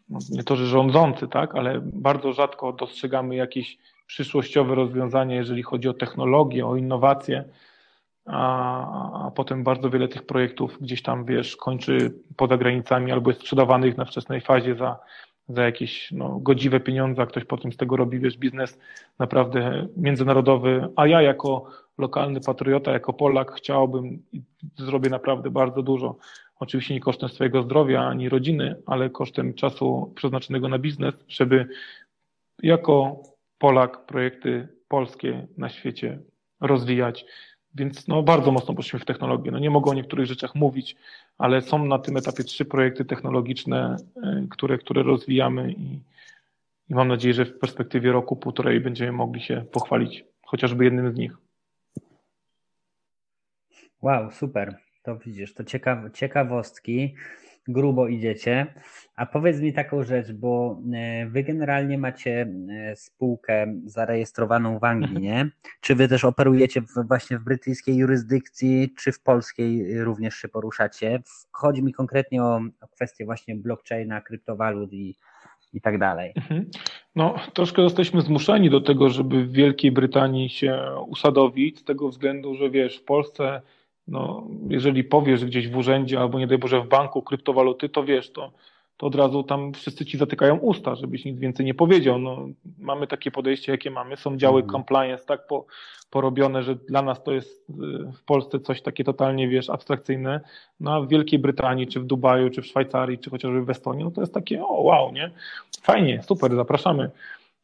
no, 0.09 0.19
nie 0.31 0.43
to, 0.43 0.55
że 0.55 0.65
rządzący, 0.65 1.27
tak, 1.27 1.55
ale 1.55 1.81
bardzo 1.83 2.33
rzadko 2.33 2.73
dostrzegamy 2.73 3.35
jakieś 3.35 3.77
przyszłościowe 4.07 4.75
rozwiązania, 4.75 5.35
jeżeli 5.35 5.63
chodzi 5.63 5.89
o 5.89 5.93
technologię, 5.93 6.67
o 6.67 6.75
innowacje 6.75 7.43
a, 8.25 9.27
a 9.27 9.31
potem 9.31 9.63
bardzo 9.63 9.89
wiele 9.89 10.07
tych 10.07 10.25
projektów 10.25 10.77
gdzieś 10.81 11.01
tam, 11.01 11.25
wiesz, 11.25 11.57
kończy 11.57 12.13
poza 12.35 12.57
granicami 12.57 13.11
albo 13.11 13.29
jest 13.29 13.41
sprzedawanych 13.41 13.97
na 13.97 14.05
wczesnej 14.05 14.41
fazie 14.41 14.75
za, 14.75 14.99
za 15.49 15.63
jakieś 15.63 16.11
no, 16.11 16.39
godziwe 16.39 16.79
pieniądze, 16.79 17.21
a 17.21 17.25
ktoś 17.25 17.45
potem 17.45 17.73
z 17.73 17.77
tego 17.77 17.95
robi, 17.97 18.19
wiesz, 18.19 18.37
biznes 18.37 18.79
naprawdę 19.19 19.87
międzynarodowy, 19.97 20.87
a 20.95 21.07
ja 21.07 21.21
jako 21.21 21.65
lokalny 21.97 22.41
patriota, 22.41 22.91
jako 22.91 23.13
Polak 23.13 23.51
chciałbym 23.51 24.23
i 24.33 24.41
zrobię 24.77 25.09
naprawdę 25.09 25.49
bardzo 25.49 25.83
dużo. 25.83 26.15
Oczywiście 26.59 26.93
nie 26.93 26.99
kosztem 26.99 27.29
swojego 27.29 27.63
zdrowia 27.63 28.07
ani 28.07 28.29
rodziny, 28.29 28.75
ale 28.85 29.09
kosztem 29.09 29.53
czasu 29.53 30.13
przeznaczonego 30.15 30.69
na 30.69 30.79
biznes, 30.79 31.13
żeby 31.27 31.67
jako 32.63 33.23
Polak 33.57 34.05
projekty 34.05 34.67
polskie 34.87 35.47
na 35.57 35.69
świecie 35.69 36.19
rozwijać 36.61 37.25
więc 37.75 38.07
no, 38.07 38.23
bardzo 38.23 38.51
mocno 38.51 38.73
poszliśmy 38.73 38.99
w 38.99 39.05
technologię. 39.05 39.51
No, 39.51 39.59
nie 39.59 39.69
mogę 39.69 39.91
o 39.91 39.93
niektórych 39.93 40.25
rzeczach 40.25 40.55
mówić, 40.55 40.95
ale 41.37 41.61
są 41.61 41.85
na 41.85 41.99
tym 41.99 42.17
etapie 42.17 42.43
trzy 42.43 42.65
projekty 42.65 43.05
technologiczne, 43.05 43.95
e, 44.23 44.47
które, 44.49 44.77
które 44.77 45.03
rozwijamy 45.03 45.71
i, 45.71 45.99
i 46.89 46.95
mam 46.95 47.07
nadzieję, 47.07 47.33
że 47.33 47.45
w 47.45 47.59
perspektywie 47.59 48.11
roku, 48.11 48.35
półtorej 48.35 48.79
będziemy 48.81 49.11
mogli 49.11 49.41
się 49.41 49.65
pochwalić 49.71 50.25
chociażby 50.45 50.83
jednym 50.83 51.13
z 51.13 51.15
nich. 51.15 51.37
Wow, 54.01 54.31
super. 54.31 54.77
To 55.03 55.17
widzisz, 55.17 55.53
to 55.53 55.63
ciekaw, 55.63 56.11
ciekawostki 56.13 57.15
grubo 57.67 58.07
idziecie. 58.07 58.67
A 59.15 59.25
powiedz 59.25 59.59
mi 59.59 59.73
taką 59.73 60.03
rzecz, 60.03 60.31
bo 60.31 60.81
e, 60.93 61.25
wy 61.25 61.43
generalnie 61.43 61.97
macie 61.97 62.47
e, 62.69 62.95
spółkę 62.95 63.73
zarejestrowaną 63.85 64.79
w 64.79 64.83
Anglii, 64.83 65.21
nie? 65.21 65.49
Czy 65.81 65.95
wy 65.95 66.07
też 66.07 66.25
operujecie 66.25 66.81
w, 66.81 67.07
właśnie 67.07 67.37
w 67.37 67.43
brytyjskiej 67.43 67.95
jurysdykcji, 67.95 68.93
czy 68.97 69.11
w 69.11 69.19
polskiej 69.19 70.03
również 70.03 70.35
się 70.35 70.47
poruszacie? 70.47 71.19
Chodzi 71.51 71.83
mi 71.83 71.93
konkretnie 71.93 72.43
o, 72.43 72.61
o 72.81 72.87
kwestię 72.87 73.25
właśnie 73.25 73.55
blockchaina, 73.55 74.21
kryptowalut 74.21 74.93
i, 74.93 75.15
i 75.73 75.81
tak 75.81 75.97
dalej. 75.97 76.31
Mhm. 76.35 76.69
No, 77.15 77.35
troszkę 77.53 77.81
jesteśmy 77.81 78.21
zmuszeni 78.21 78.69
do 78.69 78.81
tego, 78.81 79.09
żeby 79.09 79.45
w 79.45 79.51
Wielkiej 79.51 79.91
Brytanii 79.91 80.49
się 80.49 80.79
usadowić, 81.07 81.79
z 81.79 81.83
tego 81.83 82.09
względu, 82.09 82.55
że 82.55 82.69
wiesz, 82.69 82.97
w 82.97 83.03
Polsce 83.03 83.61
no, 84.07 84.47
jeżeli 84.69 85.03
powiesz 85.03 85.45
gdzieś 85.45 85.69
w 85.69 85.77
urzędzie 85.77 86.19
albo 86.19 86.39
nie 86.39 86.47
daj 86.47 86.57
Boże 86.57 86.81
w 86.81 86.87
banku 86.87 87.21
kryptowaluty, 87.21 87.89
to 87.89 88.03
wiesz, 88.03 88.31
to, 88.31 88.51
to 88.97 89.07
od 89.07 89.15
razu 89.15 89.43
tam 89.43 89.73
wszyscy 89.73 90.05
ci 90.05 90.17
zatykają 90.17 90.57
usta, 90.57 90.95
żebyś 90.95 91.25
nic 91.25 91.39
więcej 91.39 91.65
nie 91.65 91.73
powiedział. 91.73 92.19
No, 92.19 92.47
mamy 92.79 93.07
takie 93.07 93.31
podejście, 93.31 93.71
jakie 93.71 93.91
mamy. 93.91 94.17
Są 94.17 94.37
działy 94.37 94.61
mhm. 94.61 94.71
compliance 94.71 95.25
tak 95.25 95.47
po, 95.47 95.65
porobione, 96.09 96.63
że 96.63 96.75
dla 96.75 97.01
nas 97.01 97.23
to 97.23 97.31
jest 97.31 97.69
y, 97.69 97.73
w 98.11 98.23
Polsce 98.25 98.59
coś 98.59 98.81
takie 98.81 99.03
totalnie, 99.03 99.47
wiesz, 99.47 99.69
abstrakcyjne. 99.69 100.41
No 100.79 100.93
a 100.93 101.01
w 101.01 101.07
Wielkiej 101.07 101.39
Brytanii, 101.39 101.87
czy 101.87 101.99
w 101.99 102.05
Dubaju, 102.05 102.49
czy 102.49 102.61
w 102.61 102.65
Szwajcarii, 102.65 103.19
czy 103.19 103.29
chociażby 103.29 103.65
w 103.65 103.69
Estonii, 103.69 104.03
no 104.03 104.11
to 104.11 104.21
jest 104.21 104.33
takie, 104.33 104.63
o 104.63 104.81
wow, 104.81 105.11
nie? 105.11 105.31
Fajnie, 105.81 106.23
super, 106.23 106.55
zapraszamy 106.55 107.11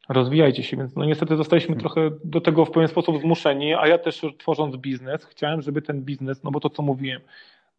rozwijajcie 0.08 0.62
się, 0.62 0.76
więc 0.76 0.96
no 0.96 1.04
niestety 1.04 1.36
zostaliśmy 1.36 1.76
trochę 1.76 2.10
do 2.24 2.40
tego 2.40 2.64
w 2.64 2.70
pewien 2.70 2.88
sposób 2.88 3.20
zmuszeni, 3.20 3.74
a 3.74 3.86
ja 3.86 3.98
też 3.98 4.22
tworząc 4.38 4.76
biznes 4.76 5.24
chciałem, 5.24 5.62
żeby 5.62 5.82
ten 5.82 6.02
biznes, 6.02 6.42
no 6.42 6.50
bo 6.50 6.60
to 6.60 6.70
co 6.70 6.82
mówiłem, 6.82 7.20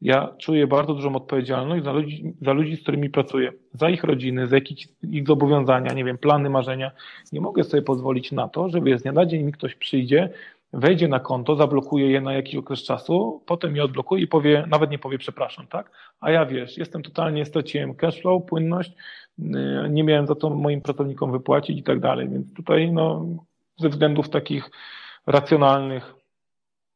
ja 0.02 0.34
czuję 0.38 0.68
bardzo 0.68 0.94
dużą 0.94 1.16
odpowiedzialność 1.16 1.84
za 1.84 1.92
ludzi, 1.92 2.34
za 2.42 2.54
ludzi, 2.54 2.76
z 2.76 2.82
którymi 2.82 3.10
pracuję, 3.10 3.52
za 3.74 3.90
ich 3.90 4.04
rodziny, 4.04 4.48
za 4.48 4.56
jakieś 4.56 4.88
ich 5.12 5.28
zobowiązania, 5.28 5.94
nie 5.94 6.04
wiem, 6.04 6.18
plany, 6.18 6.50
marzenia. 6.50 6.92
Nie 7.32 7.42
mogę 7.42 7.64
sobie 7.64 7.84
pozwolić 7.84 8.32
na 8.32 8.48
to, 8.48 8.70
żeby 8.70 8.98
z 8.98 9.02
dnia 9.02 9.12
na 9.12 9.26
dzień 9.26 9.44
mi 9.44 9.52
ktoś 9.52 9.76
przyjdzie, 9.76 10.30
wejdzie 10.74 11.08
na 11.08 11.20
konto, 11.20 11.56
zablokuje 11.56 12.12
je 12.12 12.22
na 12.22 12.34
jakiś 12.34 12.56
okres 12.56 12.84
czasu, 12.84 13.44
potem 13.46 13.76
je 13.76 13.84
odblokuje 13.84 14.24
i 14.24 14.28
powie, 14.28 14.66
nawet 14.68 14.92
nie 14.92 15.00
powie 15.00 15.18
przepraszam, 15.18 15.68
tak? 15.68 15.92
A 16.20 16.32
ja 16.32 16.46
wiesz, 16.46 16.78
jestem 16.78 17.04
totalnie, 17.04 17.46
straciłem 17.46 17.96
cashflow, 17.96 18.46
płynność, 18.46 18.92
y, 19.40 19.44
nie 19.90 20.04
miałem 20.04 20.28
za 20.28 20.36
to 20.36 20.50
moim 20.50 20.82
pracownikom 20.82 21.32
wypłacić 21.32 21.80
i 21.80 21.84
tak 21.84 22.00
dalej, 22.00 22.30
więc 22.30 22.54
tutaj 22.54 22.92
no, 22.92 23.26
ze 23.78 23.90
względów 23.90 24.30
takich 24.30 24.72
racjonalnych 25.28 26.14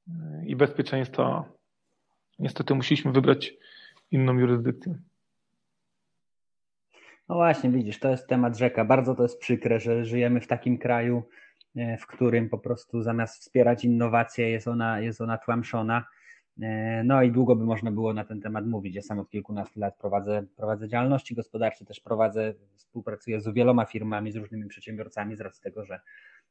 y, 0.08 0.12
i 0.46 0.56
bezpieczeństwa 0.56 1.44
niestety 2.40 2.76
musieliśmy 2.76 3.12
wybrać 3.12 3.54
inną 4.12 4.34
jurysdykcję. 4.34 4.96
No 7.30 7.36
właśnie, 7.36 7.70
widzisz, 7.70 8.00
to 8.00 8.10
jest 8.10 8.28
temat 8.28 8.58
rzeka. 8.58 8.86
Bardzo 8.86 9.16
to 9.16 9.24
jest 9.24 9.40
przykre, 9.40 9.80
że 9.80 10.06
żyjemy 10.06 10.42
w 10.42 10.48
takim 10.48 10.78
kraju, 10.78 11.24
w 12.00 12.08
którym 12.08 12.50
po 12.50 12.58
prostu 12.58 13.02
zamiast 13.02 13.42
wspierać 13.42 13.86
innowacje 13.86 14.50
jest 14.50 14.68
ona, 14.68 15.00
jest 15.00 15.22
ona 15.22 15.38
tłamszona. 15.38 16.06
E, 16.62 17.04
no 17.04 17.24
i 17.24 17.32
długo 17.32 17.56
by 17.56 17.66
można 17.66 17.92
było 17.92 18.14
na 18.14 18.26
ten 18.26 18.42
temat 18.42 18.66
mówić. 18.66 18.96
Ja 18.96 19.02
sam 19.02 19.20
od 19.20 19.30
kilkunastu 19.30 19.80
lat 19.80 19.98
prowadzę, 19.98 20.44
prowadzę 20.56 20.88
działalności 20.88 21.36
gospodarcze, 21.36 21.86
też 21.86 22.00
prowadzę, 22.00 22.54
współpracuję 22.76 23.42
z 23.42 23.54
wieloma 23.54 23.86
firmami, 23.86 24.32
z 24.32 24.36
różnymi 24.36 24.68
przedsiębiorcami 24.68 25.36
z 25.36 25.42
racji 25.42 25.64
tego, 25.64 25.86
że 25.86 26.00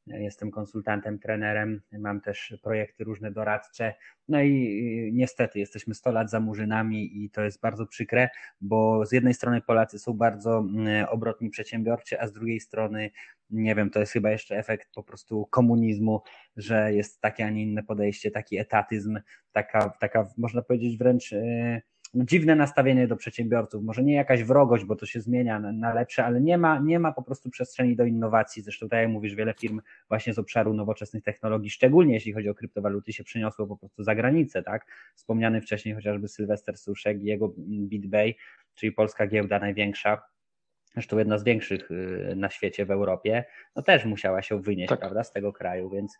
Jestem 0.06 0.50
konsultantem, 0.50 1.18
trenerem, 1.18 1.80
mam 1.92 2.20
też 2.20 2.54
projekty 2.62 3.04
różne 3.04 3.32
doradcze. 3.32 3.94
No 4.28 4.42
i 4.42 5.10
niestety 5.12 5.58
jesteśmy 5.58 5.94
100 5.94 6.12
lat 6.12 6.30
za 6.30 6.40
murzynami 6.40 7.24
i 7.24 7.30
to 7.30 7.42
jest 7.42 7.60
bardzo 7.60 7.86
przykre, 7.86 8.28
bo 8.60 9.06
z 9.06 9.12
jednej 9.12 9.34
strony 9.34 9.60
Polacy 9.60 9.98
są 9.98 10.12
bardzo 10.12 10.58
mm, 10.58 11.06
obrotni 11.08 11.50
przedsiębiorcy, 11.50 12.20
a 12.20 12.26
z 12.26 12.32
drugiej 12.32 12.60
strony, 12.60 13.10
nie 13.50 13.74
wiem, 13.74 13.90
to 13.90 14.00
jest 14.00 14.12
chyba 14.12 14.30
jeszcze 14.30 14.58
efekt 14.58 14.88
po 14.94 15.02
prostu 15.02 15.46
komunizmu, 15.46 16.22
że 16.56 16.92
jest 16.92 17.20
takie, 17.20 17.46
a 17.46 17.50
nie 17.50 17.62
inne 17.62 17.82
podejście, 17.82 18.30
taki 18.30 18.58
etatyzm, 18.58 19.18
taka, 19.52 19.88
taka 19.88 20.28
można 20.36 20.62
powiedzieć 20.62 20.98
wręcz 20.98 21.32
yy, 21.32 21.80
dziwne 22.14 22.54
nastawienie 22.54 23.08
do 23.08 23.16
przedsiębiorców, 23.16 23.84
może 23.84 24.02
nie 24.02 24.14
jakaś 24.14 24.42
wrogość, 24.42 24.84
bo 24.84 24.96
to 24.96 25.06
się 25.06 25.20
zmienia 25.20 25.60
na, 25.60 25.72
na, 25.72 25.94
lepsze, 25.94 26.24
ale 26.24 26.40
nie 26.40 26.58
ma, 26.58 26.78
nie 26.78 26.98
ma 26.98 27.12
po 27.12 27.22
prostu 27.22 27.50
przestrzeni 27.50 27.96
do 27.96 28.04
innowacji. 28.04 28.62
Zresztą, 28.62 28.88
tak 28.88 29.00
jak 29.00 29.08
mówisz, 29.08 29.34
wiele 29.34 29.54
firm 29.54 29.80
właśnie 30.08 30.34
z 30.34 30.38
obszaru 30.38 30.74
nowoczesnych 30.74 31.22
technologii, 31.22 31.70
szczególnie 31.70 32.14
jeśli 32.14 32.32
chodzi 32.32 32.48
o 32.48 32.54
kryptowaluty, 32.54 33.12
się 33.12 33.24
przeniosło 33.24 33.66
po 33.66 33.76
prostu 33.76 34.02
za 34.02 34.14
granicę, 34.14 34.62
tak? 34.62 34.86
Wspomniany 35.14 35.60
wcześniej 35.60 35.94
chociażby 35.94 36.28
Sylwester 36.28 36.78
Suszek 36.78 37.22
i 37.22 37.24
jego 37.24 37.54
BitBay, 37.58 38.34
czyli 38.74 38.92
polska 38.92 39.26
giełda 39.26 39.58
największa, 39.58 40.22
zresztą 40.96 41.18
jedna 41.18 41.38
z 41.38 41.44
większych 41.44 41.90
y, 41.90 42.32
na 42.36 42.50
świecie 42.50 42.86
w 42.86 42.90
Europie, 42.90 43.44
no 43.76 43.82
też 43.82 44.04
musiała 44.04 44.42
się 44.42 44.62
wynieść, 44.62 44.88
tak. 44.88 45.00
prawda, 45.00 45.24
z 45.24 45.32
tego 45.32 45.52
kraju, 45.52 45.90
więc 45.90 46.18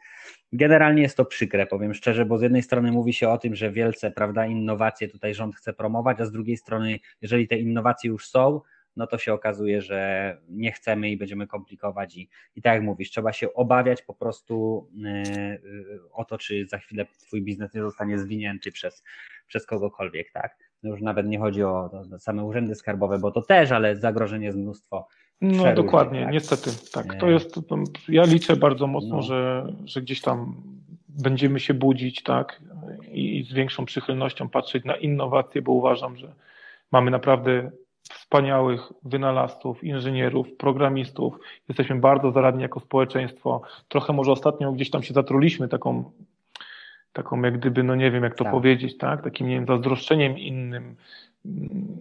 generalnie 0.52 1.02
jest 1.02 1.16
to 1.16 1.24
przykre, 1.24 1.66
powiem 1.66 1.94
szczerze, 1.94 2.24
bo 2.24 2.38
z 2.38 2.42
jednej 2.42 2.62
strony 2.62 2.92
mówi 2.92 3.12
się 3.12 3.28
o 3.28 3.38
tym, 3.38 3.54
że 3.54 3.70
wielce, 3.72 4.10
prawda, 4.10 4.46
innowacje 4.46 5.08
tutaj 5.08 5.34
rząd 5.34 5.56
chce 5.56 5.72
promować, 5.72 6.20
a 6.20 6.24
z 6.24 6.32
drugiej 6.32 6.56
strony, 6.56 6.98
jeżeli 7.22 7.48
te 7.48 7.58
innowacje 7.58 8.10
już 8.10 8.28
są, 8.28 8.60
no 8.96 9.06
to 9.06 9.18
się 9.18 9.32
okazuje, 9.32 9.82
że 9.82 10.38
nie 10.48 10.72
chcemy 10.72 11.10
i 11.10 11.16
będziemy 11.16 11.46
komplikować 11.46 12.16
i, 12.16 12.28
i 12.56 12.62
tak 12.62 12.74
jak 12.74 12.82
mówisz, 12.82 13.10
trzeba 13.10 13.32
się 13.32 13.54
obawiać 13.54 14.02
po 14.02 14.14
prostu 14.14 14.88
yy, 14.94 15.60
o 16.12 16.24
to, 16.24 16.38
czy 16.38 16.66
za 16.66 16.78
chwilę 16.78 17.06
twój 17.18 17.42
biznes 17.42 17.74
nie 17.74 17.82
zostanie 17.82 18.18
zwinięty 18.18 18.72
przez, 18.72 19.04
przez 19.46 19.66
kogokolwiek, 19.66 20.32
tak? 20.32 20.65
No 20.82 20.90
już 20.90 21.00
nawet 21.00 21.26
nie 21.26 21.38
chodzi 21.38 21.64
o, 21.64 21.90
o 22.14 22.18
same 22.18 22.44
urzędy 22.44 22.74
skarbowe, 22.74 23.18
bo 23.18 23.30
to 23.30 23.42
też, 23.42 23.72
ale 23.72 23.96
zagrożenie 23.96 24.46
jest 24.46 24.58
mnóstwo. 24.58 25.08
No 25.40 25.74
dokładnie, 25.74 26.22
tak? 26.22 26.32
niestety, 26.32 26.70
tak. 26.92 27.14
To 27.14 27.30
jest, 27.30 27.54
ja 28.08 28.24
liczę 28.24 28.56
bardzo 28.56 28.86
mocno, 28.86 29.16
no. 29.16 29.22
że, 29.22 29.72
że 29.84 30.02
gdzieś 30.02 30.20
tam 30.20 30.62
będziemy 31.08 31.60
się 31.60 31.74
budzić, 31.74 32.22
tak, 32.22 32.62
i, 33.12 33.38
i 33.38 33.44
z 33.44 33.52
większą 33.52 33.84
przychylnością 33.84 34.48
patrzeć 34.48 34.84
na 34.84 34.96
innowacje, 34.96 35.62
bo 35.62 35.72
uważam, 35.72 36.16
że 36.16 36.32
mamy 36.92 37.10
naprawdę 37.10 37.70
wspaniałych 38.02 38.92
wynalazców, 39.04 39.84
inżynierów, 39.84 40.56
programistów. 40.58 41.38
Jesteśmy 41.68 41.96
bardzo 41.96 42.32
zaradni 42.32 42.62
jako 42.62 42.80
społeczeństwo. 42.80 43.62
Trochę 43.88 44.12
może 44.12 44.32
ostatnio 44.32 44.72
gdzieś 44.72 44.90
tam 44.90 45.02
się 45.02 45.14
zatruliśmy 45.14 45.68
taką 45.68 46.10
taką 47.16 47.42
jak 47.42 47.58
gdyby, 47.58 47.82
no 47.82 47.94
nie 47.94 48.10
wiem 48.10 48.24
jak 48.24 48.34
to 48.34 48.44
tak. 48.44 48.52
powiedzieć, 48.52 48.98
tak, 48.98 49.22
takim 49.22 49.48
nie 49.48 49.54
wiem, 49.54 49.66
zazdroszczeniem 49.66 50.38
innym, 50.38 50.96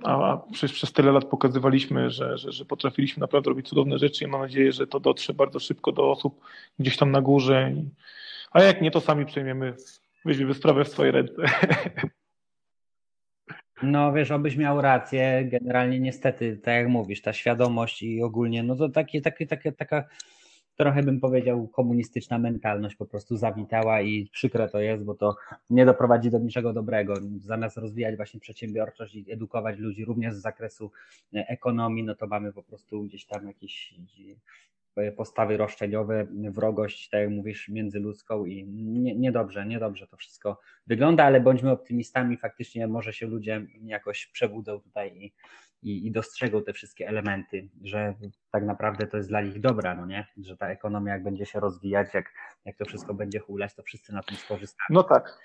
a 0.03 0.37
przez, 0.51 0.71
przez 0.71 0.93
tyle 0.93 1.11
lat 1.11 1.25
pokazywaliśmy, 1.25 2.09
że, 2.09 2.37
że, 2.37 2.51
że 2.51 2.65
potrafiliśmy 2.65 3.21
naprawdę 3.21 3.49
robić 3.49 3.69
cudowne 3.69 3.97
rzeczy 3.97 4.23
i 4.23 4.27
mam 4.27 4.41
nadzieję, 4.41 4.71
że 4.71 4.87
to 4.87 4.99
dotrze 4.99 5.33
bardzo 5.33 5.59
szybko 5.59 5.91
do 5.91 6.11
osób 6.11 6.41
gdzieś 6.79 6.97
tam 6.97 7.11
na 7.11 7.21
górze, 7.21 7.71
a 8.51 8.63
jak 8.63 8.81
nie, 8.81 8.91
to 8.91 9.01
sami 9.01 9.25
przejmiemy, 9.25 9.73
weźmiemy 10.25 10.53
sprawę 10.53 10.85
w 10.85 10.89
swoje 10.89 11.11
ręce. 11.11 11.41
No 13.83 14.13
wiesz, 14.13 14.31
obyś 14.31 14.55
miał 14.57 14.81
rację, 14.81 15.49
generalnie 15.51 15.99
niestety, 15.99 16.57
tak 16.57 16.73
jak 16.73 16.87
mówisz, 16.87 17.21
ta 17.21 17.33
świadomość 17.33 18.03
i 18.03 18.21
ogólnie, 18.21 18.63
no 18.63 18.75
to 18.75 18.89
takie, 18.89 19.21
takie, 19.21 19.47
takie, 19.47 19.71
taka 19.71 20.03
trochę 20.75 21.03
bym 21.03 21.19
powiedział 21.19 21.67
komunistyczna 21.67 22.39
mentalność 22.39 22.95
po 22.95 23.05
prostu 23.05 23.37
zawitała 23.37 24.01
i 24.01 24.29
przykre 24.31 24.69
to 24.69 24.79
jest, 24.79 25.03
bo 25.03 25.15
to 25.15 25.35
nie 25.69 25.85
doprowadzi 25.85 26.29
do 26.29 26.39
niczego 26.39 26.73
dobrego. 26.73 27.13
Zamiast 27.39 27.77
rozwijać 27.77 28.15
właśnie 28.15 28.39
przedsiębiorczość 28.39 29.15
i 29.15 29.31
edukować 29.31 29.79
ludzi 29.79 30.05
również 30.05 30.33
z 30.33 30.41
zakresu 30.41 30.91
e, 31.33 31.47
ekonomii, 31.47 32.03
no 32.03 32.15
to 32.15 32.27
mamy 32.27 32.53
po 32.53 32.63
prostu 32.63 33.03
gdzieś 33.03 33.25
tam 33.25 33.47
jakieś 33.47 33.93
e, 34.97 35.11
postawy 35.11 35.57
roszczeniowe, 35.57 36.27
wrogość, 36.31 37.09
tak 37.09 37.21
jak 37.21 37.29
mówisz, 37.29 37.69
międzyludzką 37.69 38.45
i 38.45 38.65
nie, 38.65 39.15
niedobrze, 39.15 39.65
niedobrze 39.65 40.07
to 40.07 40.17
wszystko 40.17 40.59
wygląda, 40.87 41.23
ale 41.23 41.41
bądźmy 41.41 41.71
optymistami, 41.71 42.37
faktycznie 42.37 42.87
może 42.87 43.13
się 43.13 43.27
ludzie 43.27 43.65
jakoś 43.83 44.27
przebudzą 44.27 44.79
tutaj 44.79 45.17
i, 45.17 45.33
i, 45.85 46.07
i 46.07 46.11
dostrzegą 46.11 46.63
te 46.63 46.73
wszystkie 46.73 47.07
elementy, 47.07 47.69
że 47.83 48.13
tak 48.51 48.63
naprawdę 48.63 49.07
to 49.07 49.17
jest 49.17 49.29
dla 49.29 49.41
nich 49.41 49.61
dobra, 49.61 49.95
no 49.95 50.05
nie? 50.05 50.27
Że 50.37 50.57
ta 50.57 50.69
ekonomia 50.69 51.13
jak 51.13 51.23
będzie 51.23 51.45
się 51.45 51.59
rozwijać, 51.59 52.13
jak, 52.13 52.33
jak 52.65 52.77
to 52.77 52.85
wszystko 52.85 53.13
będzie 53.13 53.39
hulać, 53.39 53.75
to 53.75 53.83
wszyscy 53.83 54.13
na 54.13 54.23
tym 54.23 54.37
skorzystają. 54.37 54.87
No 54.89 55.03
tak. 55.03 55.39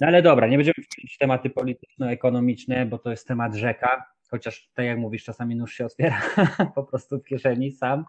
No 0.00 0.06
ale 0.06 0.22
dobra, 0.22 0.46
nie 0.46 0.56
będziemy 0.56 0.74
wchodzić 0.74 1.14
w 1.14 1.18
tematy 1.18 1.50
polityczno-ekonomiczne, 1.50 2.86
bo 2.86 2.98
to 2.98 3.10
jest 3.10 3.28
temat 3.28 3.54
rzeka, 3.54 4.06
chociaż 4.30 4.70
tak 4.74 4.86
jak 4.86 4.98
mówisz, 4.98 5.24
czasami 5.24 5.56
nóż 5.56 5.74
się 5.74 5.86
otwiera 5.86 6.20
po 6.74 6.84
prostu 6.84 7.18
w 7.18 7.24
kieszeni 7.24 7.72
sam. 7.72 8.04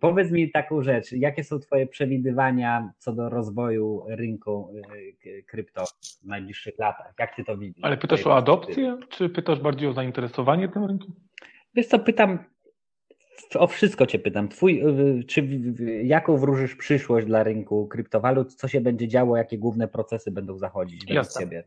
Powiedz 0.00 0.30
mi 0.30 0.50
taką 0.50 0.82
rzecz, 0.82 1.12
jakie 1.12 1.44
są 1.44 1.58
Twoje 1.58 1.86
przewidywania 1.86 2.92
co 2.98 3.12
do 3.12 3.28
rozwoju 3.28 4.04
rynku 4.08 4.72
y, 5.26 5.42
krypto 5.42 5.84
w 6.22 6.24
najbliższych 6.24 6.78
latach? 6.78 7.14
Jak 7.18 7.36
Ty 7.36 7.44
to 7.44 7.58
widzisz? 7.58 7.84
Ale 7.84 7.96
pytasz 7.96 8.26
o 8.26 8.36
adopcję, 8.36 8.98
czy 9.08 9.28
pytasz 9.28 9.60
bardziej 9.60 9.88
o 9.88 9.92
zainteresowanie 9.92 10.68
tym 10.68 10.84
rynkiem? 10.84 11.14
Wiesz 11.74 11.86
co, 11.86 11.98
pytam, 11.98 12.38
o 13.54 13.66
wszystko 13.66 14.06
Cię 14.06 14.18
pytam. 14.18 14.48
Twój, 14.48 14.82
y, 15.20 15.24
czy, 15.24 15.48
jaką 16.02 16.36
wróżysz 16.36 16.76
przyszłość 16.76 17.26
dla 17.26 17.42
rynku 17.42 17.86
kryptowalut? 17.86 18.54
Co 18.54 18.68
się 18.68 18.80
będzie 18.80 19.08
działo? 19.08 19.36
Jakie 19.36 19.58
główne 19.58 19.88
procesy 19.88 20.30
będą 20.30 20.58
zachodzić 20.58 21.06
według 21.06 21.28
Ciebie? 21.40 21.64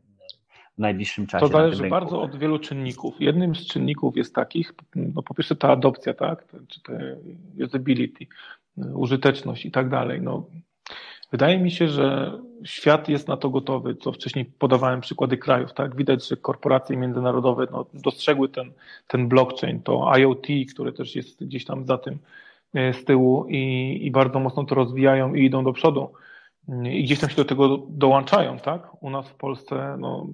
Najbliższym 0.81 1.27
czasie. 1.27 1.45
To 1.45 1.51
zależy 1.51 1.89
bardzo 1.89 2.21
od 2.21 2.35
wielu 2.35 2.59
czynników. 2.59 3.15
Jednym 3.19 3.55
z 3.55 3.67
czynników 3.67 4.17
jest 4.17 4.35
takich, 4.35 4.73
no 4.95 5.23
po 5.23 5.33
pierwsze 5.33 5.55
ta 5.55 5.69
adopcja, 5.69 6.13
tak, 6.13 6.45
czy 6.67 6.81
te 6.81 7.17
usability, 7.65 8.27
użyteczność 8.93 9.65
i 9.65 9.71
tak 9.71 9.89
dalej. 9.89 10.21
No, 10.21 10.45
wydaje 11.31 11.59
mi 11.59 11.71
się, 11.71 11.87
że 11.87 12.39
świat 12.63 13.09
jest 13.09 13.27
na 13.27 13.37
to 13.37 13.49
gotowy, 13.49 13.95
co 13.95 14.11
wcześniej 14.11 14.45
podawałem 14.45 15.01
przykłady 15.01 15.37
krajów, 15.37 15.73
tak. 15.73 15.95
Widać, 15.95 16.27
że 16.27 16.37
korporacje 16.37 16.97
międzynarodowe 16.97 17.67
no, 17.71 17.85
dostrzegły 17.93 18.49
ten, 18.49 18.71
ten 19.07 19.27
blockchain, 19.27 19.81
to 19.81 20.11
IoT, 20.17 20.47
które 20.73 20.93
też 20.93 21.15
jest 21.15 21.45
gdzieś 21.45 21.65
tam 21.65 21.85
za 21.85 21.97
tym 21.97 22.17
e, 22.73 22.93
z 22.93 23.05
tyłu 23.05 23.45
i, 23.49 23.99
i 24.01 24.11
bardzo 24.11 24.39
mocno 24.39 24.63
to 24.63 24.75
rozwijają 24.75 25.33
i 25.33 25.45
idą 25.45 25.63
do 25.63 25.73
przodu 25.73 26.09
i 26.83 27.03
gdzieś 27.03 27.19
tam 27.19 27.29
się 27.29 27.35
do 27.35 27.45
tego 27.45 27.77
dołączają, 27.89 28.59
tak? 28.59 29.03
U 29.03 29.09
nas 29.09 29.29
w 29.29 29.35
Polsce, 29.35 29.97
no 29.99 30.27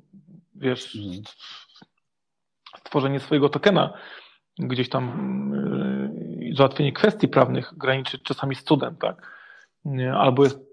wiesz, 0.57 0.95
mhm. 0.95 1.23
stworzenie 2.77 3.19
swojego 3.19 3.49
tokena, 3.49 3.93
gdzieś 4.59 4.89
tam 4.89 5.03
yy, 6.41 6.55
załatwienie 6.55 6.93
kwestii 6.93 7.27
prawnych 7.27 7.73
graniczy 7.77 8.19
czasami 8.19 8.55
z 8.55 8.63
cudem, 8.63 8.95
tak? 8.95 9.37
Albo 10.13 10.43
jest 10.43 10.67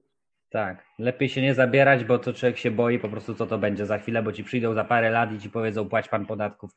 tak, 0.51 0.85
lepiej 0.99 1.29
się 1.29 1.43
nie 1.43 1.55
zabierać, 1.55 2.05
bo 2.05 2.19
to 2.19 2.33
człowiek 2.33 2.59
się 2.59 2.71
boi 2.71 2.99
po 2.99 3.09
prostu, 3.09 3.35
co 3.35 3.47
to 3.47 3.59
będzie 3.59 3.87
za 3.87 3.99
chwilę, 3.99 4.23
bo 4.23 4.33
ci 4.33 4.45
przyjdą 4.45 4.75
za 4.75 4.85
parę 4.85 5.11
lat 5.11 5.33
i 5.33 5.39
ci 5.39 5.51
powiedzą, 5.51 5.89
płać 5.89 6.09
pan 6.09 6.27
podatków 6.27 6.71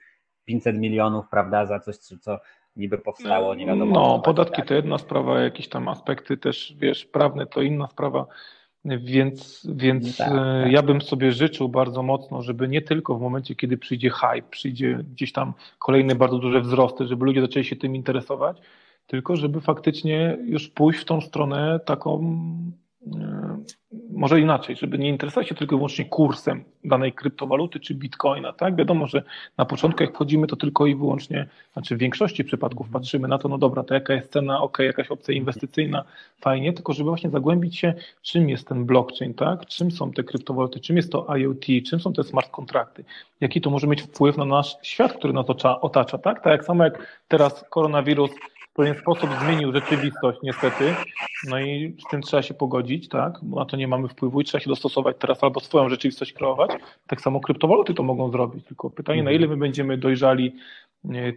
500 0.45 0.77
milionów, 0.77 1.25
prawda, 1.31 1.65
za 1.65 1.79
coś, 1.79 1.97
co 1.97 2.39
niby 2.75 2.97
powstało, 2.97 3.55
nie 3.55 3.65
wiadomo. 3.65 3.91
No, 3.95 4.19
podatki 4.19 4.55
tak. 4.55 4.67
to 4.67 4.73
jedna 4.73 4.97
sprawa, 4.97 5.41
jakieś 5.41 5.69
tam 5.69 5.87
aspekty 5.87 6.37
też, 6.37 6.75
wiesz, 6.77 7.05
prawne 7.05 7.45
to 7.45 7.61
inna 7.61 7.87
sprawa. 7.87 8.25
Więc, 8.87 9.67
więc 9.75 10.19
no 10.19 10.25
tak, 10.25 10.33
e, 10.33 10.63
tak. 10.63 10.71
ja 10.71 10.81
bym 10.81 11.01
sobie 11.01 11.31
życzył 11.31 11.69
bardzo 11.69 12.03
mocno, 12.03 12.41
żeby 12.41 12.67
nie 12.67 12.81
tylko 12.81 13.15
w 13.15 13.21
momencie, 13.21 13.55
kiedy 13.55 13.77
przyjdzie 13.77 14.09
hype, 14.09 14.49
przyjdzie 14.49 14.99
gdzieś 15.13 15.31
tam 15.31 15.53
kolejne 15.79 16.15
bardzo 16.15 16.37
duże 16.39 16.61
wzrosty, 16.61 17.07
żeby 17.07 17.25
ludzie 17.25 17.41
zaczęli 17.41 17.65
się 17.65 17.75
tym 17.75 17.95
interesować, 17.95 18.57
tylko 19.07 19.35
żeby 19.35 19.61
faktycznie 19.61 20.37
już 20.45 20.67
pójść 20.67 20.99
w 20.99 21.05
tą 21.05 21.21
stronę 21.21 21.79
taką 21.85 22.37
może 24.09 24.39
inaczej, 24.41 24.75
żeby 24.75 24.97
nie 24.97 25.09
interesować 25.09 25.49
się 25.49 25.55
tylko 25.55 25.75
i 25.75 25.77
wyłącznie 25.77 26.05
kursem 26.05 26.63
danej 26.83 27.13
kryptowaluty 27.13 27.79
czy 27.79 27.95
bitcoina, 27.95 28.53
tak? 28.53 28.75
Wiadomo, 28.75 29.07
że 29.07 29.23
na 29.57 29.65
początku 29.65 30.03
jak 30.03 30.13
wchodzimy, 30.13 30.47
to 30.47 30.55
tylko 30.55 30.85
i 30.85 30.95
wyłącznie, 30.95 31.47
znaczy 31.73 31.95
w 31.95 31.99
większości 31.99 32.43
przypadków 32.43 32.89
patrzymy 32.89 33.27
na 33.27 33.37
to, 33.37 33.49
no 33.49 33.57
dobra, 33.57 33.83
to 33.83 33.93
jaka 33.93 34.13
jest 34.13 34.31
cena, 34.31 34.61
ok, 34.61 34.79
jakaś 34.79 35.11
opcja 35.11 35.33
inwestycyjna, 35.33 36.03
fajnie, 36.41 36.73
tylko 36.73 36.93
żeby 36.93 37.09
właśnie 37.09 37.29
zagłębić 37.29 37.77
się, 37.77 37.93
czym 38.21 38.49
jest 38.49 38.67
ten 38.67 38.85
blockchain, 38.85 39.33
tak? 39.33 39.65
Czym 39.65 39.91
są 39.91 40.11
te 40.11 40.23
kryptowaluty, 40.23 40.79
czym 40.79 40.97
jest 40.97 41.11
to 41.11 41.37
IoT, 41.37 41.65
czym 41.89 41.99
są 41.99 42.13
te 42.13 42.23
smart 42.23 42.51
kontrakty, 42.51 43.03
jaki 43.41 43.61
to 43.61 43.69
może 43.69 43.87
mieć 43.87 44.01
wpływ 44.01 44.37
na 44.37 44.45
nasz 44.45 44.77
świat, 44.81 45.13
który 45.13 45.33
nas 45.33 45.45
otacza, 45.81 46.17
tak? 46.17 46.43
Tak 46.43 46.51
jak 46.51 46.65
samo 46.65 46.83
jak 46.83 47.23
teraz 47.27 47.65
koronawirus 47.69 48.31
pewien 48.77 48.95
sposób 48.95 49.29
zmienił 49.43 49.73
rzeczywistość 49.73 50.39
niestety, 50.43 50.95
no 51.49 51.59
i 51.59 51.95
z 52.07 52.09
tym 52.11 52.21
trzeba 52.21 52.43
się 52.43 52.53
pogodzić, 52.53 53.07
tak? 53.07 53.43
Na 53.43 53.65
to 53.65 53.77
nie 53.77 53.87
mamy 53.87 54.07
wpływu 54.07 54.41
i 54.41 54.43
trzeba 54.43 54.63
się 54.63 54.69
dostosować 54.69 55.15
teraz 55.19 55.43
albo 55.43 55.59
swoją 55.59 55.89
rzeczywistość 55.89 56.33
kreować. 56.33 56.71
Tak 57.07 57.21
samo 57.21 57.39
kryptowaluty 57.39 57.93
to 57.93 58.03
mogą 58.03 58.31
zrobić, 58.31 58.65
tylko 58.65 58.89
pytanie, 58.89 59.23
na 59.23 59.31
ile 59.31 59.47
my 59.47 59.57
będziemy 59.57 59.97
dojrzali 59.97 60.55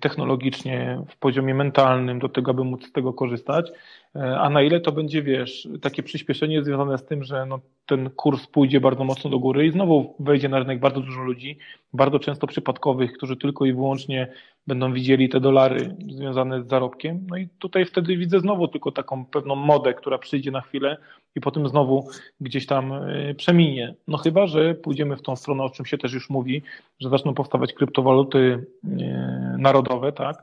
technologicznie, 0.01 1.03
w 1.09 1.17
poziomie 1.17 1.55
mentalnym 1.55 2.19
do 2.19 2.29
tego, 2.29 2.51
aby 2.51 2.65
móc 2.65 2.87
z 2.87 2.93
tego 2.93 3.13
korzystać, 3.13 3.73
e, 4.17 4.39
a 4.41 4.51
na 4.51 4.63
ile 4.63 4.81
to 4.81 4.93
będzie, 4.93 5.23
wiesz, 5.23 5.69
takie 5.83 6.03
przyspieszenie 6.03 6.65
związane 6.65 6.99
z 6.99 7.05
tym, 7.05 7.25
że 7.25 7.47
no, 7.47 7.61
ten 7.87 8.11
kurs 8.11 8.47
pójdzie 8.47 8.81
bardzo 8.81 9.05
mocno 9.05 9.31
do 9.31 9.39
góry 9.39 9.67
i 9.67 9.71
znowu 9.71 10.15
wejdzie 10.21 10.49
na 10.49 10.59
rynek 10.59 10.81
bardzo 10.81 11.01
dużo 11.01 11.23
ludzi, 11.23 11.59
bardzo 11.93 12.19
często 12.19 12.47
przypadkowych, 12.47 13.13
którzy 13.13 13.37
tylko 13.37 13.67
i 13.67 13.73
wyłącznie 13.73 14.29
będą 14.67 14.93
widzieli 14.93 15.29
te 15.29 15.41
dolary 15.41 15.97
związane 16.09 16.63
z 16.63 16.69
zarobkiem. 16.69 17.27
No 17.31 17.37
i 17.37 17.49
tutaj 17.59 17.85
wtedy 17.85 18.17
widzę 18.17 18.41
znowu 18.41 18.69
tylko 18.69 18.93
taką 18.93 19.25
pewną 19.25 19.55
modę, 19.55 19.95
która 19.95 20.19
przyjdzie 20.19 20.51
na 20.51 20.61
chwilę 20.61 20.97
i 21.35 21.41
potem 21.41 21.69
znowu 21.69 22.09
gdzieś 22.41 22.67
tam 22.67 22.93
e, 22.93 23.35
przeminie. 23.35 23.95
No 24.09 24.19
chyba, 24.19 24.47
że 24.47 24.75
pójdziemy 24.75 25.17
w 25.17 25.23
tą 25.23 25.37
stronę, 25.37 25.63
o 25.63 25.71
czym 25.71 25.87
się 25.87 25.99
też 25.99 26.13
już 26.13 26.31
mówi, 26.31 26.63
że 27.01 27.09
zaczną 27.09 27.35
powstawać 27.35 27.73
kryptowaluty 27.73 28.67
e, 28.85 29.57
narodowe, 29.59 30.13
tak? 30.13 30.43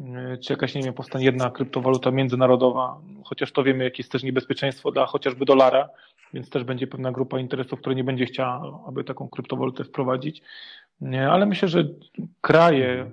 E, 0.00 0.38
czy 0.38 0.52
jakaś, 0.52 0.74
nie 0.74 0.82
wiem, 0.82 0.94
powstanie 0.94 1.24
jedna 1.24 1.50
kryptowaluta 1.50 2.10
międzynarodowa, 2.10 3.00
chociaż 3.24 3.52
to 3.52 3.62
wiemy, 3.62 3.84
jakie 3.84 4.02
jest 4.02 4.12
też 4.12 4.22
niebezpieczeństwo 4.22 4.92
dla 4.92 5.06
chociażby 5.06 5.44
dolara, 5.44 5.88
więc 6.34 6.50
też 6.50 6.64
będzie 6.64 6.86
pewna 6.86 7.12
grupa 7.12 7.38
interesów, 7.38 7.80
która 7.80 7.94
nie 7.94 8.04
będzie 8.04 8.26
chciała, 8.26 8.80
aby 8.86 9.04
taką 9.04 9.28
kryptowalutę 9.28 9.84
wprowadzić. 9.84 10.42
Ale 11.30 11.46
myślę, 11.46 11.68
że 11.68 11.84
kraje, 12.40 13.12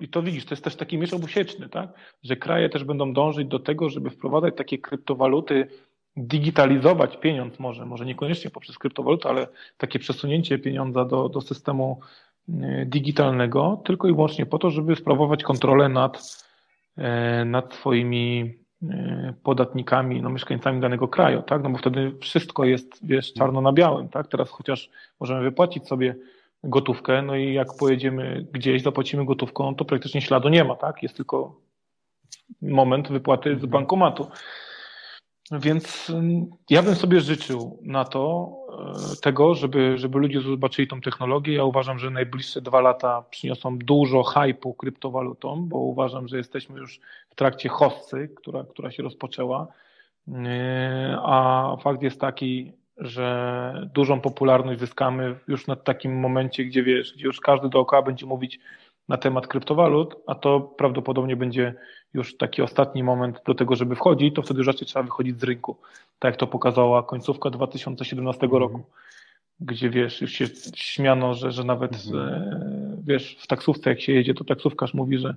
i 0.00 0.08
to 0.08 0.22
widzisz, 0.22 0.44
to 0.44 0.54
jest 0.54 0.64
też 0.64 0.76
taki 0.76 0.98
miecz 0.98 1.12
obusieczny, 1.12 1.68
tak? 1.68 1.88
że 2.22 2.36
kraje 2.36 2.68
też 2.68 2.84
będą 2.84 3.12
dążyć 3.12 3.48
do 3.48 3.58
tego, 3.58 3.88
żeby 3.88 4.10
wprowadzać 4.10 4.54
takie 4.56 4.78
kryptowaluty, 4.78 5.68
digitalizować 6.16 7.16
pieniądz 7.16 7.58
może, 7.58 7.86
może 7.86 8.06
niekoniecznie 8.06 8.50
poprzez 8.50 8.78
kryptowalutę, 8.78 9.28
ale 9.28 9.46
takie 9.78 9.98
przesunięcie 9.98 10.58
pieniądza 10.58 11.04
do, 11.04 11.28
do 11.28 11.40
systemu 11.40 12.00
e, 12.48 12.86
digitalnego, 12.86 13.82
tylko 13.84 14.08
i 14.08 14.14
wyłącznie 14.14 14.46
po 14.46 14.58
to, 14.58 14.70
żeby 14.70 14.96
sprawować 14.96 15.42
kontrolę 15.42 15.88
nad, 15.88 16.44
e, 16.96 17.44
nad 17.44 17.74
swoimi 17.74 18.54
e, 18.82 19.34
podatnikami, 19.42 20.22
no, 20.22 20.30
mieszkańcami 20.30 20.80
danego 20.80 21.08
kraju, 21.08 21.42
tak? 21.42 21.62
No 21.62 21.70
bo 21.70 21.78
wtedy 21.78 22.12
wszystko 22.20 22.64
jest, 22.64 23.06
wiesz, 23.06 23.32
czarno 23.32 23.60
na 23.60 23.72
białym, 23.72 24.08
tak? 24.08 24.28
Teraz 24.28 24.50
chociaż 24.50 24.90
możemy 25.20 25.42
wypłacić 25.42 25.86
sobie 25.86 26.16
gotówkę, 26.64 27.22
no 27.22 27.36
i 27.36 27.54
jak 27.54 27.68
pojedziemy 27.78 28.46
gdzieś, 28.52 28.82
zapłacimy 28.82 29.24
gotówką, 29.24 29.74
to 29.74 29.84
praktycznie 29.84 30.20
śladu 30.20 30.48
nie 30.48 30.64
ma, 30.64 30.76
tak? 30.76 31.02
Jest 31.02 31.16
tylko 31.16 31.56
moment 32.62 33.08
wypłaty 33.08 33.50
z 33.50 33.52
mhm. 33.52 33.70
bankomatu. 33.70 34.26
Więc 35.52 36.12
ja 36.70 36.82
bym 36.82 36.94
sobie 36.94 37.20
życzył 37.20 37.78
na 37.82 38.04
to, 38.04 38.52
e, 39.12 39.16
tego, 39.22 39.54
żeby, 39.54 39.98
żeby 39.98 40.18
ludzie 40.18 40.40
zobaczyli 40.40 40.88
tą 40.88 41.00
technologię. 41.00 41.54
Ja 41.54 41.64
uważam, 41.64 41.98
że 41.98 42.10
najbliższe 42.10 42.60
dwa 42.60 42.80
lata 42.80 43.22
przyniosą 43.30 43.78
dużo 43.78 44.22
hypu 44.22 44.74
kryptowalutom, 44.74 45.68
bo 45.68 45.78
uważam, 45.78 46.28
że 46.28 46.36
jesteśmy 46.36 46.80
już 46.80 47.00
w 47.30 47.34
trakcie 47.34 47.68
hossy, 47.68 48.30
która, 48.36 48.64
która 48.64 48.90
się 48.90 49.02
rozpoczęła. 49.02 49.66
E, 50.28 51.18
a 51.22 51.76
fakt 51.82 52.02
jest 52.02 52.20
taki, 52.20 52.72
że 52.98 53.88
dużą 53.94 54.20
popularność 54.20 54.80
zyskamy 54.80 55.38
już 55.48 55.66
na 55.66 55.76
takim 55.76 56.20
momencie, 56.20 56.64
gdzie 56.64 56.82
wiesz, 56.82 57.14
gdzie 57.14 57.26
już 57.26 57.40
każdy 57.40 57.68
dookoła 57.68 58.02
będzie 58.02 58.26
mówić 58.26 58.60
na 59.08 59.16
temat 59.16 59.46
kryptowalut, 59.46 60.14
a 60.26 60.34
to 60.34 60.60
prawdopodobnie 60.60 61.36
będzie 61.36 61.74
już 62.14 62.36
taki 62.36 62.62
ostatni 62.62 63.02
moment 63.02 63.40
do 63.46 63.54
tego, 63.54 63.76
żeby 63.76 63.96
wchodzić, 63.96 64.34
to 64.34 64.42
wtedy 64.42 64.58
już 64.58 64.66
raczej 64.66 64.86
trzeba 64.86 65.02
wychodzić 65.02 65.40
z 65.40 65.42
rynku. 65.42 65.76
Tak 66.18 66.32
jak 66.32 66.40
to 66.40 66.46
pokazała 66.46 67.02
końcówka 67.02 67.50
2017 67.50 68.42
mhm. 68.42 68.62
roku, 68.62 68.84
gdzie 69.60 69.90
wiesz, 69.90 70.20
już 70.20 70.32
się 70.32 70.46
śmiano, 70.74 71.34
że, 71.34 71.52
że 71.52 71.64
nawet 71.64 71.92
mhm. 71.92 72.28
e, 72.28 72.96
wiesz, 73.04 73.36
w 73.40 73.46
taksówce 73.46 73.90
jak 73.90 74.00
się 74.00 74.12
jedzie, 74.12 74.34
to 74.34 74.44
taksówkarz 74.44 74.94
mówi, 74.94 75.18
że, 75.18 75.34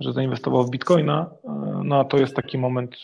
że 0.00 0.12
zainwestował 0.12 0.64
w 0.64 0.70
bitcoina, 0.70 1.30
e, 1.44 1.80
no 1.84 2.00
a 2.00 2.04
to 2.04 2.16
jest 2.16 2.36
taki 2.36 2.58
moment 2.58 2.96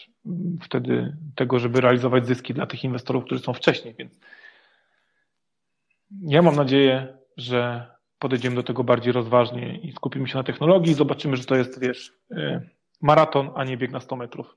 wtedy 0.63 1.17
tego, 1.35 1.59
żeby 1.59 1.81
realizować 1.81 2.27
zyski 2.27 2.55
dla 2.55 2.67
tych 2.67 2.85
inwestorów, 2.85 3.25
którzy 3.25 3.41
są 3.41 3.53
wcześniej, 3.53 3.95
więc 3.99 4.21
ja 6.23 6.43
mam 6.43 6.57
nadzieję, 6.57 7.19
że 7.37 7.87
podejdziemy 8.19 8.57
do 8.57 8.63
tego 8.63 8.85
bardziej 8.85 9.13
rozważnie 9.13 9.79
i 9.79 9.93
skupimy 9.93 10.29
się 10.29 10.39
na 10.39 10.45
technologii 10.45 10.95
zobaczymy, 10.95 11.37
że 11.37 11.45
to 11.45 11.57
jest, 11.57 11.81
wiesz, 11.81 12.13
e, 12.31 12.61
maraton, 13.03 13.51
a 13.55 13.65
nie 13.65 13.77
bieg 13.77 13.91
na 13.91 14.01
100 14.01 14.17
metrów. 14.17 14.57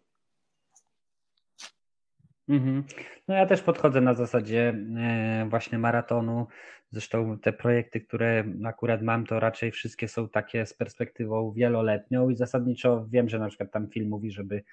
Mhm. 2.49 2.83
No 3.27 3.35
ja 3.35 3.45
też 3.45 3.61
podchodzę 3.61 4.01
na 4.01 4.13
zasadzie 4.13 4.75
e, 4.97 5.47
właśnie 5.49 5.77
maratonu. 5.77 6.47
Zresztą 6.91 7.37
te 7.39 7.53
projekty, 7.53 8.01
które 8.01 8.43
akurat 8.65 9.01
mam, 9.01 9.25
to 9.25 9.39
raczej 9.39 9.71
wszystkie 9.71 10.07
są 10.07 10.29
takie 10.29 10.65
z 10.65 10.73
perspektywą 10.73 11.51
wieloletnią 11.51 12.29
i 12.29 12.35
zasadniczo 12.35 13.05
wiem, 13.09 13.29
że 13.29 13.39
na 13.39 13.47
przykład 13.47 13.71
tam 13.71 13.87
film 13.87 14.09
mówi, 14.09 14.31
żeby 14.31 14.63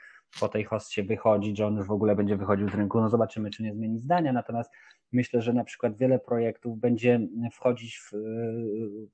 po 0.40 0.48
tej 0.48 0.64
hostie 0.64 1.02
wychodzić, 1.02 1.56
że 1.56 1.66
on 1.66 1.76
już 1.76 1.86
w 1.86 1.90
ogóle 1.90 2.16
będzie 2.16 2.36
wychodził 2.36 2.68
z 2.68 2.74
rynku. 2.74 3.00
No 3.00 3.08
zobaczymy, 3.08 3.50
czy 3.50 3.62
nie 3.62 3.74
zmieni 3.74 4.00
zdania. 4.00 4.32
Natomiast 4.32 4.72
myślę, 5.12 5.42
że 5.42 5.52
na 5.52 5.64
przykład 5.64 5.96
wiele 5.96 6.18
projektów 6.18 6.78
będzie 6.78 7.20
wchodzić 7.52 7.98
w, 7.98 8.12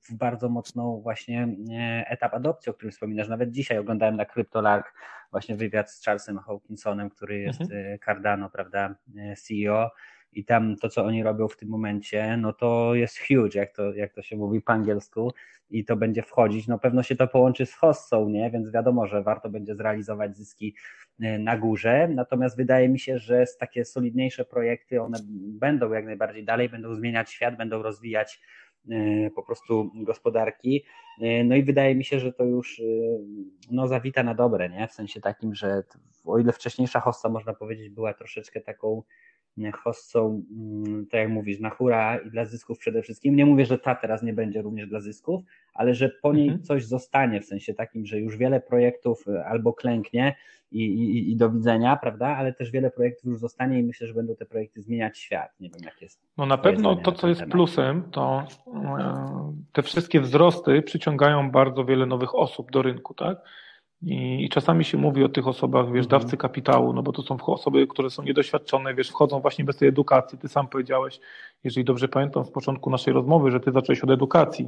w 0.09 0.13
bardzo 0.13 0.49
mocną 0.49 1.01
właśnie 1.01 1.47
e, 1.71 2.05
etap 2.07 2.33
adopcji, 2.33 2.69
o 2.69 2.73
którym 2.73 2.91
wspominasz. 2.91 3.27
Nawet 3.27 3.51
dzisiaj 3.51 3.77
oglądałem 3.77 4.15
na 4.15 4.25
CryptoLark 4.25 4.93
właśnie 5.31 5.55
wywiad 5.55 5.91
z 5.91 6.05
Charlesem 6.05 6.39
Hawkinsonem, 6.39 7.09
który 7.09 7.39
jest 7.39 7.61
mhm. 7.61 7.93
E, 7.93 7.99
Cardano, 7.99 8.49
prawda, 8.49 8.95
e, 9.17 9.35
CEO 9.35 9.91
i 10.35 10.45
tam 10.45 10.75
to, 10.75 10.89
co 10.89 11.05
oni 11.05 11.23
robią 11.23 11.47
w 11.47 11.57
tym 11.57 11.69
momencie, 11.69 12.37
no 12.37 12.53
to 12.53 12.95
jest 12.95 13.19
huge, 13.27 13.59
jak 13.59 13.71
to, 13.71 13.93
jak 13.93 14.13
to 14.13 14.21
się 14.21 14.37
mówi 14.37 14.61
po 14.61 14.73
angielsku 14.73 15.31
i 15.69 15.85
to 15.85 15.95
będzie 15.95 16.23
wchodzić, 16.23 16.67
no 16.67 16.79
pewno 16.79 17.03
się 17.03 17.15
to 17.15 17.27
połączy 17.27 17.65
z 17.65 17.73
hossą, 17.73 18.29
nie, 18.29 18.51
więc 18.51 18.71
wiadomo, 18.71 19.07
że 19.07 19.23
warto 19.23 19.49
będzie 19.49 19.75
zrealizować 19.75 20.37
zyski 20.37 20.75
e, 21.21 21.39
na 21.39 21.57
górze, 21.57 22.07
natomiast 22.07 22.57
wydaje 22.57 22.89
mi 22.89 22.99
się, 22.99 23.17
że 23.17 23.45
takie 23.59 23.85
solidniejsze 23.85 24.45
projekty, 24.45 25.01
one 25.01 25.17
będą 25.59 25.91
jak 25.91 26.05
najbardziej 26.05 26.45
dalej, 26.45 26.69
będą 26.69 26.95
zmieniać 26.95 27.31
świat, 27.31 27.57
będą 27.57 27.81
rozwijać 27.81 28.41
e, 28.89 28.95
po 29.29 29.43
prostu 29.43 29.91
gospodarki. 29.95 30.83
E, 31.21 31.43
no 31.43 31.55
i 31.55 31.63
wydaje 31.63 31.95
mi 31.95 32.03
się, 32.03 32.19
że 32.19 32.33
to 32.33 32.43
już 32.43 32.81
no, 33.71 33.87
zawita 33.87 34.23
na 34.23 34.33
dobre, 34.33 34.69
nie? 34.69 34.87
W 34.87 34.93
sensie 34.93 35.21
takim, 35.21 35.55
że 35.55 35.83
o 36.25 36.39
ile 36.39 36.51
wcześniejsza 36.51 36.99
hossa, 36.99 37.29
można 37.29 37.53
powiedzieć, 37.53 37.89
była 37.89 38.13
troszeczkę 38.13 38.61
taką 38.61 39.03
hossą, 39.71 40.43
mm, 40.51 41.05
tak 41.05 41.19
jak 41.19 41.29
mówisz, 41.29 41.59
na 41.59 41.69
hura 41.69 42.17
i 42.17 42.29
dla 42.29 42.45
zysków 42.45 42.79
przede 42.79 43.01
wszystkim. 43.01 43.35
Nie 43.35 43.45
mówię, 43.45 43.65
że 43.65 43.77
ta 43.77 43.95
teraz 43.95 44.23
nie 44.23 44.33
będzie 44.33 44.61
również 44.61 44.87
dla 44.87 44.99
zysków, 44.99 45.43
ale 45.73 45.93
że 45.93 46.09
po 46.21 46.33
niej 46.33 46.47
mhm. 46.47 46.63
coś 46.63 46.85
zostanie, 46.85 47.41
w 47.41 47.45
sensie 47.45 47.73
takim, 47.73 48.05
że 48.05 48.19
już 48.19 48.37
wiele 48.37 48.59
projektów 48.59 49.27
e, 49.27 49.45
albo 49.45 49.73
klęknie 49.73 50.35
i, 50.71 50.85
i, 50.85 51.31
i 51.31 51.35
do 51.35 51.49
widzenia, 51.49 51.95
prawda, 51.95 52.27
ale 52.27 52.53
też 52.53 52.71
wiele 52.71 52.91
projektów 52.91 53.25
już 53.25 53.39
zostanie 53.39 53.79
i 53.79 53.83
myślę, 53.83 54.07
że 54.07 54.13
będą 54.13 54.35
te 54.35 54.45
projekty 54.45 54.81
zmieniać 54.81 55.17
świat. 55.17 55.51
Nie 55.59 55.69
wiem, 55.69 55.81
jak 55.83 56.01
jest. 56.01 56.21
No 56.37 56.45
na 56.45 56.57
pewno 56.57 56.95
to, 56.95 57.11
co 57.11 57.27
jest 57.27 57.39
temat. 57.39 57.51
plusem, 57.51 58.03
to 58.11 58.47
e, 58.99 59.53
te 59.73 59.83
wszystkie 59.83 60.21
wzrosty 60.21 60.81
przyciągają 60.81 61.51
bardzo 61.51 61.85
wiele 61.85 62.05
nowych 62.05 62.35
osób 62.35 62.71
do 62.71 62.81
rynku, 62.81 63.13
tak? 63.13 63.37
I, 64.01 64.45
I, 64.45 64.49
czasami 64.49 64.85
się 64.85 64.97
mówi 64.97 65.23
o 65.23 65.29
tych 65.29 65.47
osobach, 65.47 65.91
wiesz, 65.91 66.05
mhm. 66.05 66.21
dawcy 66.21 66.37
kapitału, 66.37 66.93
no 66.93 67.03
bo 67.03 67.11
to 67.11 67.21
są 67.21 67.37
osoby, 67.45 67.87
które 67.87 68.09
są 68.09 68.23
niedoświadczone, 68.23 68.93
wiesz, 68.93 69.09
wchodzą 69.09 69.39
właśnie 69.39 69.65
bez 69.65 69.77
tej 69.77 69.87
edukacji. 69.87 70.37
Ty 70.37 70.47
sam 70.47 70.67
powiedziałeś, 70.67 71.19
jeżeli 71.63 71.85
dobrze 71.85 72.07
pamiętam 72.07 72.45
z 72.45 72.51
początku 72.51 72.89
naszej 72.89 73.13
rozmowy, 73.13 73.51
że 73.51 73.59
ty 73.59 73.71
zacząłeś 73.71 74.03
od 74.03 74.09
edukacji. 74.09 74.67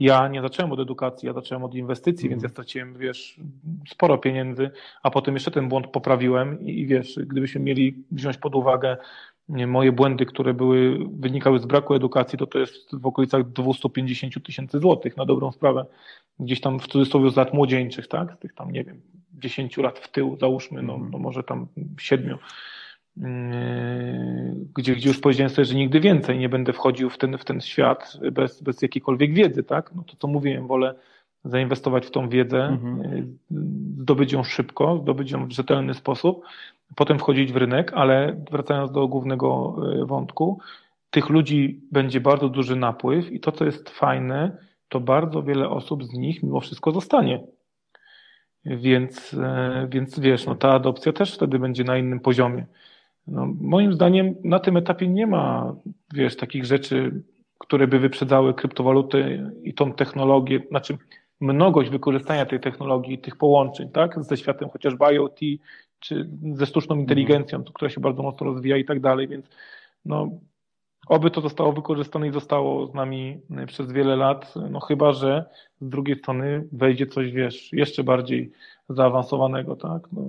Ja 0.00 0.28
nie 0.28 0.42
zacząłem 0.42 0.72
od 0.72 0.80
edukacji, 0.80 1.26
ja 1.26 1.32
zacząłem 1.32 1.64
od 1.64 1.74
inwestycji, 1.74 2.26
mhm. 2.26 2.30
więc 2.30 2.42
ja 2.42 2.48
straciłem, 2.48 2.98
wiesz, 2.98 3.40
sporo 3.88 4.18
pieniędzy, 4.18 4.70
a 5.02 5.10
potem 5.10 5.34
jeszcze 5.34 5.50
ten 5.50 5.68
błąd 5.68 5.86
poprawiłem 5.86 6.60
i, 6.60 6.80
i 6.80 6.86
wiesz, 6.86 7.18
gdybyśmy 7.26 7.60
mieli 7.60 8.04
wziąć 8.10 8.36
pod 8.36 8.54
uwagę 8.54 8.96
moje 9.48 9.92
błędy, 9.92 10.26
które 10.26 10.54
były, 10.54 10.98
wynikały 11.12 11.58
z 11.58 11.66
braku 11.66 11.94
edukacji, 11.94 12.38
to 12.38 12.46
to 12.46 12.58
jest 12.58 12.96
w 12.96 13.06
okolicach 13.06 13.52
250 13.52 14.46
tysięcy 14.46 14.78
złotych 14.78 15.16
na 15.16 15.26
dobrą 15.26 15.52
sprawę. 15.52 15.86
Gdzieś 16.40 16.60
tam 16.60 16.80
w 16.80 16.88
cudzysłowie 16.88 17.30
z 17.30 17.36
lat 17.36 17.54
młodzieńczych, 17.54 18.08
tak? 18.08 18.34
Z 18.34 18.38
tych 18.38 18.54
tam, 18.54 18.70
nie 18.70 18.84
wiem, 18.84 19.00
10 19.32 19.76
lat 19.76 19.98
w 19.98 20.08
tył, 20.12 20.36
załóżmy, 20.40 20.82
no, 20.82 20.98
no 21.12 21.18
może 21.18 21.42
tam 21.42 21.66
7 22.00 22.38
yy, 23.16 23.24
gdzie, 24.76 24.96
gdzie 24.96 25.08
już 25.08 25.20
powiedziałem 25.20 25.50
sobie, 25.50 25.64
że 25.64 25.74
nigdy 25.74 26.00
więcej 26.00 26.38
nie 26.38 26.48
będę 26.48 26.72
wchodził 26.72 27.10
w 27.10 27.18
ten, 27.18 27.38
w 27.38 27.44
ten 27.44 27.60
świat 27.60 28.18
bez, 28.32 28.62
bez 28.62 28.82
jakiejkolwiek 28.82 29.34
wiedzy, 29.34 29.62
tak? 29.62 29.94
No 29.94 30.02
to 30.02 30.16
co 30.18 30.28
mówiłem, 30.28 30.66
wolę 30.66 30.94
zainwestować 31.44 32.06
w 32.06 32.10
tą 32.10 32.28
wiedzę, 32.28 32.64
mhm. 32.64 33.16
Yy, 33.16 33.26
zdobyć 34.02 34.32
ją 34.32 34.44
szybko, 34.44 34.98
zdobyć 35.02 35.30
ją 35.30 35.46
w 35.46 35.52
rzetelny 35.52 35.94
sposób, 35.94 36.44
potem 36.96 37.18
wchodzić 37.18 37.52
w 37.52 37.56
rynek, 37.56 37.92
ale 37.94 38.44
wracając 38.50 38.92
do 38.92 39.08
głównego 39.08 39.76
yy, 39.92 40.06
wątku, 40.06 40.60
tych 41.10 41.28
ludzi 41.28 41.80
będzie 41.92 42.20
bardzo 42.20 42.48
duży 42.48 42.76
napływ 42.76 43.32
i 43.32 43.40
to, 43.40 43.52
co 43.52 43.64
jest 43.64 43.90
fajne, 43.90 44.56
to 44.88 45.00
bardzo 45.00 45.42
wiele 45.42 45.68
osób 45.68 46.04
z 46.04 46.12
nich 46.12 46.42
mimo 46.42 46.60
wszystko 46.60 46.92
zostanie. 46.92 47.40
Więc, 48.64 49.36
więc 49.88 50.20
wiesz, 50.20 50.46
no 50.46 50.54
ta 50.54 50.72
adopcja 50.72 51.12
też 51.12 51.34
wtedy 51.34 51.58
będzie 51.58 51.84
na 51.84 51.98
innym 51.98 52.20
poziomie. 52.20 52.66
No, 53.26 53.48
moim 53.60 53.92
zdaniem 53.92 54.34
na 54.44 54.58
tym 54.58 54.76
etapie 54.76 55.08
nie 55.08 55.26
ma, 55.26 55.74
wiesz, 56.14 56.36
takich 56.36 56.64
rzeczy, 56.64 57.22
które 57.58 57.86
by 57.86 57.98
wyprzedzały 57.98 58.54
kryptowaluty 58.54 59.50
i 59.62 59.74
tą 59.74 59.92
technologię, 59.92 60.60
znaczy 60.68 60.98
mnogość 61.40 61.90
wykorzystania 61.90 62.46
tej 62.46 62.60
technologii, 62.60 63.18
tych 63.18 63.36
połączeń, 63.36 63.90
tak, 63.90 64.24
ze 64.24 64.36
światem 64.36 64.68
chociażby 64.68 65.04
IoT, 65.04 65.40
czy 66.00 66.28
ze 66.54 66.66
sztuczną 66.66 66.94
mhm. 66.94 67.00
inteligencją, 67.00 67.64
która 67.64 67.90
się 67.90 68.00
bardzo 68.00 68.22
mocno 68.22 68.46
rozwija 68.46 68.76
i 68.76 68.84
tak 68.84 69.00
dalej, 69.00 69.28
więc 69.28 69.46
no, 70.04 70.28
oby 71.08 71.30
to 71.30 71.40
zostało 71.40 71.72
wykorzystane 71.72 72.28
i 72.28 72.32
zostało 72.32 72.86
z 72.86 72.94
nami 72.94 73.40
przez 73.66 73.92
wiele 73.92 74.16
lat, 74.16 74.54
no 74.70 74.80
chyba, 74.80 75.12
że 75.12 75.44
z 75.80 75.88
drugiej 75.88 76.18
strony 76.18 76.64
wejdzie 76.72 77.06
coś, 77.06 77.32
wiesz, 77.32 77.72
jeszcze 77.72 78.04
bardziej 78.04 78.52
zaawansowanego, 78.88 79.76
tak, 79.76 80.02
no, 80.12 80.22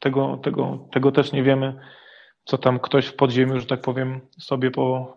tego, 0.00 0.36
tego, 0.36 0.88
tego 0.92 1.12
też 1.12 1.32
nie 1.32 1.42
wiemy, 1.42 1.74
co 2.44 2.58
tam 2.58 2.78
ktoś 2.78 3.06
w 3.06 3.16
podziemiu, 3.16 3.60
że 3.60 3.66
tak 3.66 3.80
powiem, 3.80 4.20
sobie 4.38 4.70
po 4.70 5.14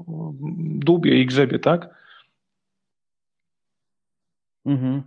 dłubie 0.58 1.22
i 1.22 1.26
grzebie, 1.26 1.60
tak? 1.60 1.90
Mhm. 4.66 5.04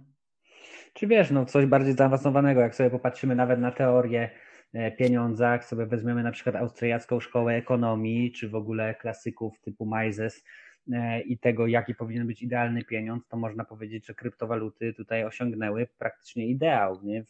Czy 0.94 1.06
wiesz, 1.06 1.30
no 1.30 1.46
coś 1.46 1.66
bardziej 1.66 1.92
zaawansowanego, 1.92 2.60
jak 2.60 2.74
sobie 2.74 2.90
popatrzymy 2.90 3.34
nawet 3.34 3.60
na 3.60 3.72
teorię 3.72 4.30
e, 4.72 4.92
pieniądza, 4.92 5.52
jak 5.52 5.64
sobie 5.64 5.86
weźmiemy 5.86 6.22
na 6.22 6.32
przykład 6.32 6.56
austriacką 6.56 7.20
szkołę 7.20 7.54
ekonomii, 7.54 8.32
czy 8.32 8.48
w 8.48 8.54
ogóle 8.54 8.94
klasyków 8.94 9.60
typu 9.60 9.90
Mises 9.96 10.44
e, 10.92 11.20
i 11.20 11.38
tego, 11.38 11.66
jaki 11.66 11.94
powinien 11.94 12.26
być 12.26 12.42
idealny 12.42 12.84
pieniądz, 12.84 13.28
to 13.28 13.36
można 13.36 13.64
powiedzieć, 13.64 14.06
że 14.06 14.14
kryptowaluty 14.14 14.94
tutaj 14.94 15.24
osiągnęły 15.24 15.88
praktycznie 15.98 16.46
ideał. 16.46 17.00
Nie? 17.02 17.24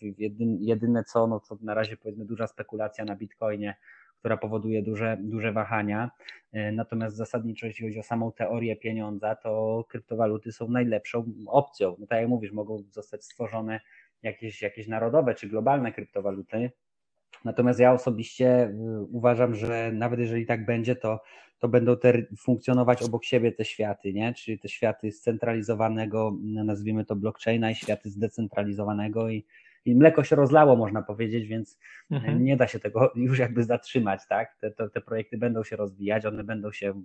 Jedyne 0.60 1.04
co, 1.04 1.26
no 1.26 1.40
to 1.40 1.58
na 1.62 1.74
razie 1.74 1.96
powiedzmy 1.96 2.24
duża 2.24 2.46
spekulacja 2.46 3.04
na 3.04 3.16
Bitcoinie, 3.16 3.76
która 4.18 4.36
powoduje 4.36 4.82
duże, 4.82 5.16
duże 5.20 5.52
wahania. 5.52 6.10
E, 6.52 6.72
natomiast 6.72 7.16
zasadniczo, 7.16 7.66
jeśli 7.66 7.86
chodzi 7.86 7.98
o 7.98 8.02
samą 8.02 8.32
teorię 8.32 8.76
pieniądza, 8.76 9.36
to 9.36 9.84
kryptowaluty 9.88 10.52
są 10.52 10.68
najlepszą 10.68 11.32
opcją. 11.46 11.96
No 11.98 12.06
tak 12.06 12.20
jak 12.20 12.28
mówisz, 12.28 12.52
mogą 12.52 12.82
zostać 12.90 13.24
stworzone 13.24 13.80
jakieś, 14.22 14.62
jakieś 14.62 14.88
narodowe 14.88 15.34
czy 15.34 15.48
globalne 15.48 15.92
kryptowaluty. 15.92 16.70
Natomiast 17.44 17.80
ja 17.80 17.92
osobiście 17.92 18.64
y, 18.64 19.02
uważam, 19.12 19.54
że 19.54 19.92
nawet 19.92 20.20
jeżeli 20.20 20.46
tak 20.46 20.66
będzie, 20.66 20.96
to, 20.96 21.20
to 21.58 21.68
będą 21.68 21.96
te, 21.96 22.22
funkcjonować 22.38 23.02
obok 23.02 23.24
siebie 23.24 23.52
te 23.52 23.64
światy, 23.64 24.12
nie? 24.12 24.34
czyli 24.34 24.58
te 24.58 24.68
światy 24.68 25.12
scentralizowanego, 25.12 26.36
nazwijmy 26.42 27.04
to 27.04 27.16
blockchaina 27.16 27.70
i 27.70 27.74
światy 27.74 28.10
zdecentralizowanego 28.10 29.28
i, 29.28 29.46
i 29.84 29.94
mleko 29.94 30.24
się 30.24 30.36
rozlało, 30.36 30.76
można 30.76 31.02
powiedzieć, 31.02 31.46
więc 31.46 31.78
mhm. 32.10 32.44
nie 32.44 32.56
da 32.56 32.66
się 32.66 32.78
tego 32.78 33.12
już 33.14 33.38
jakby 33.38 33.64
zatrzymać, 33.64 34.20
tak? 34.28 34.56
Te, 34.60 34.70
te, 34.70 34.90
te 34.90 35.00
projekty 35.00 35.38
będą 35.38 35.64
się 35.64 35.76
rozwijać, 35.76 36.26
one 36.26 36.44
będą 36.44 36.72
się 36.72 37.02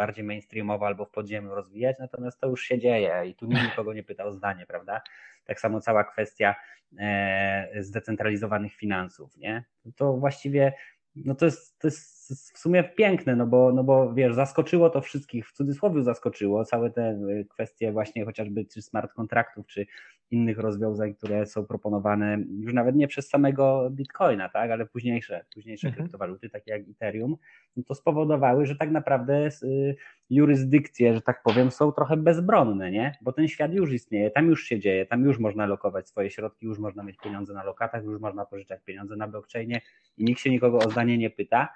bardziej 0.00 0.24
mainstreamowo 0.24 0.86
albo 0.86 1.04
w 1.04 1.10
podziemiu 1.10 1.54
rozwijać, 1.54 1.96
natomiast 1.98 2.40
to 2.40 2.46
już 2.48 2.62
się 2.62 2.78
dzieje 2.78 3.22
i 3.26 3.34
tu 3.34 3.46
nikt 3.46 3.62
nikogo 3.62 3.92
nie 3.92 4.02
pyta 4.02 4.24
o 4.24 4.32
zdanie, 4.32 4.66
prawda? 4.66 5.00
Tak 5.44 5.60
samo 5.60 5.80
cała 5.80 6.04
kwestia 6.04 6.54
e, 6.98 7.68
zdecentralizowanych 7.80 8.74
finansów, 8.74 9.36
nie? 9.36 9.64
To 9.96 10.16
właściwie 10.16 10.72
no 11.16 11.34
to 11.34 11.44
jest, 11.44 11.78
to 11.78 11.86
jest 11.86 12.30
w 12.54 12.58
sumie 12.58 12.84
piękne, 12.84 13.36
no 13.36 13.46
bo, 13.46 13.72
no 13.72 13.84
bo 13.84 14.14
wiesz, 14.14 14.34
zaskoczyło 14.34 14.90
to 14.90 15.00
wszystkich, 15.00 15.48
w 15.48 15.52
cudzysłowie 15.52 16.02
zaskoczyło, 16.02 16.64
całe 16.64 16.90
te 16.90 17.20
kwestie 17.50 17.92
właśnie 17.92 18.24
chociażby 18.24 18.64
czy 18.64 18.82
smart 18.82 19.12
kontraktów, 19.12 19.66
czy 19.66 19.86
innych 20.30 20.58
rozwiązań, 20.58 21.14
które 21.14 21.46
są 21.46 21.66
proponowane 21.66 22.38
już 22.60 22.72
nawet 22.72 22.96
nie 22.96 23.08
przez 23.08 23.28
samego 23.28 23.90
Bitcoina, 23.90 24.48
tak, 24.48 24.70
ale 24.70 24.86
późniejsze, 24.86 25.44
późniejsze 25.54 25.88
mhm. 25.88 26.02
kryptowaluty, 26.02 26.50
takie 26.50 26.70
jak 26.70 26.82
Ethereum, 26.88 27.36
no 27.76 27.82
to 27.86 27.94
spowodowały, 27.94 28.66
że 28.66 28.76
tak 28.76 28.90
naprawdę 28.90 29.48
y, 29.62 29.96
jurysdykcje, 30.30 31.14
że 31.14 31.20
tak 31.20 31.42
powiem, 31.42 31.70
są 31.70 31.92
trochę 31.92 32.16
bezbronne, 32.16 32.90
nie? 32.90 33.18
Bo 33.22 33.32
ten 33.32 33.48
świat 33.48 33.72
już 33.72 33.92
istnieje, 33.92 34.30
tam 34.30 34.46
już 34.46 34.64
się 34.64 34.78
dzieje, 34.78 35.06
tam 35.06 35.24
już 35.24 35.38
można 35.38 35.66
lokować 35.66 36.08
swoje 36.08 36.30
środki, 36.30 36.66
już 36.66 36.78
można 36.78 37.02
mieć 37.02 37.16
pieniądze 37.16 37.54
na 37.54 37.64
lokatach, 37.64 38.04
już 38.04 38.20
można 38.20 38.46
pożyczać 38.46 38.80
pieniądze 38.84 39.16
na 39.16 39.28
blockchainie 39.28 39.80
i 40.18 40.24
nikt 40.24 40.40
się 40.40 40.50
nikogo 40.50 40.78
o 40.78 40.90
zdanie 40.90 41.18
nie 41.18 41.30
pyta 41.30 41.68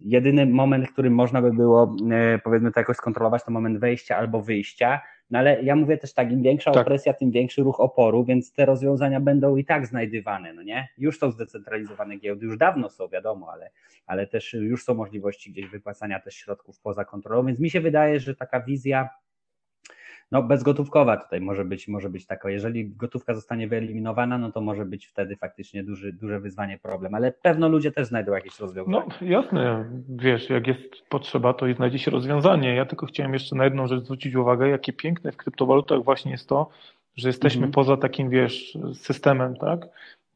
jedyny 0.00 0.46
moment, 0.46 0.88
w 0.88 0.92
którym 0.92 1.14
można 1.14 1.42
by 1.42 1.52
było, 1.52 1.96
e, 2.10 2.38
powiedzmy 2.38 2.72
to 2.72 2.80
jakoś 2.80 2.96
skontrolować, 2.96 3.44
to 3.44 3.50
moment 3.50 3.78
wejścia 3.78 4.16
albo 4.16 4.42
wyjścia. 4.42 5.00
No 5.30 5.38
ale 5.38 5.62
ja 5.62 5.76
mówię 5.76 5.98
też 5.98 6.14
tak, 6.14 6.32
im 6.32 6.42
większa 6.42 6.70
tak. 6.70 6.82
opresja, 6.82 7.14
tym 7.14 7.30
większy 7.30 7.62
ruch 7.62 7.80
oporu, 7.80 8.24
więc 8.24 8.52
te 8.52 8.66
rozwiązania 8.66 9.20
będą 9.20 9.56
i 9.56 9.64
tak 9.64 9.86
znajdywane, 9.86 10.52
no 10.52 10.62
nie? 10.62 10.88
Już 10.98 11.18
są 11.18 11.30
zdecentralizowane 11.30 12.16
giełdy, 12.16 12.46
już 12.46 12.58
dawno 12.58 12.90
są, 12.90 13.08
wiadomo, 13.08 13.52
ale, 13.52 13.70
ale 14.06 14.26
też 14.26 14.52
już 14.52 14.84
są 14.84 14.94
możliwości 14.94 15.50
gdzieś 15.50 15.66
wypłacania 15.66 16.20
też 16.20 16.34
środków 16.34 16.80
poza 16.80 17.04
kontrolą, 17.04 17.46
więc 17.46 17.60
mi 17.60 17.70
się 17.70 17.80
wydaje, 17.80 18.20
że 18.20 18.34
taka 18.34 18.60
wizja 18.60 19.08
no 20.32 20.42
bezgotówkowa 20.42 21.16
tutaj 21.16 21.40
może 21.40 21.64
być, 21.64 21.88
może 21.88 22.10
być 22.10 22.26
taka. 22.26 22.50
Jeżeli 22.50 22.88
gotówka 22.88 23.34
zostanie 23.34 23.68
wyeliminowana, 23.68 24.38
no 24.38 24.52
to 24.52 24.60
może 24.60 24.84
być 24.84 25.06
wtedy 25.06 25.36
faktycznie 25.36 25.84
duży, 25.84 26.12
duże 26.12 26.40
wyzwanie, 26.40 26.78
problem, 26.78 27.14
ale 27.14 27.32
pewno 27.32 27.68
ludzie 27.68 27.92
też 27.92 28.06
znajdą 28.06 28.32
jakieś 28.32 28.60
rozwiązanie. 28.60 29.06
No 29.20 29.26
jasne, 29.26 29.84
wiesz, 30.08 30.50
jak 30.50 30.66
jest 30.66 31.08
potrzeba, 31.08 31.54
to 31.54 31.66
i 31.66 31.74
znajdzie 31.74 31.98
się 31.98 32.10
rozwiązanie. 32.10 32.74
Ja 32.74 32.86
tylko 32.86 33.06
chciałem 33.06 33.32
jeszcze 33.32 33.56
na 33.56 33.64
jedną 33.64 33.86
rzecz 33.86 34.04
zwrócić 34.04 34.34
uwagę, 34.34 34.68
jakie 34.68 34.92
piękne 34.92 35.32
w 35.32 35.36
kryptowalutach 35.36 36.04
właśnie 36.04 36.32
jest 36.32 36.48
to, 36.48 36.68
że 37.16 37.28
jesteśmy 37.28 37.58
mhm. 37.58 37.72
poza 37.72 37.96
takim, 37.96 38.30
wiesz, 38.30 38.78
systemem, 38.94 39.56
tak? 39.56 39.80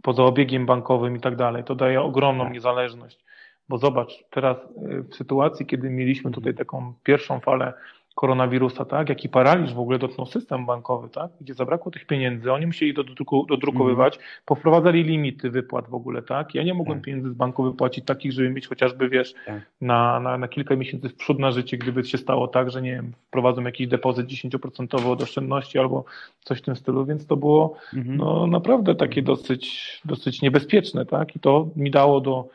Poza 0.03 0.23
obiegiem 0.23 0.67
bankowym 0.67 1.17
i 1.17 1.21
tak 1.21 1.37
dalej. 1.37 1.65
To 1.65 1.75
daje 1.75 2.01
ogromną 2.01 2.45
tak. 2.45 2.53
niezależność. 2.53 3.25
Bo 3.69 3.79
zobacz, 3.79 4.25
teraz 4.31 4.57
y, 4.57 5.03
w 5.03 5.15
sytuacji, 5.15 5.67
kiedy 5.67 5.91
mieliśmy 5.91 6.31
tutaj 6.31 6.55
taką 6.55 6.95
pierwszą 7.03 7.41
falę 7.41 7.73
koronawirusa, 8.19 8.85
tak, 8.85 9.09
jaki 9.09 9.29
paraliż 9.29 9.75
w 9.75 9.79
ogóle 9.79 9.99
dotknął 9.99 10.27
system 10.27 10.67
bankowy, 10.67 11.09
tak, 11.09 11.31
gdzie 11.41 11.55
zabrakło 11.55 11.93
tych 11.93 12.07
pieniędzy, 12.07 12.53
oni 12.53 12.67
musieli 12.67 12.95
do 12.95 13.05
dodruku, 13.05 13.47
dodrukowywać, 13.47 14.17
mm. 14.17 14.27
powprowadzali 14.45 15.05
limity 15.05 15.51
wypłat 15.51 15.89
w 15.89 15.95
ogóle, 15.95 16.23
tak, 16.23 16.55
ja 16.55 16.63
nie 16.63 16.75
mogłem 16.75 16.99
tak. 16.99 17.05
pieniędzy 17.05 17.31
z 17.31 17.35
banku 17.35 17.63
wypłacić 17.63 18.05
takich, 18.05 18.33
żeby 18.33 18.51
mieć 18.51 18.67
chociażby, 18.67 19.09
wiesz, 19.09 19.35
tak. 19.47 19.63
na, 19.81 20.21
na, 20.21 20.39
na 20.39 20.49
kilka 20.49 20.77
miesięcy 20.77 21.09
w 21.09 21.15
przód 21.15 21.39
na 21.39 21.51
życie, 21.51 21.79
gdyby 21.79 22.05
się 22.05 22.19
stało 22.19 22.49
tak, 22.49 22.71
że 22.71 22.83
nie 22.83 22.93
wiem, 22.93 23.13
wprowadzą 23.29 23.63
jakiś 23.63 23.89
depozyt 23.89 24.27
10% 24.27 25.11
od 25.11 25.23
oszczędności 25.23 25.79
albo 25.79 26.05
coś 26.45 26.59
w 26.59 26.63
tym 26.63 26.77
stylu, 26.77 27.07
więc 27.07 27.27
to 27.27 27.37
było 27.37 27.77
mm. 27.95 28.17
no, 28.17 28.47
naprawdę 28.47 28.95
takie 28.95 29.23
dosyć, 29.23 30.01
dosyć 30.05 30.43
niebezpieczne, 30.43 31.07
tak, 31.07 31.37
i 31.37 31.41
to 31.41 31.69
mi 31.77 31.91
dało 31.91 32.21
do 32.21 32.49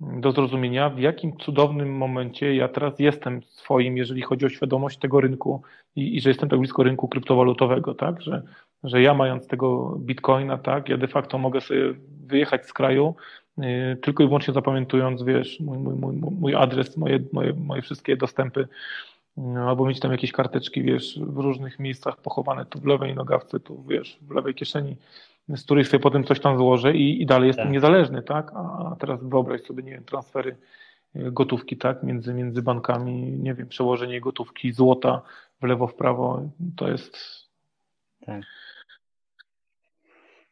do 0.00 0.32
zrozumienia, 0.32 0.90
w 0.90 0.98
jakim 0.98 1.36
cudownym 1.36 1.96
momencie 1.96 2.54
ja 2.54 2.68
teraz 2.68 2.98
jestem 2.98 3.42
swoim, 3.42 3.96
jeżeli 3.96 4.22
chodzi 4.22 4.46
o 4.46 4.48
świadomość 4.48 4.98
tego 4.98 5.20
rynku 5.20 5.62
i, 5.96 6.16
i, 6.16 6.20
że 6.20 6.30
jestem 6.30 6.48
tak 6.48 6.58
blisko 6.58 6.82
rynku 6.82 7.08
kryptowalutowego, 7.08 7.94
tak, 7.94 8.22
że, 8.22 8.42
że 8.84 9.02
ja 9.02 9.14
mając 9.14 9.46
tego 9.46 9.96
bitcoina, 9.98 10.58
tak, 10.58 10.88
ja 10.88 10.96
de 10.96 11.08
facto 11.08 11.38
mogę 11.38 11.60
sobie 11.60 11.94
wyjechać 12.26 12.66
z 12.66 12.72
kraju, 12.72 13.14
yy, 13.58 13.96
tylko 14.02 14.22
i 14.22 14.26
wyłącznie 14.26 14.54
zapamiętując, 14.54 15.22
wiesz, 15.22 15.60
mój, 15.60 15.78
mój, 15.78 15.94
mój, 15.94 16.16
mój 16.40 16.54
adres, 16.54 16.96
moje, 16.96 17.18
moje, 17.32 17.52
moje 17.52 17.82
wszystkie 17.82 18.16
dostępy, 18.16 18.68
yy, 19.36 19.60
albo 19.60 19.86
mieć 19.86 20.00
tam 20.00 20.12
jakieś 20.12 20.32
karteczki, 20.32 20.82
wiesz, 20.82 21.20
w 21.22 21.38
różnych 21.38 21.78
miejscach 21.78 22.16
pochowane, 22.16 22.66
tu 22.66 22.80
w 22.80 22.86
lewej 22.86 23.14
nogawce, 23.14 23.60
tu, 23.60 23.84
wiesz, 23.88 24.18
w 24.22 24.30
lewej 24.30 24.54
kieszeni, 24.54 24.96
z 25.56 25.64
których 25.64 25.88
sobie 25.88 26.02
potem 26.02 26.24
coś 26.24 26.40
tam 26.40 26.58
złożę 26.58 26.94
i, 26.94 27.22
i 27.22 27.26
dalej 27.26 27.46
jestem 27.46 27.64
tak. 27.64 27.72
niezależny, 27.72 28.22
tak? 28.22 28.52
A 28.54 28.96
teraz 29.00 29.24
wyobraź 29.24 29.62
sobie, 29.62 29.82
nie 29.82 29.90
wiem, 29.90 30.04
transfery 30.04 30.56
e, 31.14 31.30
gotówki, 31.30 31.76
tak? 31.76 32.02
Między, 32.02 32.34
między 32.34 32.62
bankami, 32.62 33.32
nie 33.32 33.54
wiem, 33.54 33.68
przełożenie 33.68 34.20
gotówki 34.20 34.72
złota 34.72 35.22
w 35.60 35.64
lewo, 35.64 35.86
w 35.86 35.94
prawo, 35.94 36.42
to 36.76 36.88
jest... 36.88 37.18
Tak. 38.26 38.42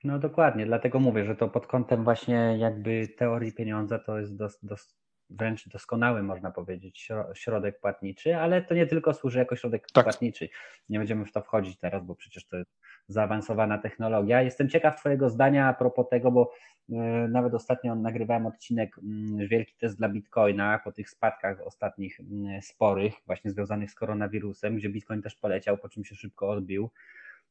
No 0.05 0.19
dokładnie, 0.19 0.67
dlatego 0.67 1.01
mówię, 1.01 1.25
że 1.25 1.37
to 1.37 1.49
pod 1.49 1.67
kątem 1.67 2.05
właśnie 2.05 2.57
jakby 2.59 3.09
teorii 3.09 3.53
pieniądza 3.53 3.99
to 3.99 4.19
jest 4.19 4.37
dos, 4.37 4.59
dos, 4.63 4.97
wręcz 5.31 5.69
doskonały, 5.69 6.23
można 6.23 6.51
powiedzieć, 6.51 7.09
środek 7.35 7.81
płatniczy, 7.81 8.37
ale 8.37 8.63
to 8.63 8.75
nie 8.75 8.87
tylko 8.87 9.15
służy 9.15 9.39
jako 9.39 9.57
środek 9.57 9.87
tak. 9.93 10.05
płatniczy. 10.05 10.49
Nie 10.89 10.99
będziemy 10.99 11.25
w 11.25 11.33
to 11.33 11.43
wchodzić 11.43 11.79
teraz, 11.79 12.05
bo 12.05 12.15
przecież 12.15 12.47
to 12.47 12.57
jest 12.57 12.71
zaawansowana 13.09 13.79
technologia. 13.79 14.43
Jestem 14.43 14.69
ciekaw 14.69 15.01
Twojego 15.01 15.31
zdania 15.31 15.69
a 15.69 15.75
propos 15.75 16.09
tego, 16.09 16.31
bo 16.31 16.53
e, 16.93 16.95
nawet 17.29 17.55
ostatnio 17.55 17.95
nagrywałem 17.95 18.47
odcinek 18.47 18.99
mm, 18.99 19.49
Wielki 19.49 19.75
test 19.77 19.99
dla 19.99 20.09
Bitcoina 20.09 20.79
po 20.85 20.93
tych 20.93 21.11
spadkach 21.11 21.61
ostatnich 21.61 22.21
mm, 22.21 22.63
sporych, 22.63 23.15
właśnie 23.27 23.51
związanych 23.51 23.91
z 23.91 23.95
koronawirusem, 23.95 24.77
gdzie 24.77 24.89
Bitcoin 24.89 25.23
też 25.23 25.35
poleciał, 25.35 25.79
po 25.79 25.89
czym 25.89 26.05
się 26.05 26.15
szybko 26.15 26.51
odbił 26.51 26.91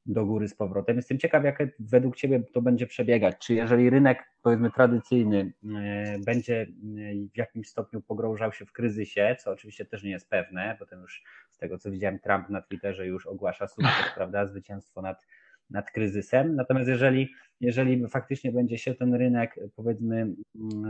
do 0.06 0.26
góry 0.26 0.48
z 0.48 0.56
powrotem. 0.56 0.96
Jestem 0.96 1.20
ciekaw, 1.20 1.44
jak 1.44 1.64
według 1.80 2.16
Ciebie 2.16 2.44
to 2.54 2.62
będzie 2.62 2.88
przebiegać. 2.88 3.36
Czy 3.38 3.54
jeżeli 3.54 3.90
rynek, 3.90 4.24
powiedzmy, 4.42 4.72
tradycyjny 4.72 5.54
e, 5.76 6.20
będzie 6.26 6.62
e, 6.62 6.68
w 7.34 7.38
jakimś 7.38 7.68
stopniu 7.68 8.02
pogrążał 8.02 8.52
się 8.54 8.66
w 8.66 8.72
kryzysie, 8.72 9.36
co 9.40 9.52
oczywiście 9.52 9.86
też 9.86 10.04
nie 10.04 10.12
jest 10.12 10.30
pewne, 10.30 10.76
potem 10.80 11.02
już 11.02 11.24
z 11.52 11.58
tego, 11.58 11.78
co 11.78 11.92
widziałem, 11.92 12.20
Trump 12.20 12.50
na 12.50 12.62
Twitterze 12.62 13.08
już 13.08 13.28
ogłasza 13.28 13.68
sukces, 13.68 14.06
prawda, 14.16 14.48
zwycięstwo 14.48 15.02
nad 15.02 15.26
nad 15.70 15.92
kryzysem. 15.92 16.56
Natomiast 16.56 16.90
jeżeli, 16.90 17.30
jeżeli 17.62 18.08
faktycznie 18.08 18.52
będzie 18.52 18.78
się 18.78 18.96
ten 18.96 19.14
rynek, 19.14 19.60
powiedzmy, 19.76 20.28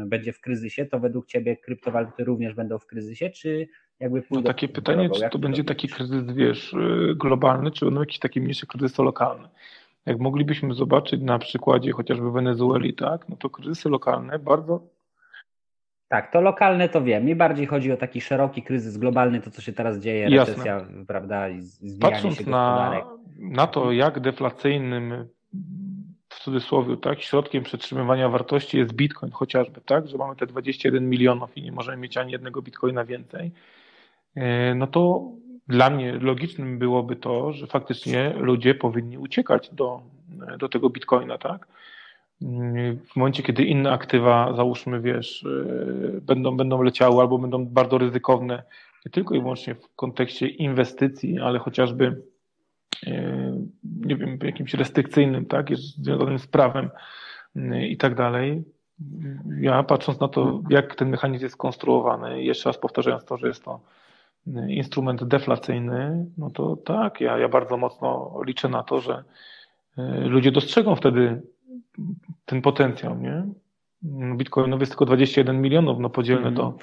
będzie 0.05 0.33
w 0.33 0.41
kryzysie, 0.41 0.85
to 0.85 0.99
według 0.99 1.27
Ciebie 1.27 1.57
kryptowaluty 1.57 2.23
również 2.23 2.53
będą 2.53 2.79
w 2.79 2.85
kryzysie, 2.85 3.29
czy 3.29 3.67
jakby 3.99 4.23
no 4.31 4.41
takie 4.41 4.67
pytanie, 4.67 5.09
czy 5.09 5.29
to 5.29 5.39
będzie 5.39 5.63
taki 5.63 5.87
kryzys, 5.87 6.31
wiesz, 6.33 6.73
y, 6.73 7.15
globalny, 7.15 7.71
czy 7.71 7.85
będą 7.85 7.99
jakieś 7.99 8.19
takie 8.19 8.41
mniejsze 8.41 8.65
kryzysy 8.65 9.03
lokalne? 9.03 9.49
Jak 10.05 10.19
moglibyśmy 10.19 10.73
zobaczyć 10.73 11.21
na 11.21 11.39
przykładzie 11.39 11.91
chociażby 11.91 12.31
Wenezueli, 12.31 12.93
tak, 12.93 13.29
no 13.29 13.35
to 13.35 13.49
kryzysy 13.49 13.89
lokalne 13.89 14.39
bardzo 14.39 14.95
tak, 16.07 16.31
to 16.31 16.41
lokalne 16.41 16.89
to 16.89 17.01
wiem. 17.01 17.25
Mi 17.25 17.35
bardziej 17.35 17.65
chodzi 17.65 17.91
o 17.91 17.97
taki 17.97 18.21
szeroki 18.21 18.61
kryzys 18.61 18.97
globalny, 18.97 19.41
to 19.41 19.51
co 19.51 19.61
się 19.61 19.73
teraz 19.73 19.99
dzieje, 19.99 20.29
recesja, 20.29 20.75
Jasne. 20.75 21.05
prawda, 21.05 21.49
i 21.49 21.61
Patrząc 22.01 22.45
na, 22.45 23.01
na 23.37 23.67
to, 23.67 23.91
jak 23.91 24.19
deflacyjnym 24.19 25.27
w 26.29 26.39
cudzysłowie, 26.39 26.97
tak, 26.97 27.21
środkiem 27.21 27.63
przetrzymywania 27.63 28.29
wartości 28.29 28.77
jest 28.77 28.93
bitcoin 28.93 29.31
chociażby, 29.31 29.81
tak, 29.81 30.07
że 30.07 30.17
mamy 30.17 30.35
te 30.35 30.45
21 30.45 31.09
milionów 31.09 31.57
i 31.57 31.61
nie 31.61 31.71
możemy 31.71 31.97
mieć 31.97 32.17
ani 32.17 32.31
jednego 32.31 32.61
bitcoina 32.61 33.05
więcej, 33.05 33.51
no 34.75 34.87
to 34.87 35.31
dla 35.67 35.89
mnie 35.89 36.11
logicznym 36.11 36.79
byłoby 36.79 37.15
to, 37.15 37.53
że 37.53 37.67
faktycznie 37.67 38.33
ludzie 38.37 38.75
powinni 38.75 39.17
uciekać 39.17 39.69
do, 39.73 40.01
do 40.59 40.69
tego 40.69 40.89
bitcoina, 40.89 41.37
tak, 41.37 41.67
w 43.11 43.15
momencie, 43.15 43.43
kiedy 43.43 43.63
inne 43.63 43.91
aktywa, 43.91 44.53
załóżmy, 44.55 45.01
wiesz, 45.01 45.43
y, 45.43 46.21
będą, 46.21 46.57
będą 46.57 46.81
leciały 46.81 47.21
albo 47.21 47.37
będą 47.37 47.65
bardzo 47.65 47.97
ryzykowne, 47.97 48.63
nie 49.05 49.11
tylko 49.11 49.35
i 49.35 49.41
wyłącznie 49.41 49.75
w 49.75 49.95
kontekście 49.95 50.47
inwestycji, 50.47 51.39
ale 51.39 51.59
chociażby, 51.59 52.21
nie 53.83 54.15
wiem, 54.15 54.39
jakimś 54.43 54.73
restrykcyjnym, 54.73 55.45
tak, 55.45 55.75
związanym 55.75 56.39
z 56.39 56.47
prawem 56.47 56.89
i 57.89 57.97
tak 57.97 58.15
dalej. 58.15 58.63
Ja 59.59 59.83
patrząc 59.83 60.19
na 60.19 60.27
to, 60.27 60.61
jak 60.69 60.95
ten 60.95 61.09
mechanizm 61.09 61.45
jest 61.45 61.55
skonstruowany, 61.55 62.43
jeszcze 62.43 62.69
raz 62.69 62.77
powtarzając 62.77 63.25
to, 63.25 63.37
że 63.37 63.47
jest 63.47 63.63
to 63.63 63.79
instrument 64.67 65.23
deflacyjny, 65.23 66.25
no 66.37 66.49
to 66.49 66.75
tak, 66.75 67.21
ja, 67.21 67.37
ja 67.37 67.49
bardzo 67.49 67.77
mocno 67.77 68.39
liczę 68.45 68.69
na 68.69 68.83
to, 68.83 69.01
że 69.01 69.23
ludzie 70.25 70.51
dostrzegą 70.51 70.95
wtedy 70.95 71.41
ten 72.45 72.61
potencjał, 72.61 73.17
nie? 73.17 73.43
Bitcoinowy 74.37 74.81
jest 74.81 74.91
tylko 74.91 75.05
21 75.05 75.61
milionów, 75.61 75.99
no 75.99 76.09
podzielne 76.09 76.47
mm. 76.47 76.53
do, 76.53 76.77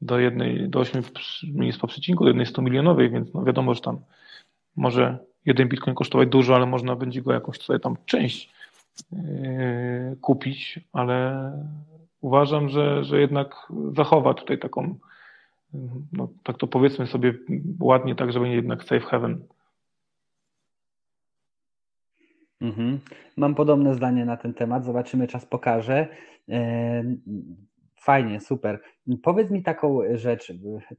do 0.00 0.18
jednej, 0.18 0.68
do 0.68 0.80
8 0.80 1.02
miejsc 1.54 1.78
po 1.78 1.86
przecinku, 1.86 2.24
do 2.24 2.30
jednej 2.30 2.46
100 2.46 2.62
milionowej, 2.62 3.10
więc 3.10 3.34
no 3.34 3.44
wiadomo, 3.44 3.74
że 3.74 3.80
tam 3.80 3.98
może 4.76 5.18
jeden 5.46 5.68
bitcoin 5.68 5.94
kosztować 5.94 6.28
dużo, 6.28 6.54
ale 6.54 6.66
można 6.66 6.96
będzie 6.96 7.22
go 7.22 7.32
jakąś 7.32 7.58
tutaj 7.58 7.80
tam 7.80 7.96
część 8.06 8.52
yy, 9.12 9.18
kupić, 10.20 10.80
ale 10.92 11.52
uważam, 12.20 12.68
że, 12.68 13.04
że 13.04 13.20
jednak 13.20 13.72
zachowa 13.96 14.34
tutaj 14.34 14.58
taką, 14.58 14.98
no 16.12 16.28
tak 16.42 16.58
to 16.58 16.66
powiedzmy 16.66 17.06
sobie 17.06 17.34
ładnie, 17.80 18.14
tak 18.14 18.32
żeby 18.32 18.48
nie 18.48 18.54
jednak 18.54 18.82
safe 18.82 19.00
haven. 19.00 19.44
Mhm. 22.60 23.00
Mam 23.36 23.54
podobne 23.54 23.94
zdanie 23.94 24.24
na 24.24 24.36
ten 24.36 24.54
temat. 24.54 24.84
Zobaczymy, 24.84 25.26
czas 25.26 25.46
pokaże. 25.46 26.08
E, 26.48 27.04
fajnie, 27.96 28.40
super. 28.40 28.80
Powiedz 29.22 29.50
mi 29.50 29.62
taką 29.62 30.00
rzecz, 30.14 30.52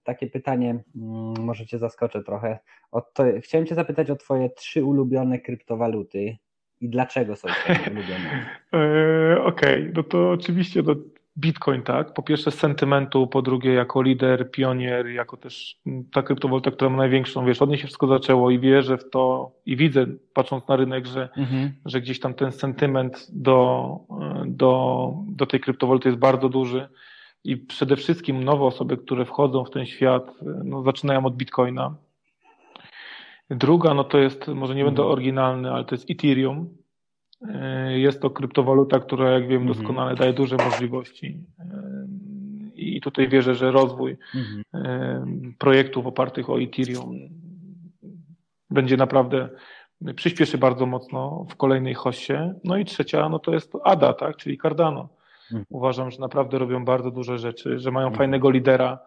takie 0.04 0.28
pytanie, 0.28 0.84
mm, 0.96 1.46
może 1.46 1.66
Cię 1.66 1.80
zaskoczę 1.80 2.24
trochę. 2.24 2.60
To, 3.14 3.24
chciałem 3.42 3.68
Cię 3.68 3.76
zapytać 3.76 4.10
o 4.10 4.16
Twoje 4.16 4.50
trzy 4.50 4.86
ulubione 4.86 5.40
kryptowaluty 5.40 6.38
i 6.82 6.90
dlaczego 6.90 7.36
są 7.36 7.48
Twoje 7.48 7.80
ulubione? 7.92 8.46
E, 8.74 9.44
okej, 9.44 9.82
okay. 9.82 9.92
no 9.96 10.04
to 10.04 10.32
oczywiście 10.32 10.84
to 10.84 10.96
Bitcoin, 11.38 11.82
tak? 11.82 12.14
Po 12.14 12.24
pierwsze 12.24 12.52
z 12.52 12.60
sentymentu, 12.60 13.28
po 13.28 13.42
drugie 13.42 13.74
jako 13.74 14.02
lider, 14.02 14.52
pionier, 14.52 15.08
jako 15.08 15.38
też 15.38 15.80
ta 16.12 16.24
kryptowaluta, 16.24 16.72
która 16.72 16.90
ma 16.90 16.98
największą, 16.98 17.46
wiesz, 17.46 17.62
od 17.62 17.70
niej 17.70 17.78
się 17.78 17.84
wszystko 17.84 18.08
zaczęło 18.08 18.52
i 18.52 18.60
wierzę 18.60 18.98
w 18.98 19.10
to 19.10 19.52
i 19.66 19.76
widzę, 19.78 20.06
patrząc 20.34 20.68
na 20.68 20.76
rynek, 20.76 21.06
że, 21.06 21.30
mhm. 21.38 21.74
że 21.86 22.02
gdzieś 22.02 22.20
tam 22.20 22.34
ten 22.34 22.52
sentyment 22.52 23.28
do, 23.32 23.90
do, 24.46 25.14
do 25.28 25.46
tej 25.46 25.60
kryptowaluty 25.60 26.10
jest 26.10 26.20
bardzo 26.20 26.50
duży 26.50 26.88
i 27.44 27.58
przede 27.58 27.96
wszystkim 27.96 28.44
nowe 28.44 28.64
osoby, 28.64 28.98
które 28.98 29.26
wchodzą 29.26 29.66
w 29.66 29.70
ten 29.72 29.86
świat, 29.86 30.32
no, 30.64 30.84
zaczynają 30.84 31.26
od 31.26 31.36
Bitcoina. 31.36 31.96
Druga, 33.50 33.94
no 33.94 34.04
to 34.04 34.18
jest, 34.18 34.48
może 34.48 34.76
nie 34.76 34.86
będę 34.86 35.02
mhm. 35.02 35.12
oryginalny, 35.12 35.72
ale 35.72 35.86
to 35.86 35.96
jest 35.96 36.12
Ethereum, 36.12 36.70
E, 36.70 36.83
jest 37.96 38.22
to 38.22 38.30
kryptowaluta, 38.30 39.00
która, 39.00 39.32
jak 39.32 39.48
wiem, 39.48 39.62
mhm. 39.62 39.78
doskonale 39.78 40.16
daje 40.16 40.34
duże 40.34 40.58
możliwości. 40.58 41.44
E, 41.60 42.06
I 42.76 43.02
tutaj 43.02 43.30
wierzę, 43.30 43.56
że 43.56 43.72
rozwój 43.72 44.18
mhm. 44.36 44.64
E, 44.74 45.26
projektów 45.58 46.06
opartych 46.06 46.50
o 46.50 46.62
Ethereum 46.62 47.20
będzie 48.70 48.98
naprawdę 48.98 49.50
przyspieszy 50.16 50.58
bardzo 50.58 50.86
mocno 50.86 51.46
w 51.50 51.56
kolejnej 51.56 51.94
hoście. 51.94 52.54
No 52.64 52.78
i 52.78 52.86
trzecia, 52.86 53.30
no 53.30 53.40
to 53.40 53.54
jest 53.54 53.74
ADA, 53.84 54.14
tak, 54.14 54.36
czyli 54.38 54.58
Cardano. 54.58 55.10
Mhm. 55.44 55.66
Uważam, 55.70 56.12
że 56.12 56.20
naprawdę 56.20 56.60
robią 56.60 56.86
bardzo 56.86 57.12
duże 57.12 57.38
rzeczy, 57.38 57.80
że 57.80 57.92
mają 57.92 58.12
fajnego 58.12 58.50
lidera, 58.50 59.00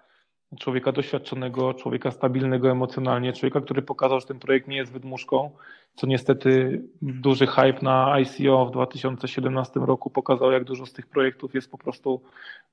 człowieka 0.57 0.93
doświadczonego, 0.93 1.75
człowieka 1.75 2.11
stabilnego 2.11 2.71
emocjonalnie, 2.71 3.33
człowieka, 3.33 3.61
który 3.61 3.83
pokazał, 3.83 4.21
że 4.21 4.27
ten 4.27 4.39
projekt 4.39 4.69
nie 4.69 4.77
jest 4.77 4.93
wydmuszką, 4.93 5.51
co 5.95 6.07
niestety 6.07 6.83
duży 7.03 7.47
hype 7.47 7.79
na 7.83 8.19
ICO 8.21 8.67
w 8.67 8.71
2017 8.71 9.81
roku 9.81 10.11
pokazał, 10.11 10.53
jak 10.53 10.65
dużo 10.65 10.87
z 10.87 10.93
tych 10.93 11.07
projektów 11.07 11.55
jest 11.55 11.71
po 11.71 11.79
prostu 11.79 12.23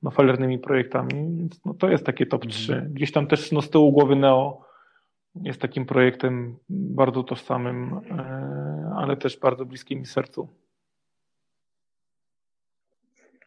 no, 0.02 0.10
falernymi 0.10 0.58
projektami, 0.58 1.12
więc 1.38 1.64
no, 1.64 1.74
to 1.74 1.88
jest 1.88 2.06
takie 2.06 2.26
top 2.26 2.46
3. 2.46 2.72
Mhm. 2.72 2.92
Gdzieś 2.92 3.12
tam 3.12 3.26
też 3.26 3.52
no, 3.52 3.62
z 3.62 3.70
tyłu 3.70 3.92
głowy 3.92 4.16
Neo 4.16 4.64
jest 5.42 5.60
takim 5.60 5.86
projektem 5.86 6.56
bardzo 6.68 7.22
tożsamym, 7.22 8.00
e, 8.10 8.92
ale 8.96 9.16
też 9.16 9.38
bardzo 9.38 9.64
bliskim 9.66 9.98
mi 9.98 10.06
sercu. 10.06 10.48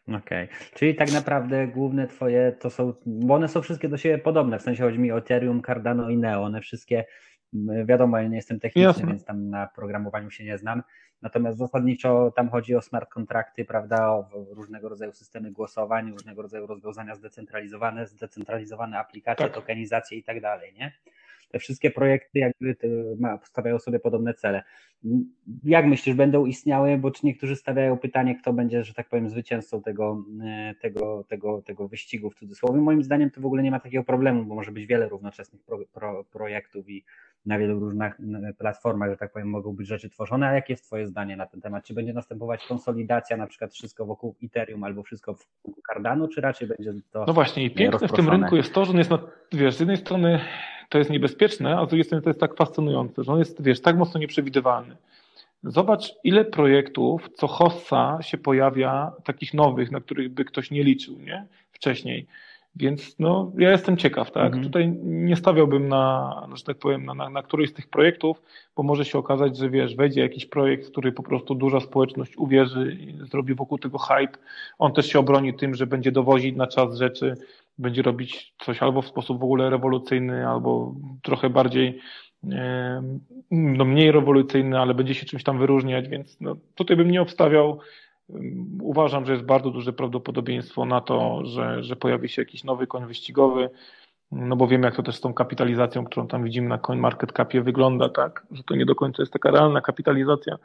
Okej, 0.08 0.44
okay. 0.44 0.48
czyli 0.74 0.94
tak 0.94 1.12
naprawdę 1.12 1.66
główne 1.66 2.06
twoje 2.06 2.52
to 2.52 2.70
są, 2.70 2.92
bo 3.06 3.34
one 3.34 3.48
są 3.48 3.62
wszystkie 3.62 3.88
do 3.88 3.96
siebie 3.96 4.18
podobne, 4.18 4.58
w 4.58 4.62
sensie 4.62 4.82
chodzi 4.82 4.98
mi 4.98 5.12
o 5.12 5.18
Ethereum, 5.18 5.62
Cardano 5.62 6.10
i 6.10 6.16
Neo, 6.16 6.42
one 6.42 6.60
wszystkie, 6.60 7.04
wiadomo, 7.84 8.18
ja 8.18 8.28
nie 8.28 8.36
jestem 8.36 8.60
techniczny, 8.60 8.88
Jasne. 8.88 9.06
więc 9.06 9.24
tam 9.24 9.50
na 9.50 9.66
programowaniu 9.66 10.30
się 10.30 10.44
nie 10.44 10.58
znam, 10.58 10.82
natomiast 11.22 11.58
zasadniczo 11.58 12.32
tam 12.36 12.48
chodzi 12.48 12.76
o 12.76 12.82
smart 12.82 13.10
kontrakty, 13.10 13.64
prawda, 13.64 14.08
o 14.08 14.28
różnego 14.50 14.88
rodzaju 14.88 15.12
systemy 15.12 15.50
głosowań, 15.50 16.12
różnego 16.12 16.42
rodzaju 16.42 16.66
rozwiązania 16.66 17.14
zdecentralizowane, 17.14 18.06
zdecentralizowane 18.06 18.98
aplikacje, 18.98 19.46
tak. 19.46 19.54
tokenizacje 19.54 20.18
i 20.18 20.22
tak 20.22 20.40
dalej, 20.40 20.72
nie? 20.72 20.92
Te 21.48 21.58
wszystkie 21.58 21.90
projekty 21.90 22.38
jakby 22.38 22.76
stawiają 23.44 23.78
sobie 23.78 24.00
podobne 24.00 24.34
cele. 24.34 24.62
Jak 25.64 25.86
myślisz, 25.86 26.16
będą 26.16 26.46
istniały, 26.46 26.98
bo 26.98 27.10
czy 27.10 27.26
niektórzy 27.26 27.56
stawiają 27.56 27.98
pytanie, 27.98 28.36
kto 28.36 28.52
będzie, 28.52 28.84
że 28.84 28.94
tak 28.94 29.08
powiem, 29.08 29.28
zwycięzcą 29.28 29.82
tego, 29.82 30.24
e, 30.44 30.74
tego, 30.80 31.24
tego, 31.28 31.62
tego 31.62 31.88
wyścigu 31.88 32.30
w 32.30 32.34
cudzysłowie? 32.34 32.80
Moim 32.80 33.02
zdaniem 33.02 33.30
to 33.30 33.40
w 33.40 33.46
ogóle 33.46 33.62
nie 33.62 33.70
ma 33.70 33.80
takiego 33.80 34.04
problemu, 34.04 34.44
bo 34.44 34.54
może 34.54 34.72
być 34.72 34.86
wiele 34.86 35.08
równoczesnych 35.08 35.62
pro, 35.62 35.78
pro, 35.92 36.24
projektów 36.24 36.88
i 36.88 37.04
na 37.46 37.58
wielu 37.58 37.80
różnych 37.80 38.20
platformach, 38.58 39.10
że 39.10 39.16
tak 39.16 39.32
powiem, 39.32 39.48
mogą 39.50 39.72
być 39.72 39.86
rzeczy 39.86 40.10
tworzone. 40.10 40.48
A 40.48 40.52
jakie 40.52 40.72
jest 40.72 40.84
Twoje 40.84 41.06
zdanie 41.06 41.36
na 41.36 41.46
ten 41.46 41.60
temat? 41.60 41.84
Czy 41.84 41.94
będzie 41.94 42.12
następować 42.12 42.66
konsolidacja, 42.66 43.36
na 43.36 43.46
przykład 43.46 43.72
wszystko 43.72 44.06
wokół 44.06 44.34
Ethereum 44.44 44.84
albo 44.84 45.02
wszystko 45.02 45.34
wokół 45.34 45.82
Cardano, 45.86 46.28
czy 46.28 46.40
raczej 46.40 46.68
będzie 46.68 46.92
to. 47.12 47.24
No 47.26 47.32
właśnie, 47.32 47.64
i 47.64 47.70
piękne 47.70 48.08
w 48.08 48.12
tym 48.12 48.28
rynku 48.28 48.56
jest 48.56 48.74
to, 48.74 48.84
że 48.84 48.90
on 48.90 48.98
jest, 48.98 49.10
na, 49.10 49.18
wiesz, 49.52 49.74
z 49.74 49.80
jednej 49.80 49.96
strony 49.96 50.40
to 50.88 50.98
jest 50.98 51.10
niebezpieczne, 51.10 51.78
a 51.78 51.86
z 51.86 51.88
drugiej 51.88 52.04
strony 52.04 52.22
to 52.22 52.30
jest 52.30 52.40
tak 52.40 52.56
fascynujące, 52.56 53.24
że 53.24 53.32
on 53.32 53.38
jest, 53.38 53.62
wiesz, 53.62 53.80
tak 53.80 53.96
mocno 53.96 54.20
nieprzewidywalny. 54.20 54.96
Zobacz, 55.62 56.14
ile 56.24 56.44
projektów 56.44 57.28
co 57.34 57.46
hossa 57.46 58.18
się 58.22 58.38
pojawia, 58.38 59.12
takich 59.24 59.54
nowych, 59.54 59.90
na 59.90 60.00
których 60.00 60.28
by 60.28 60.44
ktoś 60.44 60.70
nie 60.70 60.84
liczył, 60.84 61.18
nie? 61.18 61.46
Wcześniej. 61.72 62.26
Więc 62.78 63.18
no, 63.18 63.52
ja 63.58 63.70
jestem 63.70 63.96
ciekaw, 63.96 64.30
tak? 64.30 64.46
Mhm. 64.46 64.64
Tutaj 64.64 64.88
nie 65.02 65.36
stawiałbym 65.36 65.88
na, 65.88 66.48
że 66.54 66.64
tak 66.64 66.78
powiem, 66.78 67.04
na, 67.04 67.14
na, 67.14 67.30
na 67.30 67.42
któryś 67.42 67.70
z 67.70 67.72
tych 67.72 67.88
projektów, 67.88 68.42
bo 68.76 68.82
może 68.82 69.04
się 69.04 69.18
okazać, 69.18 69.56
że 69.56 69.70
wiesz, 69.70 69.96
wejdzie 69.96 70.20
jakiś 70.20 70.46
projekt, 70.46 70.90
który 70.90 71.12
po 71.12 71.22
prostu 71.22 71.54
duża 71.54 71.80
społeczność 71.80 72.36
uwierzy 72.36 72.96
i 73.00 73.28
zrobi 73.30 73.54
wokół 73.54 73.78
tego 73.78 73.98
hype. 73.98 74.38
On 74.78 74.92
też 74.92 75.06
się 75.06 75.18
obroni 75.18 75.54
tym, 75.54 75.74
że 75.74 75.86
będzie 75.86 76.12
dowozić 76.12 76.56
na 76.56 76.66
czas 76.66 76.96
rzeczy, 76.96 77.34
będzie 77.78 78.02
robić 78.02 78.54
coś 78.64 78.82
albo 78.82 79.02
w 79.02 79.06
sposób 79.06 79.40
w 79.40 79.44
ogóle 79.44 79.70
rewolucyjny, 79.70 80.48
albo 80.48 80.94
trochę 81.22 81.50
bardziej 81.50 82.00
no 83.50 83.84
mniej 83.84 84.12
rewolucyjny, 84.12 84.78
ale 84.80 84.94
będzie 84.94 85.14
się 85.14 85.26
czymś 85.26 85.42
tam 85.44 85.58
wyróżniać, 85.58 86.08
więc 86.08 86.40
no, 86.40 86.56
tutaj 86.74 86.96
bym 86.96 87.10
nie 87.10 87.22
obstawiał 87.22 87.80
Uważam, 88.82 89.26
że 89.26 89.32
jest 89.32 89.44
bardzo 89.44 89.70
duże 89.70 89.92
prawdopodobieństwo 89.92 90.84
na 90.84 91.00
to, 91.00 91.40
że, 91.44 91.82
że 91.82 91.96
pojawi 91.96 92.28
się 92.28 92.42
jakiś 92.42 92.64
nowy 92.64 92.86
koń 92.86 93.06
wyścigowy, 93.06 93.70
no 94.32 94.56
bo 94.56 94.66
wiem, 94.66 94.82
jak 94.82 94.96
to 94.96 95.02
też 95.02 95.16
z 95.16 95.20
tą 95.20 95.34
kapitalizacją, 95.34 96.04
którą 96.04 96.28
tam 96.28 96.44
widzimy 96.44 96.68
na 96.68 96.78
Coin 96.78 97.00
Market 97.00 97.32
Capie 97.32 97.62
wygląda, 97.62 98.08
tak, 98.08 98.46
że 98.50 98.62
to 98.62 98.74
nie 98.76 98.86
do 98.86 98.94
końca 98.94 99.22
jest 99.22 99.32
taka 99.32 99.50
realna 99.50 99.80
kapitalizacja, 99.80 100.58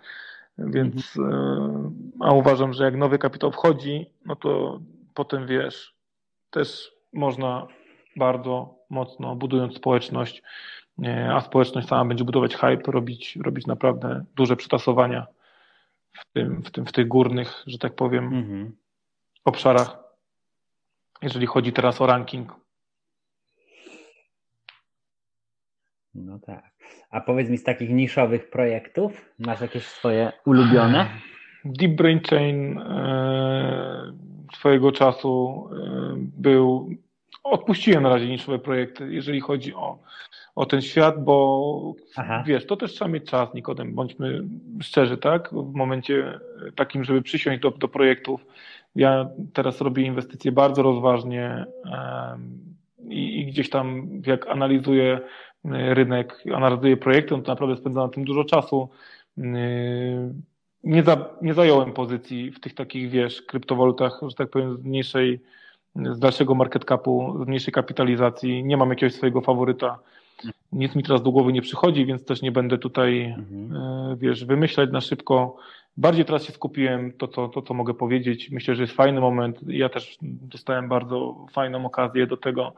więc 0.57 1.17
mhm. 1.17 2.11
a 2.19 2.33
uważam, 2.33 2.73
że 2.73 2.83
jak 2.83 2.97
nowy 2.97 3.17
kapitał 3.17 3.51
wchodzi, 3.51 4.05
no 4.25 4.35
to 4.35 4.79
potem 5.13 5.47
wiesz, 5.47 5.95
też 6.49 6.91
można 7.13 7.67
bardzo 8.15 8.75
mocno 8.89 9.35
budując 9.35 9.75
społeczność, 9.75 10.43
a 11.33 11.41
społeczność 11.41 11.87
sama 11.87 12.05
będzie 12.05 12.23
budować 12.23 12.55
hype, 12.55 12.91
robić, 12.91 13.35
robić 13.35 13.67
naprawdę 13.67 14.23
duże 14.35 14.55
przetasowania 14.55 15.27
w, 16.13 16.25
tym, 16.33 16.63
w, 16.63 16.71
tym, 16.71 16.85
w 16.85 16.91
tych 16.91 17.07
górnych, 17.07 17.63
że 17.67 17.77
tak 17.77 17.95
powiem, 17.95 18.25
mhm. 18.25 18.75
obszarach, 19.45 19.97
jeżeli 21.21 21.45
chodzi 21.45 21.73
teraz 21.73 22.01
o 22.01 22.07
ranking. 22.07 22.55
No 26.15 26.39
tak. 26.39 26.73
A 27.09 27.21
powiedz 27.21 27.49
mi 27.49 27.57
z 27.57 27.63
takich 27.63 27.89
niszowych 27.89 28.49
projektów, 28.49 29.29
masz 29.39 29.61
jakieś 29.61 29.87
swoje 29.87 30.31
ulubione? 30.45 31.09
Deep 31.65 31.91
Brain 31.91 32.19
Chain 32.29 32.77
e, 32.77 34.13
swojego 34.53 34.91
czasu 34.91 35.63
e, 35.71 36.13
był. 36.17 36.89
Odpuściłem 37.43 38.03
na 38.03 38.09
razie 38.09 38.27
niszowe 38.27 38.59
projekty, 38.59 39.13
jeżeli 39.13 39.41
chodzi 39.41 39.73
o 39.73 39.99
o 40.55 40.65
ten 40.65 40.81
świat, 40.81 41.23
bo 41.23 41.95
Aha. 42.15 42.43
wiesz, 42.47 42.65
to 42.65 42.77
też 42.77 42.93
trzeba 42.93 43.11
mieć 43.11 43.29
czas, 43.29 43.53
Nikodem, 43.53 43.95
bądźmy 43.95 44.43
szczerzy, 44.81 45.17
tak? 45.17 45.49
W 45.53 45.73
momencie 45.73 46.39
takim, 46.75 47.03
żeby 47.03 47.21
przysiąść 47.21 47.61
do, 47.61 47.71
do 47.71 47.87
projektów. 47.87 48.45
Ja 48.95 49.29
teraz 49.53 49.81
robię 49.81 50.03
inwestycje 50.03 50.51
bardzo 50.51 50.81
rozważnie 50.81 51.65
i, 53.09 53.39
i 53.39 53.45
gdzieś 53.45 53.69
tam, 53.69 54.07
jak 54.25 54.47
analizuję 54.47 55.19
e, 55.65 55.93
rynek, 55.93 56.43
analizuję 56.55 56.97
projekty, 56.97 57.37
no 57.37 57.43
to 57.43 57.51
naprawdę 57.51 57.77
spędzam 57.77 58.03
na 58.03 58.09
tym 58.09 58.25
dużo 58.25 58.43
czasu. 58.43 58.89
E, 59.37 59.43
nie, 60.83 61.03
za, 61.03 61.29
nie 61.41 61.53
zająłem 61.53 61.93
pozycji 61.93 62.51
w 62.51 62.59
tych 62.59 62.73
takich, 62.73 63.09
wiesz, 63.09 63.41
kryptowalutach, 63.41 64.19
że 64.27 64.35
tak 64.35 64.49
powiem, 64.49 64.77
z 64.77 64.83
mniejszej, 64.83 65.39
z 65.95 66.19
dalszego 66.19 66.55
market 66.55 66.85
capu, 66.85 67.43
z 67.43 67.47
mniejszej 67.47 67.73
kapitalizacji. 67.73 68.63
Nie 68.63 68.77
mam 68.77 68.89
jakiegoś 68.89 69.13
swojego 69.13 69.41
faworyta 69.41 69.99
nic 70.71 70.95
mi 70.95 71.03
teraz 71.03 71.23
do 71.23 71.31
głowy 71.31 71.53
nie 71.53 71.61
przychodzi, 71.61 72.05
więc 72.05 72.25
też 72.25 72.41
nie 72.41 72.51
będę 72.51 72.77
tutaj, 72.77 73.25
mhm. 73.25 73.75
E, 73.75 74.15
wiesz, 74.17 74.45
wymyślać 74.45 74.91
na 74.91 75.01
szybko. 75.01 75.55
Bardziej 75.97 76.25
teraz 76.25 76.45
się 76.45 76.53
skupiłem 76.53 77.13
to 77.13 77.27
co, 77.27 77.47
to, 77.47 77.61
co 77.61 77.73
mogę 77.73 77.93
powiedzieć. 77.93 78.51
Myślę, 78.51 78.75
że 78.75 78.83
jest 78.83 78.93
fajny 78.93 79.21
moment. 79.21 79.59
Ja 79.67 79.89
też 79.89 80.17
dostałem 80.21 80.89
bardzo 80.89 81.45
fajną 81.51 81.85
okazję 81.85 82.27
do 82.27 82.37
tego, 82.37 82.73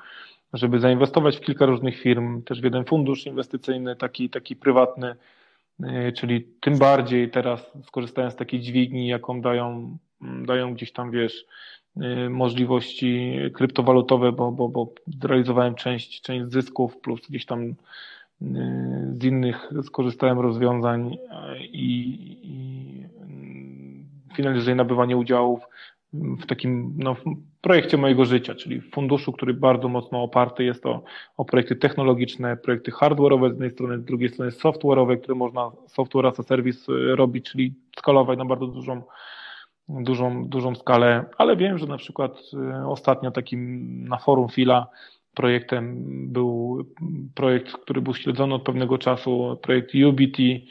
żeby 0.54 0.80
zainwestować 0.80 1.38
w 1.38 1.42
kilka 1.42 1.66
różnych 1.66 2.00
firm, 2.00 2.44
też 2.44 2.62
w 2.62 2.64
jeden 2.64 2.86
fundusz 2.86 3.26
inwestycyjny, 3.26 3.96
taki, 3.96 4.30
taki 4.30 4.56
prywatny, 4.56 5.16
e, 5.84 6.12
czyli 6.12 6.48
tym 6.62 6.78
bardziej 6.78 7.32
teraz 7.32 7.72
skorzystałem 7.84 8.32
z 8.32 8.36
takiej 8.36 8.60
dźwigni, 8.60 9.08
jaką 9.08 9.42
dają, 9.42 9.98
dają 10.22 10.74
gdzieś 10.74 10.92
tam, 10.92 11.12
wiesz, 11.12 11.46
możliwości 12.30 13.40
kryptowalutowe, 13.54 14.32
bo, 14.32 14.52
bo, 14.52 14.70
bo 14.70 14.94
zrealizowałem 15.22 15.76
część, 15.76 16.22
część 16.22 16.52
zysków 16.52 16.98
plus 16.98 17.22
gdzieś 17.30 17.46
tam 17.46 17.64
y, 17.64 17.76
z 19.20 19.24
innych 19.24 19.70
skorzystałem 19.84 20.40
rozwiązań 20.40 21.14
y, 21.14 21.18
i, 21.66 22.18
i 22.44 23.06
finalizuję 24.36 24.76
nabywanie 24.76 25.18
udziałów 25.18 25.60
w 26.14 26.46
takim 26.46 26.94
no, 26.98 27.16
projekcie 27.62 27.98
mojego 27.98 28.26
życia, 28.26 28.56
czyli 28.56 28.82
w 28.82 28.92
funduszu, 28.92 29.32
który 29.32 29.54
bardzo 29.54 29.88
mocno 29.88 30.24
oparty 30.24 30.64
jest 30.64 30.86
o, 30.86 31.04
o 31.38 31.46
projekty 31.46 31.76
technologiczne, 31.76 32.58
projekty 32.58 32.92
hardware'owe 32.92 33.48
z 33.48 33.52
jednej 33.52 33.72
strony, 33.72 34.00
z 34.00 34.06
drugiej 34.06 34.30
strony 34.30 34.52
software'owe, 34.52 35.18
które 35.18 35.36
można 35.36 35.72
software 35.88 36.26
as 36.26 36.40
a 36.40 36.44
service 36.44 36.92
robić, 37.16 37.52
czyli 37.52 37.74
skalować 37.98 38.40
na 38.40 38.46
bardzo 38.46 38.68
dużą 38.68 39.02
dużą, 39.90 40.48
dużą 40.48 40.76
skalę, 40.76 41.26
ale 41.38 41.56
wiem, 41.56 41.78
że 41.78 41.86
na 41.86 41.98
przykład 41.98 42.42
y, 42.54 42.88
ostatnio 42.88 43.32
takim 43.32 44.08
na 44.08 44.18
forum 44.18 44.50
Fila 44.50 44.88
projektem 45.34 46.04
był 46.34 46.86
projekt, 47.36 47.72
który 47.72 48.02
był 48.02 48.14
śledzony 48.14 48.54
od 48.54 48.64
pewnego 48.64 48.98
czasu, 48.98 49.58
projekt 49.62 49.92
UBT 49.96 50.40
y, 50.40 50.64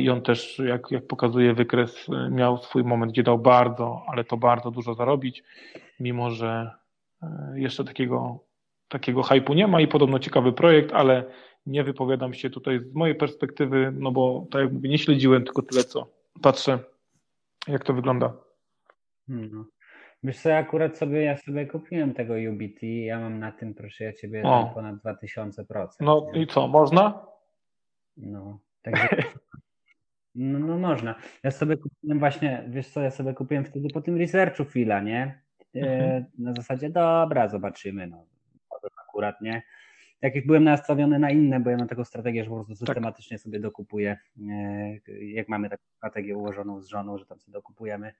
i 0.00 0.10
on 0.10 0.22
też, 0.22 0.58
jak, 0.58 0.90
jak 0.90 1.06
pokazuje 1.06 1.54
wykres, 1.54 2.08
y, 2.08 2.30
miał 2.30 2.58
swój 2.58 2.84
moment, 2.84 3.12
gdzie 3.12 3.22
dał 3.22 3.38
bardzo, 3.38 4.02
ale 4.08 4.24
to 4.24 4.36
bardzo 4.36 4.70
dużo 4.70 4.94
zarobić, 4.94 5.42
mimo 6.00 6.30
że 6.30 6.70
jeszcze 7.54 7.84
takiego, 7.84 8.38
takiego 8.88 9.22
hypu 9.22 9.54
nie 9.54 9.66
ma 9.66 9.80
i 9.80 9.88
podobno 9.88 10.18
ciekawy 10.18 10.52
projekt, 10.52 10.92
ale 10.92 11.24
nie 11.66 11.84
wypowiadam 11.84 12.34
się 12.34 12.50
tutaj 12.50 12.80
z 12.80 12.94
mojej 12.94 13.14
perspektywy, 13.14 13.92
no 13.98 14.12
bo 14.12 14.46
tak 14.50 14.62
jak 14.62 14.72
mówię, 14.72 14.88
nie 14.88 14.98
śledziłem 14.98 15.44
tylko 15.44 15.62
tyle, 15.62 15.84
co 15.84 16.06
patrzę 16.42 16.78
jak 17.68 17.84
to 17.84 17.94
wygląda? 17.94 18.36
Hmm. 19.26 19.64
Wiesz 20.22 20.40
co, 20.40 20.48
ja 20.48 20.58
akurat 20.58 20.98
sobie, 20.98 21.22
ja 21.22 21.36
sobie 21.36 21.66
kupiłem 21.66 22.14
tego 22.14 22.34
UBT, 22.52 22.82
ja 22.82 23.20
mam 23.20 23.38
na 23.38 23.52
tym, 23.52 23.74
proszę 23.74 24.04
ja 24.04 24.12
ciebie, 24.12 24.42
ponad 24.74 24.96
2000%. 24.96 25.86
No 26.00 26.26
nie? 26.34 26.42
i 26.42 26.46
co, 26.46 26.68
można? 26.68 27.26
No, 28.16 28.58
także... 28.82 29.08
No, 30.36 30.58
no 30.58 30.78
można. 30.78 31.14
Ja 31.42 31.50
sobie 31.50 31.76
kupiłem 31.76 32.18
właśnie, 32.18 32.64
wiesz 32.68 32.88
co, 32.88 33.00
ja 33.00 33.10
sobie 33.10 33.34
kupiłem 33.34 33.64
wtedy 33.64 33.88
po 33.94 34.00
tym 34.00 34.16
researchu 34.16 34.64
chwila, 34.64 35.00
nie? 35.00 35.42
E, 35.74 35.80
mhm. 35.80 36.24
Na 36.38 36.52
zasadzie, 36.52 36.90
dobra, 36.90 37.48
zobaczymy, 37.48 38.06
no. 38.06 38.24
Akurat, 39.08 39.40
nie? 39.40 39.62
Tak 40.20 40.34
jak 40.34 40.46
byłem 40.46 40.64
nastawiony 40.64 41.18
na 41.18 41.30
inne, 41.30 41.60
bo 41.60 41.70
ja 41.70 41.76
mam 41.76 41.88
taką 41.88 42.04
strategię, 42.04 42.44
że 42.44 42.50
po 42.50 42.56
prostu 42.56 42.72
tak. 42.72 42.78
systematycznie 42.78 43.38
sobie 43.38 43.60
dokupuję, 43.60 44.18
e, 44.48 45.22
jak 45.22 45.48
mamy 45.48 45.70
taką 45.70 45.82
strategię 45.96 46.36
ułożoną 46.36 46.80
z 46.80 46.86
żoną, 46.86 47.18
że 47.18 47.26
tam 47.26 47.40
sobie 47.40 47.52
dokupujemy 47.52 48.12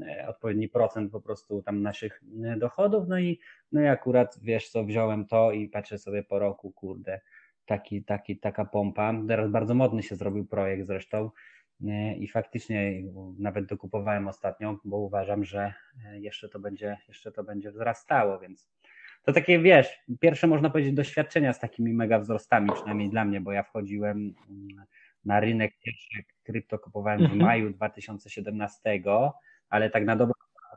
e, 0.00 0.28
odpowiedni 0.28 0.68
procent 0.68 1.12
po 1.12 1.20
prostu 1.20 1.62
tam 1.62 1.82
naszych 1.82 2.22
e, 2.44 2.56
dochodów, 2.56 3.08
no 3.08 3.18
i, 3.18 3.40
no 3.72 3.80
i 3.80 3.86
akurat 3.86 4.38
wiesz 4.42 4.68
co, 4.68 4.84
wziąłem 4.84 5.26
to 5.26 5.52
i 5.52 5.68
patrzę 5.68 5.98
sobie 5.98 6.22
po 6.22 6.38
roku, 6.38 6.72
kurde, 6.72 7.20
taki, 7.66 8.04
taki, 8.04 8.38
taka 8.38 8.64
pompa. 8.64 9.14
Teraz 9.28 9.50
bardzo 9.50 9.74
modny 9.74 10.02
się 10.02 10.16
zrobił 10.16 10.46
projekt 10.46 10.86
zresztą 10.86 11.30
i 12.18 12.28
faktycznie 12.28 13.02
nawet 13.38 13.66
dokupowałem 13.66 14.28
ostatnio, 14.28 14.78
bo 14.84 14.96
uważam, 14.98 15.44
że 15.44 15.74
jeszcze 16.12 16.48
to 16.48 16.58
będzie, 16.58 16.96
jeszcze 17.08 17.32
to 17.32 17.44
będzie 17.44 17.70
wzrastało, 17.70 18.38
więc 18.38 18.70
to 19.26 19.32
takie, 19.32 19.58
wiesz, 19.58 20.00
pierwsze 20.20 20.46
można 20.46 20.70
powiedzieć 20.70 20.94
doświadczenia 20.94 21.52
z 21.52 21.60
takimi 21.60 21.92
mega 21.92 22.18
wzrostami, 22.18 22.70
przynajmniej 22.74 23.10
dla 23.10 23.24
mnie, 23.24 23.40
bo 23.40 23.52
ja 23.52 23.62
wchodziłem 23.62 24.34
mm, 24.50 24.86
na 25.24 25.40
rynek 25.40 25.72
pierwszy 25.84 26.24
krypto 26.42 26.78
kupowałem 26.78 27.18
w 27.18 27.22
mhm. 27.22 27.40
maju 27.40 27.70
2017, 27.70 29.02
ale 29.68 29.90
tak 29.90 30.04
na 30.04 30.16
dobrą 30.16 30.34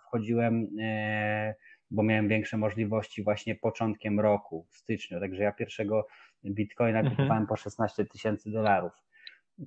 wchodziłem, 0.08 0.68
e, 0.80 1.56
bo 1.92 2.04
miałem 2.04 2.28
większe 2.28 2.58
możliwości 2.58 3.24
właśnie 3.24 3.56
początkiem 3.56 4.20
roku, 4.20 4.68
w 4.70 4.78
styczniu, 4.78 5.20
także 5.20 5.44
ja 5.44 5.52
pierwszego 5.52 6.08
bitcoina 6.46 7.00
mhm. 7.00 7.16
kupowałem 7.16 7.48
po 7.48 7.56
16 7.56 8.06
tysięcy 8.06 8.52
dolarów. 8.52 8.92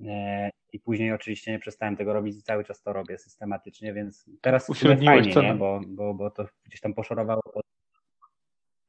E, 0.07 0.49
I 0.73 0.79
później 0.79 1.11
oczywiście 1.11 1.51
nie 1.51 1.59
przestałem 1.59 1.97
tego 1.97 2.13
robić 2.13 2.37
i 2.37 2.43
cały 2.43 2.63
czas 2.63 2.81
to 2.81 2.93
robię 2.93 3.17
systematycznie, 3.17 3.93
więc 3.93 4.25
teraz 4.41 4.67
fajnie, 5.05 5.33
nie? 5.35 5.53
Bo, 5.53 5.81
bo, 5.87 6.13
bo 6.13 6.31
to 6.31 6.45
gdzieś 6.65 6.81
tam 6.81 6.93
poszorowało 6.93 7.41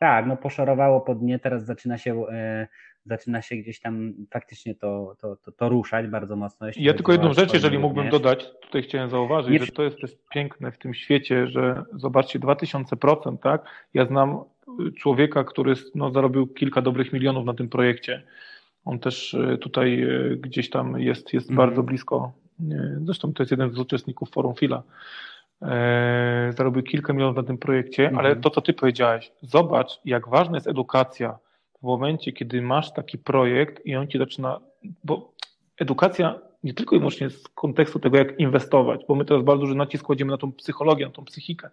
tak, 0.05 0.27
no 0.27 0.37
poszorowało 0.37 1.01
po 1.01 1.15
dnie, 1.15 1.39
teraz 1.39 1.65
zaczyna 1.65 1.99
się, 1.99 2.27
e, 2.29 2.69
zaczyna 3.05 3.43
się 3.43 3.57
gdzieś 3.57 3.81
tam 3.81 4.13
faktycznie 4.31 4.75
to, 4.75 5.17
to, 5.21 5.37
to, 5.37 5.53
to 5.53 5.69
ruszać 5.69 6.07
bardzo 6.07 6.37
mocno. 6.37 6.67
Ja 6.77 6.95
tylko 6.95 7.13
jedną 7.13 7.33
rzecz, 7.33 7.55
jeżeli 7.55 7.79
mógłbym 7.79 8.09
dodać, 8.09 8.47
tutaj 8.61 8.83
chciałem 8.83 9.11
zauważyć, 9.11 9.53
Nie... 9.53 9.67
że 9.67 9.73
to 9.73 9.83
jest 9.83 10.01
też 10.01 10.17
piękne 10.31 10.73
w 10.73 10.79
tym 10.79 10.95
świecie, 10.95 11.47
że 11.47 11.83
zobaczcie, 11.93 12.41
2000%, 12.41 13.39
tak? 13.39 13.65
Ja 13.95 14.07
znam 14.07 14.45
człowieka, 14.99 15.45
który 15.45 15.75
no, 15.95 16.11
zarobił 16.11 16.47
kilka 16.47 16.83
dobrych 16.83 17.13
milionów 17.13 17.47
na 17.47 17.55
tym 17.55 17.69
projekcie. 17.69 18.23
On 18.85 18.99
też 18.99 19.35
e, 19.35 19.59
tutaj 19.59 20.03
e, 20.03 20.37
gdzieś 20.37 20.71
tam 20.71 21.01
jest, 21.01 21.33
jest 21.33 21.51
mm. 21.51 21.57
bardzo 21.57 21.83
blisko. 21.83 22.33
Zresztą 23.05 23.33
to 23.33 23.43
jest 23.43 23.51
jeden 23.51 23.71
z 23.71 23.79
uczestników 23.79 24.31
Forum 24.31 24.55
Fila. 24.55 24.83
E, 25.63 26.53
zarobił 26.57 26.83
kilka 26.83 27.13
milionów 27.13 27.37
na 27.37 27.43
tym 27.43 27.59
projekcie, 27.59 28.03
mhm. 28.03 28.19
ale 28.19 28.37
to, 28.37 28.51
co 28.51 28.61
ty 28.61 28.73
powiedziałeś, 28.73 29.33
zobacz, 29.43 30.01
jak 30.05 30.29
ważna 30.29 30.57
jest 30.57 30.67
edukacja 30.67 31.39
w 31.79 31.83
momencie, 31.83 32.33
kiedy 32.33 32.63
masz 32.63 32.93
taki 32.93 33.19
projekt 33.19 33.87
i 33.87 33.97
on 33.97 34.09
ci 34.09 34.19
zaczyna, 34.19 34.61
bo 35.05 35.33
edukacja 35.81 36.39
nie 36.65 36.75
tylko 36.75 36.97
i 36.97 36.99
wyłącznie 36.99 37.31
z 37.31 37.49
kontekstu 37.49 37.99
tego, 37.99 38.17
jak 38.17 38.41
inwestować, 38.41 39.01
bo 39.09 39.15
my 39.15 39.25
teraz 39.25 39.43
bardzo 39.43 39.61
duży 39.61 39.75
nacisk 39.75 40.05
kładziemy 40.05 40.31
na 40.31 40.39
tą 40.39 40.53
psychologię, 40.53 41.07
na 41.07 41.13
tą 41.13 41.25
psychikę. 41.25 41.71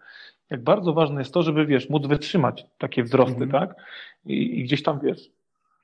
Jak 0.50 0.64
bardzo 0.64 0.94
ważne 0.94 1.22
jest 1.22 1.34
to, 1.34 1.44
żeby, 1.44 1.66
wiesz, 1.66 1.90
móc 1.90 2.08
wytrzymać 2.08 2.66
takie 2.78 3.04
wzrosty, 3.04 3.44
mhm. 3.44 3.52
tak? 3.52 3.76
I, 4.26 4.60
I, 4.60 4.64
gdzieś 4.64 4.84
tam, 4.84 5.00
wiesz, 5.04 5.30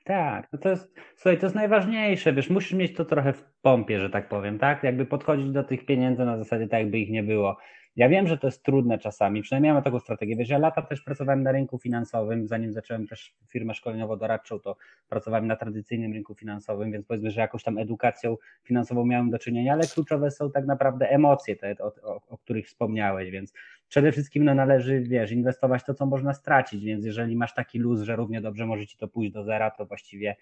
tak, 0.04 0.48
no 0.52 0.58
to 0.58 0.68
jest, 0.68 0.94
słuchaj, 1.16 1.38
to 1.38 1.46
jest 1.46 1.56
najważniejsze, 1.56 2.32
wiesz, 2.32 2.50
musisz 2.50 2.72
mieć 2.72 2.96
to 2.96 3.04
trochę 3.04 3.32
w 3.32 3.44
pompie, 3.62 3.98
że 3.98 4.10
tak 4.10 4.28
powiem, 4.28 4.58
tak? 4.58 4.82
Jakby 4.82 5.06
podchodzić 5.06 5.50
do 5.50 5.64
tych 5.64 5.86
pieniędzy 5.86 6.24
na 6.24 6.38
zasadzie 6.38 6.68
tak, 6.68 6.80
jakby 6.80 6.98
ich 6.98 7.10
nie 7.10 7.22
było. 7.22 7.56
Ja 7.98 8.08
wiem, 8.08 8.26
że 8.26 8.38
to 8.38 8.46
jest 8.46 8.62
trudne 8.62 8.98
czasami, 8.98 9.42
przynajmniej 9.42 9.70
miałem 9.70 9.84
taką 9.84 10.00
strategię. 10.00 10.36
Wiesz, 10.36 10.48
ja 10.48 10.58
lata 10.58 10.82
też 10.82 11.00
pracowałem 11.00 11.42
na 11.42 11.52
rynku 11.52 11.78
finansowym, 11.78 12.48
zanim 12.48 12.72
zacząłem 12.72 13.06
też 13.06 13.34
firmę 13.48 13.74
szkoleniowo-doradczą, 13.74 14.60
to 14.60 14.76
pracowałem 15.08 15.46
na 15.46 15.56
tradycyjnym 15.56 16.12
rynku 16.12 16.34
finansowym, 16.34 16.92
więc 16.92 17.06
powiedzmy, 17.06 17.30
że 17.30 17.40
jakąś 17.40 17.62
tam 17.62 17.78
edukacją 17.78 18.36
finansową 18.64 19.06
miałem 19.06 19.30
do 19.30 19.38
czynienia, 19.38 19.72
ale 19.72 19.86
kluczowe 19.86 20.30
są 20.30 20.50
tak 20.50 20.66
naprawdę 20.66 21.10
emocje, 21.10 21.56
te, 21.56 21.74
o, 21.78 21.92
o, 22.02 22.20
o 22.28 22.38
których 22.38 22.66
wspomniałeś, 22.66 23.30
więc 23.30 23.52
przede 23.88 24.12
wszystkim 24.12 24.44
no, 24.44 24.54
należy, 24.54 25.00
wiesz, 25.00 25.32
inwestować 25.32 25.84
to, 25.84 25.94
co 25.94 26.06
można 26.06 26.34
stracić, 26.34 26.84
więc 26.84 27.04
jeżeli 27.04 27.36
masz 27.36 27.54
taki 27.54 27.78
luz, 27.78 28.02
że 28.02 28.16
równie 28.16 28.40
dobrze 28.40 28.66
może 28.66 28.86
ci 28.86 28.96
to 28.96 29.08
pójść 29.08 29.32
do 29.32 29.44
zera, 29.44 29.70
to 29.70 29.86
właściwie 29.86 30.36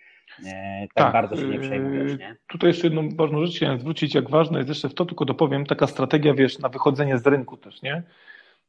e, 0.47 0.87
tak, 0.95 1.05
tak, 1.05 1.13
bardzo 1.13 1.37
się 1.37 1.49
nie 1.49 1.61
przejmujesz, 1.61 2.19
nie? 2.19 2.37
Tutaj 2.47 2.71
jeszcze 2.71 2.87
jedną 2.87 3.09
ważną 3.09 3.47
rzecz 3.47 3.57
chciałem 3.57 3.81
zwrócić, 3.81 4.15
jak 4.15 4.31
ważne 4.31 4.59
jest 4.59 4.69
jeszcze 4.69 4.89
w 4.89 4.95
to, 4.95 5.05
tylko 5.05 5.25
dopowiem, 5.25 5.67
taka 5.67 5.87
strategia, 5.87 6.35
wiesz, 6.35 6.59
na 6.59 6.69
wychodzenie 6.69 7.19
z 7.19 7.27
rynku 7.27 7.57
też, 7.57 7.83
nie? 7.83 8.03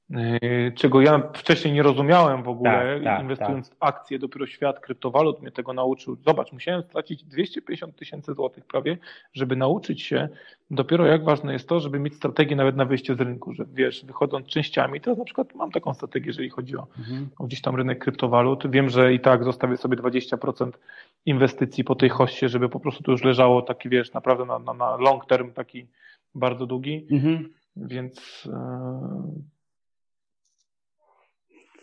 Yy, 0.10 0.72
czego 0.76 1.02
ja 1.02 1.30
wcześniej 1.34 1.74
nie 1.74 1.84
rozumiałem 1.84 2.44
w 2.44 2.48
ogóle, 2.48 2.96
tak, 2.96 3.04
tak, 3.04 3.22
inwestując 3.22 3.70
tak. 3.70 3.78
w 3.78 3.84
akcje, 3.84 4.20
dopiero 4.20 4.48
świat 4.48 4.80
kryptowalut 4.80 5.42
mnie 5.42 5.52
tego 5.52 5.74
nauczył. 5.74 6.18
Zobacz, 6.26 6.52
musiałem 6.52 6.84
stracić 6.84 7.24
250 7.24 7.96
tysięcy 7.96 8.34
złotych 8.34 8.66
prawie, 8.66 8.98
żeby 9.34 9.56
nauczyć 9.56 10.02
się 10.02 10.30
dopiero 10.72 11.06
jak 11.06 11.24
ważne 11.24 11.54
jest 11.54 11.70
to, 11.70 11.80
żeby 11.80 12.00
mieć 12.00 12.16
strategię 12.16 12.56
nawet 12.56 12.76
na 12.76 12.86
wyjście 12.86 13.16
z 13.16 13.22
rynku, 13.22 13.54
że 13.54 13.66
wiesz, 13.74 14.06
wychodząc 14.06 14.48
częściami, 14.48 15.02
to 15.02 15.16
na 15.16 15.24
przykład 15.24 15.56
mam 15.56 15.72
taką 15.72 15.94
strategię, 15.94 16.28
jeżeli 16.28 16.50
chodzi 16.50 16.78
o, 16.78 16.88
mhm. 17.00 17.30
o 17.38 17.44
gdzieś 17.44 17.62
tam 17.62 17.76
rynek 17.76 18.00
kryptowalut. 18.00 18.72
Wiem, 18.72 18.90
że 18.90 19.14
i 19.14 19.20
tak 19.20 19.44
zostawię 19.44 19.78
sobie 19.78 19.98
20% 19.98 20.72
inwestycji 21.26 21.84
po 21.84 21.96
tej 21.96 22.10
hoście, 22.10 22.50
żeby 22.50 22.70
po 22.70 22.80
prostu 22.80 23.04
to 23.04 23.12
już 23.12 23.24
leżało 23.24 23.62
taki, 23.62 23.90
wiesz, 23.90 24.14
naprawdę 24.14 24.46
na, 24.46 24.60
na, 24.60 24.74
na 24.74 24.98
long 24.98 25.26
term 25.26 25.52
taki 25.52 25.88
bardzo 26.36 26.66
długi, 26.66 27.08
mhm. 27.12 27.50
więc... 27.76 28.46
Yy 28.46 29.57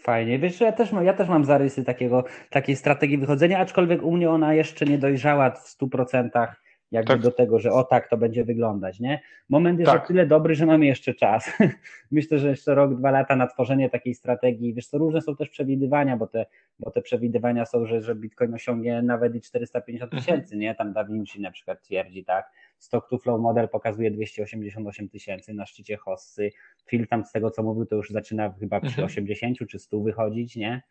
Fajnie. 0.04 0.38
Wiesz, 0.38 0.60
ja 0.60 0.72
też, 0.72 0.92
mam, 0.92 1.04
ja 1.04 1.14
też 1.14 1.28
mam 1.28 1.44
zarysy 1.44 1.84
takiego, 1.84 2.24
takiej 2.50 2.76
strategii 2.76 3.18
wychodzenia, 3.18 3.58
aczkolwiek 3.58 4.02
u 4.02 4.12
mnie 4.12 4.30
ona 4.30 4.54
jeszcze 4.54 4.84
nie 4.86 4.98
dojrzała 4.98 5.50
w 5.50 5.76
100% 5.80 6.48
jakby 6.90 7.12
tak. 7.12 7.22
do 7.22 7.30
tego, 7.30 7.58
że 7.58 7.72
o 7.72 7.84
tak 7.84 8.08
to 8.08 8.16
będzie 8.16 8.44
wyglądać, 8.44 9.00
nie? 9.00 9.20
Moment 9.48 9.78
jest 9.78 9.92
tak. 9.92 10.04
o 10.04 10.06
tyle 10.06 10.26
dobry, 10.26 10.54
że 10.54 10.66
mamy 10.66 10.86
jeszcze 10.86 11.14
czas. 11.14 11.50
Myślę, 12.10 12.38
że 12.38 12.48
jeszcze 12.48 12.74
rok, 12.74 12.94
dwa 12.94 13.10
lata 13.10 13.36
na 13.36 13.46
tworzenie 13.46 13.90
takiej 13.90 14.14
strategii. 14.14 14.74
Wiesz, 14.74 14.88
to 14.90 14.98
różne 14.98 15.20
są 15.20 15.36
też 15.36 15.48
przewidywania, 15.48 16.16
bo 16.16 16.26
te, 16.26 16.46
bo 16.78 16.90
te 16.90 17.02
przewidywania 17.02 17.66
są, 17.66 17.86
że, 17.86 18.02
że 18.02 18.14
Bitcoin 18.14 18.54
osiągnie 18.54 19.02
nawet 19.02 19.34
i 19.34 19.40
450 19.40 20.12
mhm. 20.12 20.22
tysięcy, 20.22 20.56
nie? 20.56 20.74
Tam 20.74 20.92
Da 20.92 21.04
Vinci 21.04 21.40
na 21.40 21.50
przykład 21.50 21.82
twierdzi, 21.82 22.24
tak? 22.24 22.50
Stock 22.78 23.08
to 23.08 23.18
Flow 23.18 23.40
model 23.40 23.68
pokazuje 23.68 24.10
288 24.10 25.08
tysięcy 25.08 25.54
na 25.54 25.66
szczycie 25.66 25.96
hossy. 25.96 26.50
Phil 26.86 27.06
tam 27.06 27.24
z 27.24 27.32
tego, 27.32 27.50
co 27.50 27.62
mówił, 27.62 27.86
to 27.86 27.96
już 27.96 28.10
zaczyna 28.10 28.54
chyba 28.60 28.80
przy 28.80 28.88
mhm. 28.88 29.06
80 29.06 29.58
czy 29.68 29.78
100 29.78 30.00
wychodzić, 30.00 30.56
nie? 30.56 30.82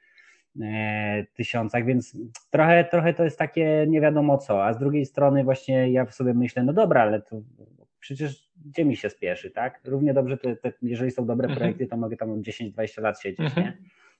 E, 0.62 1.26
tysiącach, 1.34 1.86
więc 1.86 2.18
trochę, 2.49 2.84
trochę 2.84 3.14
to 3.14 3.24
jest 3.24 3.39
takie 3.39 3.86
nie 3.88 4.01
wiadomo 4.01 4.38
co, 4.38 4.66
a 4.66 4.74
z 4.74 4.80
drugiej 4.80 5.06
strony 5.06 5.43
właśnie 5.43 5.91
ja 5.91 6.06
sobie 6.06 6.34
myślę, 6.34 6.64
no 6.64 6.74
dobra, 6.74 7.01
ale 7.01 7.22
to 7.22 7.41
przecież 7.99 8.49
gdzie 8.66 8.86
mi 8.86 8.95
się 8.95 9.10
spieszy, 9.10 9.51
tak? 9.51 9.82
Równie 9.86 10.14
dobrze, 10.14 10.38
te, 10.38 10.56
te, 10.56 10.74
jeżeli 10.82 11.12
są 11.12 11.26
dobre 11.26 11.47
mhm. 11.47 11.60
projekty, 11.60 11.88
to 11.88 11.97
mogę 11.97 12.18
tam 12.18 12.41
10-20 12.41 13.01
lat 13.01 13.22
siedzieć, 13.22 13.39
mhm. 13.39 13.68
nie? 13.68 13.78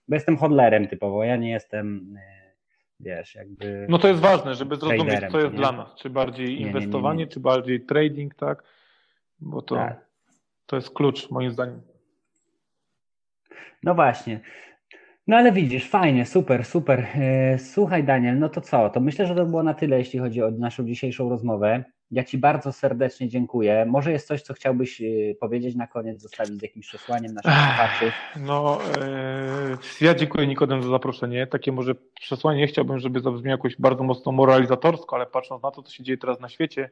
Bo 0.08 0.14
jestem 0.14 0.36
hodlerem 0.36 0.88
typowo, 0.88 1.24
ja 1.24 1.36
nie 1.36 1.50
jestem 1.50 2.16
e, 2.18 2.52
wiesz, 3.00 3.34
jakby... 3.34 3.86
No 3.88 3.98
to 3.98 4.08
jest 4.08 4.20
ważne, 4.20 4.54
żeby 4.54 4.76
zrozumieć, 4.76 5.20
co 5.30 5.38
jest 5.38 5.52
nie? 5.52 5.58
dla 5.58 5.72
nas, 5.72 5.94
czy 5.94 6.10
bardziej 6.10 6.60
inwestowanie, 6.60 7.18
nie, 7.18 7.24
nie, 7.24 7.30
czy 7.30 7.40
bardziej 7.40 7.80
trading, 7.80 8.34
tak? 8.34 8.62
Bo 9.40 9.62
to, 9.62 9.74
tak. 9.74 10.06
to 10.66 10.76
jest 10.76 10.90
klucz, 10.90 11.30
moim 11.30 11.50
zdaniem. 11.50 11.80
No 13.82 13.94
właśnie. 13.94 14.40
No 15.26 15.36
ale 15.36 15.52
widzisz, 15.52 15.88
fajnie, 15.88 16.26
super, 16.26 16.64
super. 16.64 17.00
E, 17.00 17.58
słuchaj, 17.58 18.04
Daniel, 18.04 18.38
no 18.38 18.48
to 18.48 18.60
co? 18.60 18.90
To 18.90 19.00
myślę, 19.00 19.26
że 19.26 19.34
to 19.34 19.46
było 19.46 19.62
na 19.62 19.74
tyle, 19.74 19.98
jeśli 19.98 20.18
chodzi 20.18 20.42
o 20.42 20.50
naszą 20.50 20.84
dzisiejszą 20.84 21.28
rozmowę. 21.28 21.84
Ja 22.10 22.24
Ci 22.24 22.38
bardzo 22.38 22.72
serdecznie 22.72 23.28
dziękuję. 23.28 23.86
Może 23.88 24.12
jest 24.12 24.26
coś, 24.26 24.42
co 24.42 24.54
chciałbyś 24.54 25.00
e, 25.00 25.04
powiedzieć 25.40 25.74
na 25.76 25.86
koniec, 25.86 26.22
zostawić 26.22 26.58
z 26.58 26.62
jakimś 26.62 26.86
przesłaniem 26.86 27.34
naszych 27.34 27.52
słuchaczy? 27.52 28.12
No, 28.36 28.78
e, 29.00 29.76
ja 30.00 30.14
dziękuję 30.14 30.46
Nikodem 30.46 30.82
za 30.82 30.88
zaproszenie. 30.88 31.46
Takie 31.46 31.72
może 31.72 31.94
przesłanie 32.20 32.60
nie 32.60 32.66
chciałbym, 32.66 32.98
żeby 32.98 33.20
zabrzmiało 33.20 33.56
jakoś 33.56 33.76
bardzo 33.78 34.04
mocno 34.04 34.32
moralizatorsko, 34.32 35.16
ale 35.16 35.26
patrząc 35.26 35.62
na 35.62 35.70
to, 35.70 35.82
co 35.82 35.92
się 35.92 36.04
dzieje 36.04 36.18
teraz 36.18 36.40
na 36.40 36.48
świecie, 36.48 36.90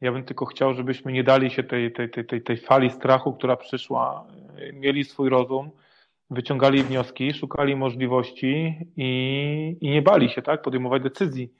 ja 0.00 0.12
bym 0.12 0.24
tylko 0.24 0.46
chciał, 0.46 0.74
żebyśmy 0.74 1.12
nie 1.12 1.24
dali 1.24 1.50
się 1.50 1.62
tej, 1.62 1.92
tej, 1.92 2.10
tej, 2.10 2.24
tej, 2.24 2.42
tej 2.42 2.56
fali 2.56 2.90
strachu, 2.90 3.32
która 3.32 3.56
przyszła, 3.56 4.24
mieli 4.72 5.04
swój 5.04 5.28
rozum 5.28 5.70
wyciągali 6.30 6.82
wnioski, 6.82 7.34
szukali 7.34 7.76
możliwości 7.76 8.74
i, 8.96 9.76
i 9.80 9.90
nie 9.90 10.02
bali 10.02 10.30
się 10.30 10.42
tak, 10.42 10.62
podejmować 10.62 11.02
decyzji. 11.02 11.52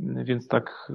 Więc 0.00 0.48
tak, 0.48 0.90
e, 0.90 0.92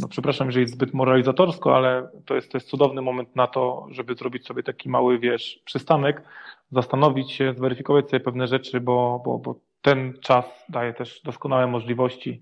no 0.00 0.08
przepraszam, 0.08 0.48
jeżeli 0.48 0.62
jest 0.62 0.74
zbyt 0.74 0.94
moralizatorsko, 0.94 1.76
ale 1.76 2.08
to 2.26 2.34
jest, 2.34 2.52
to 2.52 2.58
jest 2.58 2.68
cudowny 2.68 3.02
moment 3.02 3.36
na 3.36 3.46
to, 3.46 3.86
żeby 3.90 4.14
zrobić 4.14 4.46
sobie 4.46 4.62
taki 4.62 4.88
mały, 4.88 5.18
wiesz, 5.18 5.62
przystanek, 5.64 6.22
zastanowić 6.70 7.32
się, 7.32 7.54
zweryfikować 7.54 8.10
sobie 8.10 8.20
pewne 8.20 8.46
rzeczy, 8.46 8.80
bo, 8.80 9.22
bo, 9.24 9.38
bo 9.38 9.60
ten 9.82 10.14
czas 10.20 10.44
daje 10.68 10.94
też 10.94 11.22
doskonałe 11.22 11.66
możliwości 11.66 12.40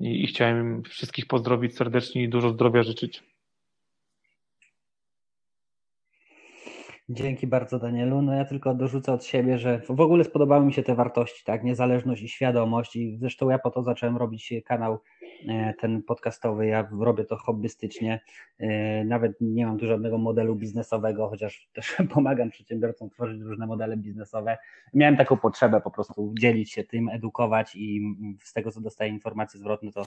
i, 0.00 0.24
i 0.24 0.26
chciałem 0.26 0.82
wszystkich 0.82 1.26
pozdrowić 1.26 1.76
serdecznie 1.76 2.22
i 2.22 2.28
dużo 2.28 2.50
zdrowia 2.50 2.82
życzyć. 2.82 3.33
Dzięki 7.08 7.46
bardzo 7.46 7.78
Danielu. 7.78 8.22
No 8.22 8.34
ja 8.34 8.44
tylko 8.44 8.74
dorzucę 8.74 9.12
od 9.12 9.24
siebie, 9.24 9.58
że 9.58 9.80
w 9.88 10.00
ogóle 10.00 10.24
spodobały 10.24 10.66
mi 10.66 10.72
się 10.72 10.82
te 10.82 10.94
wartości, 10.94 11.44
tak, 11.44 11.64
niezależność 11.64 12.22
i 12.22 12.28
świadomość 12.28 12.96
i 12.96 13.16
zresztą 13.18 13.50
ja 13.50 13.58
po 13.58 13.70
to 13.70 13.82
zacząłem 13.82 14.16
robić 14.16 14.54
kanał 14.64 15.00
e, 15.48 15.74
ten 15.80 16.02
podcastowy, 16.02 16.66
ja 16.66 16.88
robię 17.00 17.24
to 17.24 17.36
hobbystycznie, 17.36 18.20
e, 18.58 19.04
nawet 19.04 19.32
nie 19.40 19.66
mam 19.66 19.78
tu 19.78 19.86
żadnego 19.86 20.18
modelu 20.18 20.56
biznesowego, 20.56 21.28
chociaż 21.28 21.68
też 21.72 21.96
pomagam 22.14 22.50
przedsiębiorcom 22.50 23.10
tworzyć 23.10 23.40
różne 23.40 23.66
modele 23.66 23.96
biznesowe. 23.96 24.58
Miałem 24.94 25.16
taką 25.16 25.36
potrzebę 25.36 25.80
po 25.80 25.90
prostu 25.90 26.34
dzielić 26.38 26.72
się 26.72 26.84
tym, 26.84 27.08
edukować 27.08 27.76
i 27.76 28.14
z 28.42 28.52
tego 28.52 28.70
co 28.70 28.80
dostaję 28.80 29.10
informacje 29.10 29.60
zwrotne 29.60 29.92
to 29.92 30.04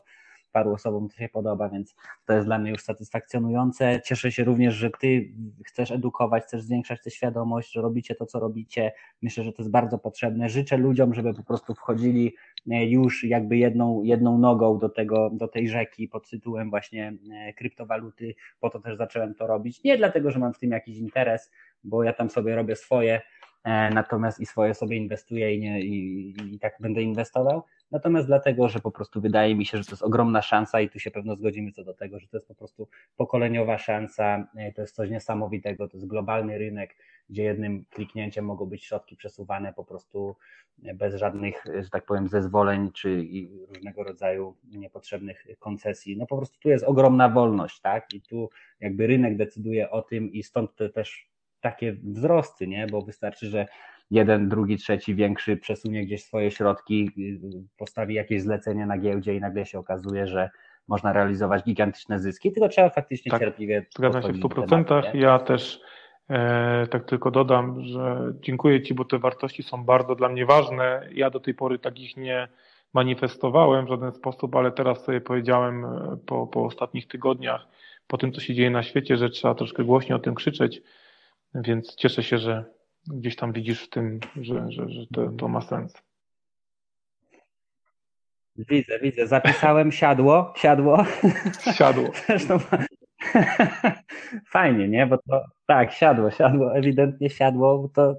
paru 0.57 0.73
osobom 0.73 1.09
to 1.09 1.15
się 1.17 1.29
podoba, 1.29 1.69
więc 1.69 1.95
to 2.25 2.33
jest 2.33 2.45
dla 2.45 2.57
mnie 2.59 2.71
już 2.71 2.83
satysfakcjonujące. 2.83 4.01
Cieszę 4.05 4.31
się 4.31 4.43
również, 4.43 4.73
że 4.75 4.89
Ty 4.89 5.31
chcesz 5.65 5.91
edukować, 5.91 6.43
chcesz 6.43 6.61
zwiększać 6.61 7.03
tę 7.03 7.11
świadomość, 7.11 7.73
że 7.73 7.81
robicie 7.81 8.15
to, 8.15 8.25
co 8.25 8.39
robicie. 8.39 8.91
Myślę, 9.21 9.43
że 9.43 9.53
to 9.53 9.61
jest 9.61 9.71
bardzo 9.71 9.97
potrzebne. 9.97 10.49
Życzę 10.49 10.77
ludziom, 10.77 11.13
żeby 11.13 11.33
po 11.33 11.43
prostu 11.43 11.75
wchodzili 11.75 12.35
e, 12.71 12.85
już 12.85 13.23
jakby 13.23 13.57
jedną, 13.57 14.03
jedną 14.03 14.37
nogą 14.37 14.79
do, 14.79 14.89
tego, 14.89 15.29
do 15.29 15.47
tej 15.47 15.69
rzeki 15.69 16.07
pod 16.07 16.29
tytułem 16.29 16.69
właśnie 16.69 17.13
e, 17.33 17.53
kryptowaluty. 17.53 18.35
Po 18.59 18.69
to 18.69 18.79
też 18.79 18.97
zacząłem 18.97 19.35
to 19.35 19.47
robić. 19.47 19.83
Nie 19.83 19.97
dlatego, 19.97 20.31
że 20.31 20.39
mam 20.39 20.53
w 20.53 20.59
tym 20.59 20.71
jakiś 20.71 20.97
interes, 20.97 21.51
bo 21.83 22.03
ja 22.03 22.13
tam 22.13 22.29
sobie 22.29 22.55
robię 22.55 22.75
swoje, 22.75 23.21
natomiast 23.93 24.39
i 24.39 24.45
swoje 24.45 24.73
sobie 24.73 24.97
inwestuję 24.97 25.55
i, 25.55 25.59
nie, 25.59 25.81
i, 25.81 26.35
i 26.53 26.59
tak 26.59 26.73
będę 26.79 27.01
inwestował 27.01 27.63
Natomiast 27.91 28.27
dlatego, 28.27 28.69
że 28.69 28.79
po 28.79 28.91
prostu 28.91 29.21
wydaje 29.21 29.55
mi 29.55 29.65
się, 29.65 29.77
że 29.77 29.83
to 29.83 29.91
jest 29.91 30.03
ogromna 30.03 30.41
szansa 30.41 30.81
i 30.81 30.89
tu 30.89 30.99
się 30.99 31.11
pewno 31.11 31.35
zgodzimy 31.35 31.71
co 31.71 31.83
do 31.83 31.93
tego, 31.93 32.19
że 32.19 32.27
to 32.27 32.37
jest 32.37 32.47
po 32.47 32.55
prostu 32.55 32.87
pokoleniowa 33.17 33.77
szansa, 33.77 34.47
e, 34.55 34.71
to 34.71 34.81
jest 34.81 34.95
coś 34.95 35.09
niesamowitego, 35.09 35.87
to 35.87 35.97
jest 35.97 36.07
globalny 36.07 36.57
rynek, 36.57 36.95
gdzie 37.29 37.43
jednym 37.43 37.85
kliknięciem 37.89 38.45
mogą 38.45 38.65
być 38.65 38.83
środki 38.83 39.15
przesuwane 39.15 39.73
po 39.73 39.85
prostu 39.85 40.35
e, 40.83 40.93
bez 40.93 41.15
żadnych, 41.15 41.63
że 41.79 41.89
tak 41.89 42.05
powiem, 42.05 42.27
zezwoleń 42.27 42.91
czy 42.91 43.27
różnego 43.67 44.03
rodzaju 44.03 44.55
niepotrzebnych 44.63 45.45
koncesji. 45.59 46.17
No 46.17 46.25
po 46.25 46.37
prostu 46.37 46.59
tu 46.59 46.69
jest 46.69 46.85
ogromna 46.85 47.29
wolność, 47.29 47.81
tak? 47.81 48.13
I 48.13 48.21
tu 48.21 48.49
jakby 48.79 49.07
rynek 49.07 49.37
decyduje 49.37 49.89
o 49.89 50.01
tym 50.01 50.31
i 50.31 50.43
stąd 50.43 50.75
te 50.75 50.89
też 50.89 51.29
takie 51.71 51.93
wzrosty, 51.93 52.67
nie? 52.67 52.87
Bo 52.87 53.01
wystarczy, 53.01 53.47
że 53.47 53.65
jeden, 54.11 54.49
drugi, 54.49 54.77
trzeci, 54.77 55.15
większy 55.15 55.57
przesunie 55.57 56.05
gdzieś 56.05 56.23
swoje 56.23 56.51
środki, 56.51 57.11
postawi 57.77 58.15
jakieś 58.15 58.41
zlecenie 58.41 58.85
na 58.85 58.97
giełdzie 58.97 59.35
i 59.35 59.39
nagle 59.39 59.65
się 59.65 59.79
okazuje, 59.79 60.27
że 60.27 60.49
można 60.87 61.13
realizować 61.13 61.63
gigantyczne 61.63 62.19
zyski, 62.19 62.51
tylko 62.51 62.69
trzeba 62.69 62.89
faktycznie 62.89 63.31
tak, 63.31 63.41
cierpliwie. 63.41 63.85
Zgadzam 63.97 64.23
się 64.23 64.33
w 64.33 64.39
100%. 64.39 64.69
Tematu, 64.69 65.17
ja 65.17 65.39
też 65.39 65.81
E, 66.29 66.87
tak 66.87 67.05
tylko 67.05 67.31
dodam, 67.31 67.83
że 67.83 68.33
dziękuję 68.41 68.81
Ci, 68.81 68.93
bo 68.93 69.05
te 69.05 69.19
wartości 69.19 69.63
są 69.63 69.83
bardzo 69.83 70.15
dla 70.15 70.29
mnie 70.29 70.45
ważne. 70.45 71.09
Ja 71.13 71.29
do 71.29 71.39
tej 71.39 71.53
pory 71.53 71.79
takich 71.79 72.17
nie 72.17 72.47
manifestowałem 72.93 73.85
w 73.85 73.89
żaden 73.89 74.11
sposób, 74.11 74.55
ale 74.55 74.71
teraz 74.71 75.03
sobie 75.03 75.21
powiedziałem 75.21 75.85
e, 75.85 76.17
po, 76.25 76.47
po 76.47 76.65
ostatnich 76.65 77.07
tygodniach, 77.07 77.67
po 78.07 78.17
tym, 78.17 78.31
co 78.31 78.41
się 78.41 78.53
dzieje 78.53 78.69
na 78.69 78.83
świecie, 78.83 79.17
że 79.17 79.29
trzeba 79.29 79.55
troszkę 79.55 79.83
głośniej 79.83 80.15
o 80.15 80.19
tym 80.19 80.35
krzyczeć, 80.35 80.81
więc 81.55 81.95
cieszę 81.95 82.23
się, 82.23 82.37
że 82.37 82.65
gdzieś 83.07 83.35
tam 83.35 83.53
widzisz 83.53 83.83
w 83.83 83.89
tym, 83.89 84.19
że, 84.41 84.71
że, 84.71 84.89
że 84.89 85.01
to, 85.13 85.29
to 85.29 85.47
ma 85.47 85.61
sens. 85.61 85.93
Widzę, 88.57 88.99
widzę. 88.99 89.27
Zapisałem 89.27 89.91
siadło, 89.91 90.53
siadło. 90.55 91.05
Siadło. 91.75 92.09
Zresztą 92.27 92.59
fajnie, 94.45 94.87
nie? 94.87 95.07
Bo 95.07 95.17
to 95.17 95.45
tak, 95.65 95.93
siadło, 95.93 96.31
siadło, 96.31 96.75
ewidentnie 96.75 97.29
siadło, 97.29 97.79
bo 97.79 97.89
to 97.89 98.15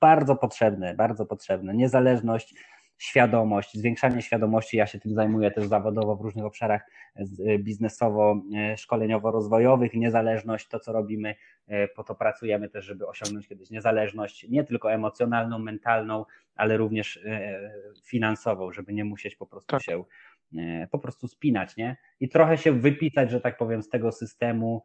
bardzo 0.00 0.36
potrzebne, 0.36 0.94
bardzo 0.94 1.26
potrzebne. 1.26 1.74
Niezależność, 1.74 2.54
świadomość, 3.00 3.74
zwiększanie 3.74 4.22
świadomości. 4.22 4.76
Ja 4.76 4.86
się 4.86 4.98
tym 4.98 5.14
zajmuję 5.14 5.50
też 5.50 5.66
zawodowo 5.66 6.16
w 6.16 6.20
różnych 6.20 6.44
obszarach 6.44 6.82
y, 7.18 7.24
biznesowo-szkoleniowo-rozwojowych. 7.58 9.94
Niezależność, 9.94 10.68
to 10.68 10.80
co 10.80 10.92
robimy, 10.92 11.34
y, 11.68 11.88
po 11.96 12.04
to 12.04 12.14
pracujemy 12.14 12.68
też, 12.68 12.84
żeby 12.84 13.06
osiągnąć 13.06 13.48
kiedyś 13.48 13.70
niezależność, 13.70 14.46
nie 14.48 14.64
tylko 14.64 14.92
emocjonalną, 14.92 15.58
mentalną, 15.58 16.24
ale 16.54 16.76
również 16.76 17.20
finansową, 18.04 18.72
żeby 18.72 18.92
nie 18.92 19.04
musieć 19.04 19.36
po 19.36 19.46
prostu 19.46 19.66
tak. 19.66 19.82
się 19.82 20.04
po 20.90 20.98
prostu 20.98 21.28
spinać, 21.28 21.76
nie? 21.76 21.96
I 22.20 22.28
trochę 22.28 22.58
się 22.58 22.72
wypisać, 22.72 23.30
że 23.30 23.40
tak 23.40 23.56
powiem, 23.56 23.82
z 23.82 23.88
tego 23.88 24.12
systemu. 24.12 24.82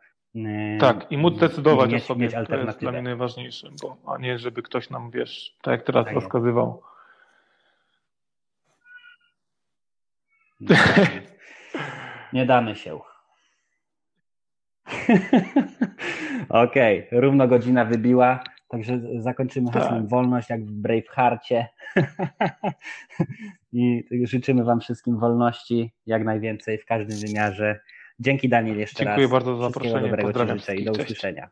Tak, 0.79 1.11
i 1.11 1.17
móc 1.17 1.39
decydować 1.39 1.91
mieć, 1.91 2.03
o 2.03 2.05
sobie, 2.05 2.21
mieć 2.21 2.33
to 2.47 2.57
jest 2.57 2.79
dla 2.79 2.91
mnie 2.91 3.01
najważniejsze, 3.01 3.69
bo, 3.81 3.97
a 4.13 4.17
nie 4.17 4.39
żeby 4.39 4.61
ktoś 4.61 4.89
nam, 4.89 5.11
wiesz, 5.11 5.57
tak 5.61 5.71
jak 5.71 5.83
teraz 5.85 6.05
tak 6.05 6.15
rozkazywał. 6.15 6.81
Nie 12.33 12.45
damy 12.45 12.75
się. 12.75 12.99
Okej, 16.49 17.07
okay, 17.07 17.19
równo 17.19 17.47
godzina 17.47 17.85
wybiła, 17.85 18.43
także 18.67 19.01
zakończymy 19.17 19.71
tak. 19.71 19.83
hasłem 19.83 20.07
wolność, 20.07 20.49
jak 20.49 20.65
w 20.65 20.71
Bravehearcie. 20.71 21.67
I 23.73 24.03
życzymy 24.23 24.63
Wam 24.63 24.79
wszystkim 24.79 25.19
wolności, 25.19 25.93
jak 26.05 26.23
najwięcej 26.23 26.77
w 26.77 26.85
każdym 26.85 27.19
wymiarze. 27.19 27.79
Dzięki 28.19 28.49
Daniel 28.49 28.77
jeszcze 28.77 29.05
Dziękuję 29.05 29.25
raz. 29.25 29.31
bardzo 29.31 29.57
za 29.57 29.63
zaproszenie. 29.63 30.09
Dobrego 30.09 30.33
Ci 30.33 30.59
życzę 30.59 30.75
i 30.75 30.85
do 30.85 30.91
usłyszenia. 30.91 31.49